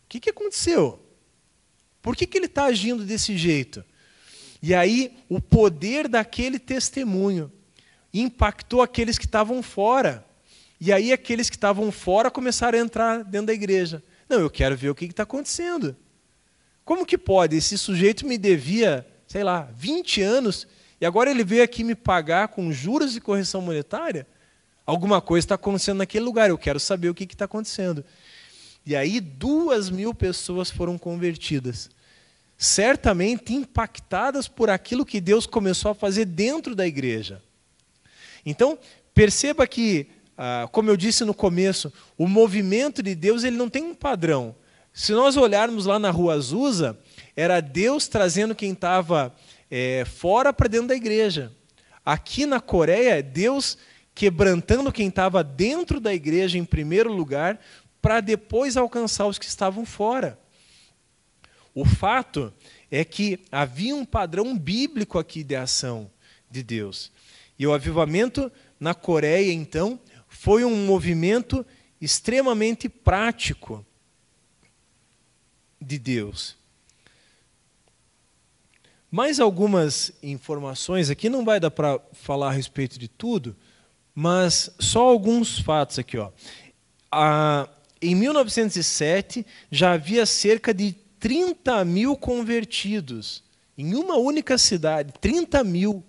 o 0.04 0.08
que, 0.10 0.20
que 0.20 0.28
aconteceu? 0.28 1.02
Por 2.02 2.14
que, 2.14 2.26
que 2.26 2.36
ele 2.36 2.44
está 2.44 2.64
agindo 2.64 3.02
desse 3.02 3.34
jeito? 3.34 3.82
E 4.62 4.74
aí 4.74 5.16
o 5.26 5.40
poder 5.40 6.06
daquele 6.06 6.58
testemunho 6.58 7.50
impactou 8.12 8.82
aqueles 8.82 9.16
que 9.16 9.24
estavam 9.24 9.62
fora. 9.62 10.22
E 10.78 10.92
aí 10.92 11.14
aqueles 11.14 11.48
que 11.48 11.56
estavam 11.56 11.90
fora 11.90 12.30
começaram 12.30 12.78
a 12.78 12.82
entrar 12.82 13.24
dentro 13.24 13.46
da 13.46 13.54
igreja. 13.54 14.04
Não, 14.28 14.38
eu 14.38 14.50
quero 14.50 14.76
ver 14.76 14.90
o 14.90 14.94
que 14.94 15.06
está 15.06 15.22
acontecendo. 15.22 15.96
Como 16.84 17.06
que 17.06 17.16
pode? 17.16 17.56
Esse 17.56 17.78
sujeito 17.78 18.26
me 18.26 18.36
devia, 18.36 19.06
sei 19.26 19.42
lá, 19.42 19.62
20 19.74 20.20
anos 20.20 20.68
e 21.00 21.06
agora 21.06 21.30
ele 21.30 21.44
veio 21.44 21.62
aqui 21.62 21.84
me 21.84 21.94
pagar 21.94 22.48
com 22.48 22.72
juros 22.72 23.16
e 23.16 23.20
correção 23.20 23.60
monetária? 23.60 24.26
Alguma 24.86 25.20
coisa 25.20 25.44
está 25.44 25.54
acontecendo 25.56 25.98
naquele 25.98 26.24
lugar, 26.24 26.48
eu 26.48 26.56
quero 26.56 26.78
saber 26.78 27.08
o 27.08 27.14
que 27.14 27.24
está 27.24 27.44
acontecendo. 27.44 28.04
E 28.84 28.94
aí 28.94 29.20
duas 29.20 29.90
mil 29.90 30.14
pessoas 30.14 30.70
foram 30.70 30.96
convertidas, 30.96 31.90
certamente 32.56 33.52
impactadas 33.52 34.46
por 34.46 34.70
aquilo 34.70 35.04
que 35.04 35.20
Deus 35.20 35.44
começou 35.44 35.90
a 35.90 35.94
fazer 35.94 36.24
dentro 36.24 36.74
da 36.74 36.86
igreja. 36.86 37.42
Então, 38.44 38.78
perceba 39.12 39.66
que, 39.66 40.06
ah, 40.38 40.68
como 40.70 40.88
eu 40.88 40.96
disse 40.96 41.24
no 41.24 41.34
começo, 41.34 41.92
o 42.16 42.28
movimento 42.28 43.02
de 43.02 43.14
Deus 43.16 43.42
ele 43.42 43.56
não 43.56 43.68
tem 43.68 43.82
um 43.82 43.94
padrão. 43.94 44.54
Se 44.92 45.12
nós 45.12 45.36
olharmos 45.36 45.84
lá 45.84 45.98
na 45.98 46.10
rua 46.10 46.34
Azusa, 46.34 46.96
era 47.34 47.60
Deus 47.60 48.06
trazendo 48.06 48.54
quem 48.54 48.72
estava 48.72 49.34
é, 49.70 50.04
fora 50.04 50.52
para 50.52 50.68
dentro 50.68 50.88
da 50.88 50.94
igreja. 50.94 51.52
Aqui 52.04 52.46
na 52.46 52.60
Coreia, 52.60 53.22
Deus 53.22 53.76
quebrantando 54.14 54.90
quem 54.90 55.08
estava 55.08 55.44
dentro 55.44 56.00
da 56.00 56.14
igreja 56.14 56.56
em 56.56 56.64
primeiro 56.64 57.12
lugar, 57.12 57.60
para 58.00 58.20
depois 58.20 58.76
alcançar 58.76 59.26
os 59.26 59.38
que 59.38 59.44
estavam 59.44 59.84
fora. 59.84 60.38
O 61.74 61.84
fato 61.84 62.52
é 62.90 63.04
que 63.04 63.40
havia 63.52 63.94
um 63.94 64.04
padrão 64.04 64.56
bíblico 64.56 65.18
aqui 65.18 65.44
de 65.44 65.54
ação 65.54 66.10
de 66.50 66.62
Deus. 66.62 67.12
E 67.58 67.66
o 67.66 67.74
avivamento 67.74 68.50
na 68.80 68.94
Coreia, 68.94 69.52
então, 69.52 70.00
foi 70.28 70.64
um 70.64 70.86
movimento 70.86 71.66
extremamente 72.00 72.88
prático 72.88 73.84
de 75.80 75.98
Deus. 75.98 76.56
Mais 79.16 79.40
algumas 79.40 80.12
informações 80.22 81.08
aqui, 81.08 81.30
não 81.30 81.42
vai 81.42 81.58
dar 81.58 81.70
para 81.70 81.98
falar 82.12 82.48
a 82.48 82.52
respeito 82.52 82.98
de 82.98 83.08
tudo, 83.08 83.56
mas 84.14 84.70
só 84.78 85.08
alguns 85.08 85.58
fatos 85.58 85.98
aqui. 85.98 86.18
Ó. 86.18 86.30
Ah, 87.10 87.66
em 88.02 88.14
1907, 88.14 89.46
já 89.70 89.92
havia 89.94 90.26
cerca 90.26 90.74
de 90.74 90.92
30 91.18 91.82
mil 91.86 92.14
convertidos 92.14 93.42
em 93.78 93.94
uma 93.94 94.16
única 94.16 94.58
cidade 94.58 95.14
30 95.18 95.64
mil. 95.64 96.04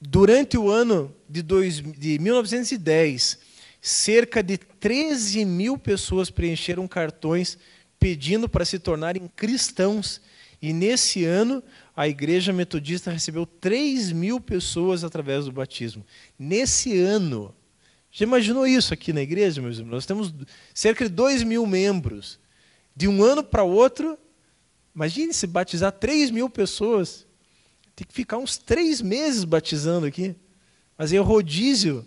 durante 0.00 0.58
o 0.58 0.68
ano 0.68 1.14
de, 1.28 1.40
dois, 1.40 1.76
de 1.76 2.18
1910, 2.18 3.38
cerca 3.80 4.42
de 4.42 4.58
13 4.82 5.44
mil 5.44 5.78
pessoas 5.78 6.28
preencheram 6.28 6.88
cartões 6.88 7.56
pedindo 8.00 8.48
para 8.48 8.64
se 8.64 8.80
tornarem 8.80 9.30
cristãos. 9.36 10.20
E 10.60 10.72
nesse 10.72 11.24
ano, 11.24 11.62
a 11.94 12.08
Igreja 12.08 12.52
Metodista 12.52 13.08
recebeu 13.08 13.46
3 13.46 14.10
mil 14.10 14.40
pessoas 14.40 15.04
através 15.04 15.44
do 15.44 15.52
batismo. 15.52 16.04
Nesse 16.36 16.98
ano. 16.98 17.54
Já 18.10 18.24
imaginou 18.24 18.66
isso 18.66 18.92
aqui 18.92 19.12
na 19.12 19.22
igreja, 19.22 19.62
meus 19.62 19.78
irmãos? 19.78 19.92
Nós 19.92 20.04
temos 20.06 20.34
cerca 20.74 21.04
de 21.04 21.10
2 21.12 21.44
mil 21.44 21.64
membros. 21.64 22.40
De 22.94 23.06
um 23.06 23.22
ano 23.22 23.44
para 23.44 23.62
outro, 23.62 24.18
imagine 24.92 25.32
se 25.32 25.46
batizar 25.46 25.92
3 25.92 26.32
mil 26.32 26.50
pessoas. 26.50 27.24
Tem 27.94 28.04
que 28.04 28.12
ficar 28.12 28.36
uns 28.36 28.58
três 28.58 29.00
meses 29.00 29.44
batizando 29.44 30.06
aqui. 30.06 30.34
Mas 30.98 31.12
é 31.12 31.18
rodízio 31.18 32.04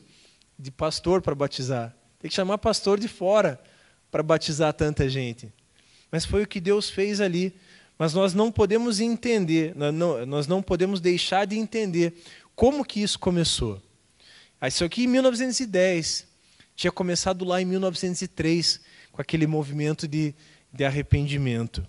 de 0.60 0.72
pastor 0.72 1.22
para 1.22 1.34
batizar. 1.34 1.95
Tem 2.26 2.30
que 2.32 2.36
chamar 2.36 2.58
pastor 2.58 3.00
de 3.00 3.08
fora 3.08 3.62
para 4.10 4.24
batizar 4.24 4.74
tanta 4.74 5.08
gente. 5.08 5.54
Mas 6.12 6.26
foi 6.26 6.42
o 6.42 6.48
que 6.48 6.60
Deus 6.60 6.90
fez 6.90 7.22
ali. 7.22 7.54
Mas 8.00 8.16
nós 8.16 8.34
não 8.34 8.52
podemos 8.52 9.00
entender, 9.00 9.76
nós 10.26 10.48
não 10.48 10.60
podemos 10.60 11.00
deixar 11.00 11.46
de 11.46 11.56
entender 11.56 12.20
como 12.56 12.84
que 12.84 13.00
isso 13.00 13.20
começou. 13.20 13.80
Isso 14.68 14.84
aqui 14.84 15.04
em 15.04 15.08
1910, 15.08 16.26
tinha 16.76 16.92
começado 16.92 17.46
lá 17.46 17.62
em 17.62 17.66
1903, 17.66 18.82
com 19.12 19.22
aquele 19.22 19.46
movimento 19.46 20.08
de, 20.08 20.34
de 20.74 20.84
arrependimento. 20.84 21.86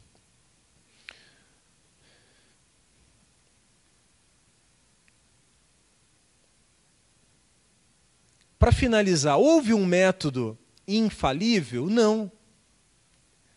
Para 8.59 8.73
finalizar, 8.73 9.39
houve 9.39 9.75
um 9.75 9.85
método 9.85 10.59
infalível? 10.87 11.87
Não. 11.87 12.31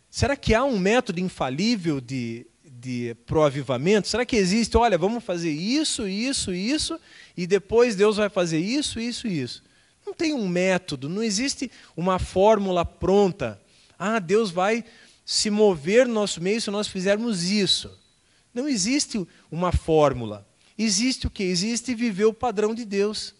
Será 0.10 0.36
que 0.36 0.54
há 0.54 0.64
um 0.64 0.80
método 0.80 1.20
infalível 1.20 2.02
de, 2.02 2.46
de 2.64 3.16
proavivamento? 3.26 4.08
Será 4.08 4.26
que 4.26 4.36
existe, 4.36 4.76
olha, 4.76 4.98
vamos 4.98 5.24
fazer 5.24 5.52
isso, 5.52 6.08
isso, 6.08 6.54
isso, 6.54 7.00
e 7.38 7.46
depois 7.46 7.96
Deus 7.96 8.18
vai 8.18 8.30
fazer 8.30 8.60
isso, 8.60 9.00
isso, 9.00 9.28
isso? 9.28 9.64
Não 10.06 10.14
tem 10.14 10.34
um 10.34 10.48
método, 10.48 11.08
não 11.08 11.22
existe 11.22 11.72
uma 11.96 12.18
fórmula 12.18 12.84
pronta. 12.84 13.62
Ah, 13.98 14.18
Deus 14.18 14.50
vai 14.50 14.84
se 15.24 15.52
mover 15.52 16.08
no 16.08 16.16
nosso 16.16 16.42
meio 16.42 16.60
se 16.60 16.72
nós 16.72 16.88
fizermos 16.88 17.44
isso. 17.44 17.96
Não 18.52 18.68
existe 18.68 19.24
uma 19.52 19.72
fórmula. 19.72 20.48
Existe 20.76 21.28
o 21.28 21.30
que? 21.30 21.44
Existe 21.44 21.94
viver 21.94 22.26
o 22.26 22.34
padrão 22.34 22.74
de 22.74 22.84
Deus. 22.84 23.36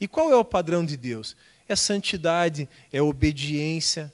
E 0.00 0.08
qual 0.08 0.32
é 0.32 0.36
o 0.36 0.44
padrão 0.44 0.84
de 0.84 0.96
Deus? 0.96 1.36
É 1.68 1.76
santidade, 1.76 2.68
é 2.92 3.02
obediência, 3.02 4.12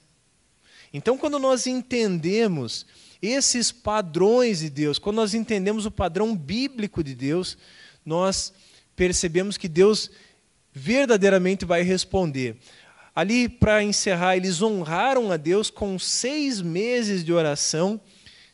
então, 0.96 1.18
quando 1.18 1.38
nós 1.38 1.66
entendemos 1.66 2.86
esses 3.20 3.70
padrões 3.72 4.60
de 4.60 4.70
Deus, 4.70 4.98
quando 4.98 5.16
nós 5.16 5.34
entendemos 5.34 5.84
o 5.84 5.90
padrão 5.90 6.34
bíblico 6.34 7.04
de 7.04 7.14
Deus, 7.14 7.58
nós 8.02 8.50
percebemos 8.96 9.58
que 9.58 9.68
Deus 9.68 10.10
verdadeiramente 10.72 11.66
vai 11.66 11.82
responder. 11.82 12.56
Ali, 13.14 13.46
para 13.46 13.82
encerrar, 13.82 14.36
eles 14.36 14.62
honraram 14.62 15.30
a 15.30 15.36
Deus 15.36 15.68
com 15.68 15.98
seis 15.98 16.62
meses 16.62 17.22
de 17.22 17.30
oração 17.30 18.00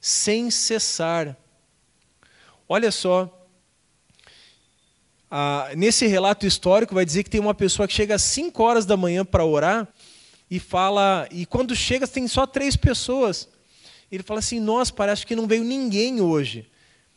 sem 0.00 0.50
cessar. 0.50 1.36
Olha 2.68 2.90
só, 2.90 3.41
ah, 5.34 5.70
nesse 5.74 6.06
relato 6.06 6.46
histórico 6.46 6.94
vai 6.94 7.06
dizer 7.06 7.22
que 7.22 7.30
tem 7.30 7.40
uma 7.40 7.54
pessoa 7.54 7.88
que 7.88 7.94
chega 7.94 8.16
às 8.16 8.22
5 8.22 8.62
horas 8.62 8.84
da 8.84 8.98
manhã 8.98 9.24
para 9.24 9.42
orar 9.42 9.88
e 10.50 10.60
fala, 10.60 11.26
e 11.30 11.46
quando 11.46 11.74
chega 11.74 12.06
tem 12.06 12.28
só 12.28 12.46
três 12.46 12.76
pessoas. 12.76 13.48
Ele 14.10 14.22
fala 14.22 14.40
assim: 14.40 14.60
Nossa, 14.60 14.92
parece 14.92 15.24
que 15.24 15.34
não 15.34 15.46
veio 15.46 15.64
ninguém 15.64 16.20
hoje. 16.20 16.70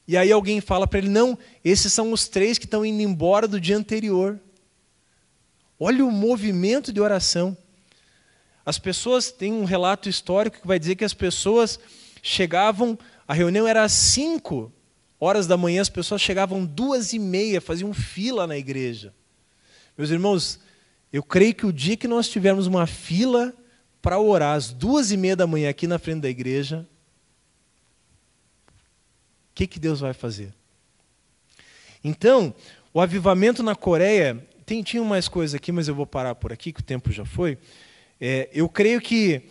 E 0.08 0.16
aí 0.16 0.32
alguém 0.32 0.62
fala 0.62 0.88
para 0.88 1.00
ele: 1.00 1.10
Não, 1.10 1.38
esses 1.62 1.92
são 1.92 2.14
os 2.14 2.30
três 2.30 2.58
que 2.58 2.64
estão 2.64 2.86
indo 2.86 3.02
embora 3.02 3.50
do 3.50 3.60
dia 3.60 3.76
anterior. 3.76 4.40
Olha 5.78 6.06
o 6.06 6.10
movimento 6.10 6.94
de 6.94 7.02
oração. 7.02 7.58
As 8.66 8.80
pessoas 8.80 9.30
têm 9.30 9.52
um 9.52 9.66
relato 9.66 10.08
histórico 10.08 10.62
que 10.62 10.68
vai 10.68 10.80
dizer 10.80 10.96
que 10.96 11.04
as 11.04 11.14
pessoas 11.14 11.78
chegavam, 12.24 12.98
a 13.28 13.34
reunião 13.34 13.68
era 13.68 13.84
às 13.84 13.92
cinco 13.92 14.72
horas 15.20 15.48
da 15.48 15.58
manhã, 15.58 15.82
as 15.82 15.90
pessoas 15.90 16.22
chegavam 16.22 16.66
duas 16.66 17.14
e 17.14 17.20
meia, 17.20 17.62
faziam 17.62 17.94
fila 17.94 18.46
na 18.46 18.58
igreja. 18.58 19.14
Meus 19.98 20.10
irmãos, 20.10 20.60
eu 21.12 21.24
creio 21.24 21.56
que 21.56 21.66
o 21.66 21.74
dia 21.74 21.96
que 21.96 22.08
nós 22.08 22.28
tivermos 22.28 22.68
uma 22.68 22.86
fila 22.86 23.54
para 24.02 24.20
orar 24.20 24.56
às 24.56 24.72
duas 24.72 25.12
e 25.12 25.18
meia 25.18 25.36
da 25.36 25.48
manhã 25.48 25.70
aqui 25.70 25.88
na 25.88 25.98
frente 25.98 26.22
da 26.22 26.30
igreja, 26.30 26.88
o 28.68 29.56
que, 29.56 29.66
que 29.66 29.80
Deus 29.80 30.02
vai 30.02 30.14
fazer? 30.14 30.54
Então, 32.04 32.54
o 32.94 33.02
avivamento 33.02 33.64
na 33.64 33.74
Coreia, 33.74 34.46
tem, 34.66 34.84
tinha 34.84 35.04
mais 35.04 35.28
coisas 35.28 35.56
aqui, 35.56 35.72
mas 35.72 35.88
eu 35.88 35.96
vou 35.96 36.06
parar 36.06 36.36
por 36.36 36.52
aqui, 36.52 36.74
que 36.74 36.82
o 36.82 36.84
tempo 36.84 37.12
já 37.12 37.26
foi. 37.26 37.58
É, 38.20 38.50
eu 38.54 38.68
creio 38.70 39.00
que 39.00 39.44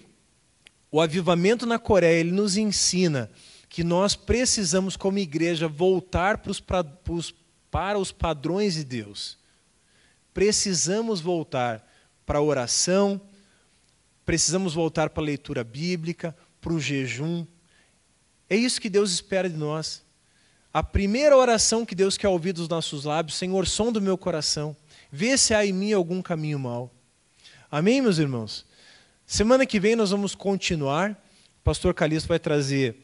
o 0.91 1.01
avivamento 1.01 1.67
na 1.67 1.79
Coreia, 1.79 2.21
ele 2.21 2.31
nos 2.31 2.57
ensina 2.57 3.31
que 3.75 3.83
nós 3.83 4.14
precisamos, 4.14 4.97
como 4.97 5.18
igreja, 5.18 5.66
voltar 5.66 6.39
pra, 6.39 6.85
pros, 6.85 7.35
para 7.70 7.99
os 7.99 8.12
padrões 8.12 8.75
de 8.75 8.85
Deus 8.85 9.39
precisamos 10.35 11.20
voltar 11.20 11.89
para 12.27 12.41
a 12.41 12.43
oração, 12.43 13.20
precisamos 14.27 14.75
voltar 14.75 15.09
para 15.11 15.22
a 15.22 15.27
leitura 15.27 15.62
bíblica, 15.62 16.37
para 16.61 16.72
o 16.72 16.81
jejum. 16.81 17.47
É 18.51 18.57
isso 18.57 18.81
que 18.81 18.91
Deus 18.91 19.12
espera 19.12 19.49
de 19.49 19.57
nós. 19.57 20.03
A 20.72 20.83
primeira 20.83 21.37
oração 21.37 21.87
que 21.87 21.95
Deus 21.95 22.18
quer 22.18 22.27
ouvir 22.27 22.53
dos 22.53 22.68
nossos 22.68 23.05
lábios, 23.05 23.39
Senhor, 23.39 23.64
som 23.64 23.93
do 23.93 24.03
meu 24.03 24.18
coração, 24.18 24.77
vê 25.11 25.39
se 25.39 25.55
há 25.55 25.64
em 25.64 25.72
mim 25.72 25.93
algum 25.93 26.20
caminho 26.20 26.59
mau. 26.59 26.93
Amém, 27.70 28.03
meus 28.03 28.18
irmãos? 28.18 28.66
Semana 29.25 29.64
que 29.64 29.79
vem 29.79 29.95
nós 29.95 30.11
vamos 30.11 30.35
continuar. 30.35 31.12
O 31.12 31.62
pastor 31.62 31.95
Calixto 31.95 32.29
vai 32.29 32.41
trazer 32.41 33.04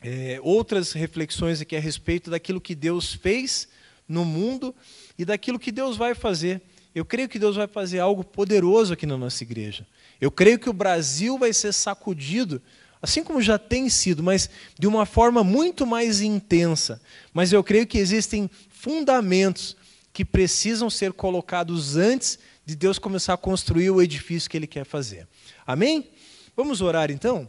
é, 0.00 0.38
outras 0.42 0.92
reflexões 0.92 1.60
aqui 1.60 1.76
a 1.76 1.80
respeito 1.80 2.30
daquilo 2.30 2.60
que 2.60 2.74
Deus 2.74 3.12
fez 3.12 3.68
no 4.08 4.24
mundo 4.24 4.74
e 5.18 5.24
daquilo 5.24 5.58
que 5.58 5.72
Deus 5.72 5.96
vai 5.96 6.14
fazer. 6.14 6.62
Eu 6.94 7.04
creio 7.04 7.28
que 7.28 7.38
Deus 7.38 7.56
vai 7.56 7.66
fazer 7.66 7.98
algo 7.98 8.24
poderoso 8.24 8.92
aqui 8.92 9.06
na 9.06 9.16
nossa 9.16 9.42
igreja. 9.42 9.86
Eu 10.20 10.30
creio 10.30 10.58
que 10.58 10.70
o 10.70 10.72
Brasil 10.72 11.38
vai 11.38 11.52
ser 11.52 11.72
sacudido, 11.72 12.60
assim 13.00 13.22
como 13.22 13.40
já 13.40 13.58
tem 13.58 13.88
sido, 13.88 14.22
mas 14.22 14.48
de 14.78 14.86
uma 14.86 15.06
forma 15.06 15.44
muito 15.44 15.86
mais 15.86 16.20
intensa. 16.20 17.00
Mas 17.32 17.52
eu 17.52 17.62
creio 17.62 17.86
que 17.86 17.98
existem 17.98 18.50
fundamentos 18.70 19.76
que 20.12 20.24
precisam 20.24 20.90
ser 20.90 21.12
colocados 21.12 21.96
antes 21.96 22.38
de 22.64 22.74
Deus 22.74 22.98
começar 22.98 23.34
a 23.34 23.38
construir 23.38 23.90
o 23.90 24.02
edifício 24.02 24.50
que 24.50 24.56
Ele 24.56 24.66
quer 24.66 24.84
fazer. 24.84 25.28
Amém? 25.66 26.10
Vamos 26.56 26.80
orar 26.80 27.10
então? 27.10 27.48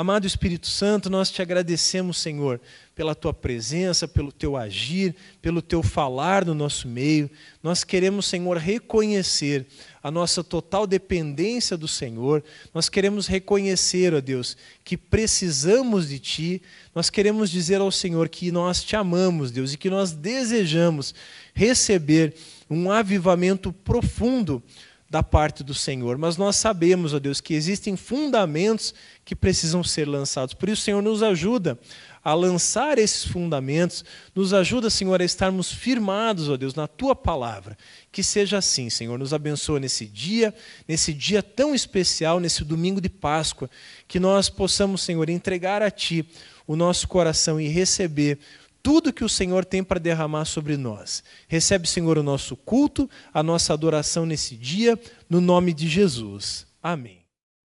Amado 0.00 0.28
Espírito 0.28 0.68
Santo, 0.68 1.10
nós 1.10 1.28
te 1.28 1.42
agradecemos, 1.42 2.18
Senhor, 2.18 2.60
pela 2.94 3.16
tua 3.16 3.34
presença, 3.34 4.06
pelo 4.06 4.30
teu 4.30 4.56
agir, 4.56 5.12
pelo 5.42 5.60
teu 5.60 5.82
falar 5.82 6.44
no 6.44 6.54
nosso 6.54 6.86
meio. 6.86 7.28
Nós 7.60 7.82
queremos, 7.82 8.26
Senhor, 8.26 8.58
reconhecer 8.58 9.66
a 10.00 10.08
nossa 10.08 10.44
total 10.44 10.86
dependência 10.86 11.76
do 11.76 11.88
Senhor. 11.88 12.44
Nós 12.72 12.88
queremos 12.88 13.26
reconhecer, 13.26 14.14
ó 14.14 14.20
Deus, 14.20 14.56
que 14.84 14.96
precisamos 14.96 16.08
de 16.08 16.20
Ti. 16.20 16.62
Nós 16.94 17.10
queremos 17.10 17.50
dizer 17.50 17.80
ao 17.80 17.90
Senhor 17.90 18.28
que 18.28 18.52
nós 18.52 18.84
te 18.84 18.94
amamos, 18.94 19.50
Deus, 19.50 19.72
e 19.72 19.76
que 19.76 19.90
nós 19.90 20.12
desejamos 20.12 21.12
receber 21.52 22.36
um 22.70 22.88
avivamento 22.88 23.72
profundo 23.72 24.62
da 25.08 25.22
parte 25.22 25.64
do 25.64 25.72
Senhor. 25.72 26.18
Mas 26.18 26.36
nós 26.36 26.56
sabemos, 26.56 27.14
ó 27.14 27.18
Deus, 27.18 27.40
que 27.40 27.54
existem 27.54 27.96
fundamentos 27.96 28.94
que 29.24 29.34
precisam 29.34 29.82
ser 29.82 30.06
lançados. 30.06 30.54
Por 30.54 30.68
isso, 30.68 30.82
Senhor, 30.82 31.02
nos 31.02 31.22
ajuda 31.22 31.78
a 32.22 32.34
lançar 32.34 32.98
esses 32.98 33.24
fundamentos, 33.24 34.04
nos 34.34 34.52
ajuda, 34.52 34.90
Senhor, 34.90 35.20
a 35.20 35.24
estarmos 35.24 35.72
firmados, 35.72 36.50
ó 36.50 36.56
Deus, 36.56 36.74
na 36.74 36.86
tua 36.86 37.16
palavra. 37.16 37.76
Que 38.12 38.22
seja 38.22 38.58
assim, 38.58 38.90
Senhor, 38.90 39.18
nos 39.18 39.32
abençoa 39.32 39.80
nesse 39.80 40.04
dia, 40.04 40.54
nesse 40.86 41.14
dia 41.14 41.42
tão 41.42 41.74
especial, 41.74 42.38
nesse 42.38 42.64
domingo 42.64 43.00
de 43.00 43.08
Páscoa, 43.08 43.70
que 44.06 44.20
nós 44.20 44.50
possamos, 44.50 45.00
Senhor, 45.00 45.30
entregar 45.30 45.80
a 45.80 45.90
ti 45.90 46.26
o 46.66 46.76
nosso 46.76 47.08
coração 47.08 47.58
e 47.58 47.66
receber 47.66 48.38
tudo 48.82 49.12
que 49.12 49.24
o 49.24 49.28
Senhor 49.28 49.64
tem 49.64 49.82
para 49.82 50.00
derramar 50.00 50.44
sobre 50.44 50.76
nós. 50.76 51.22
Recebe, 51.46 51.88
Senhor, 51.88 52.18
o 52.18 52.22
nosso 52.22 52.56
culto, 52.56 53.08
a 53.32 53.42
nossa 53.42 53.72
adoração 53.72 54.24
nesse 54.24 54.56
dia, 54.56 54.98
no 55.28 55.40
nome 55.40 55.72
de 55.72 55.88
Jesus. 55.88 56.66
Amém. 56.82 57.17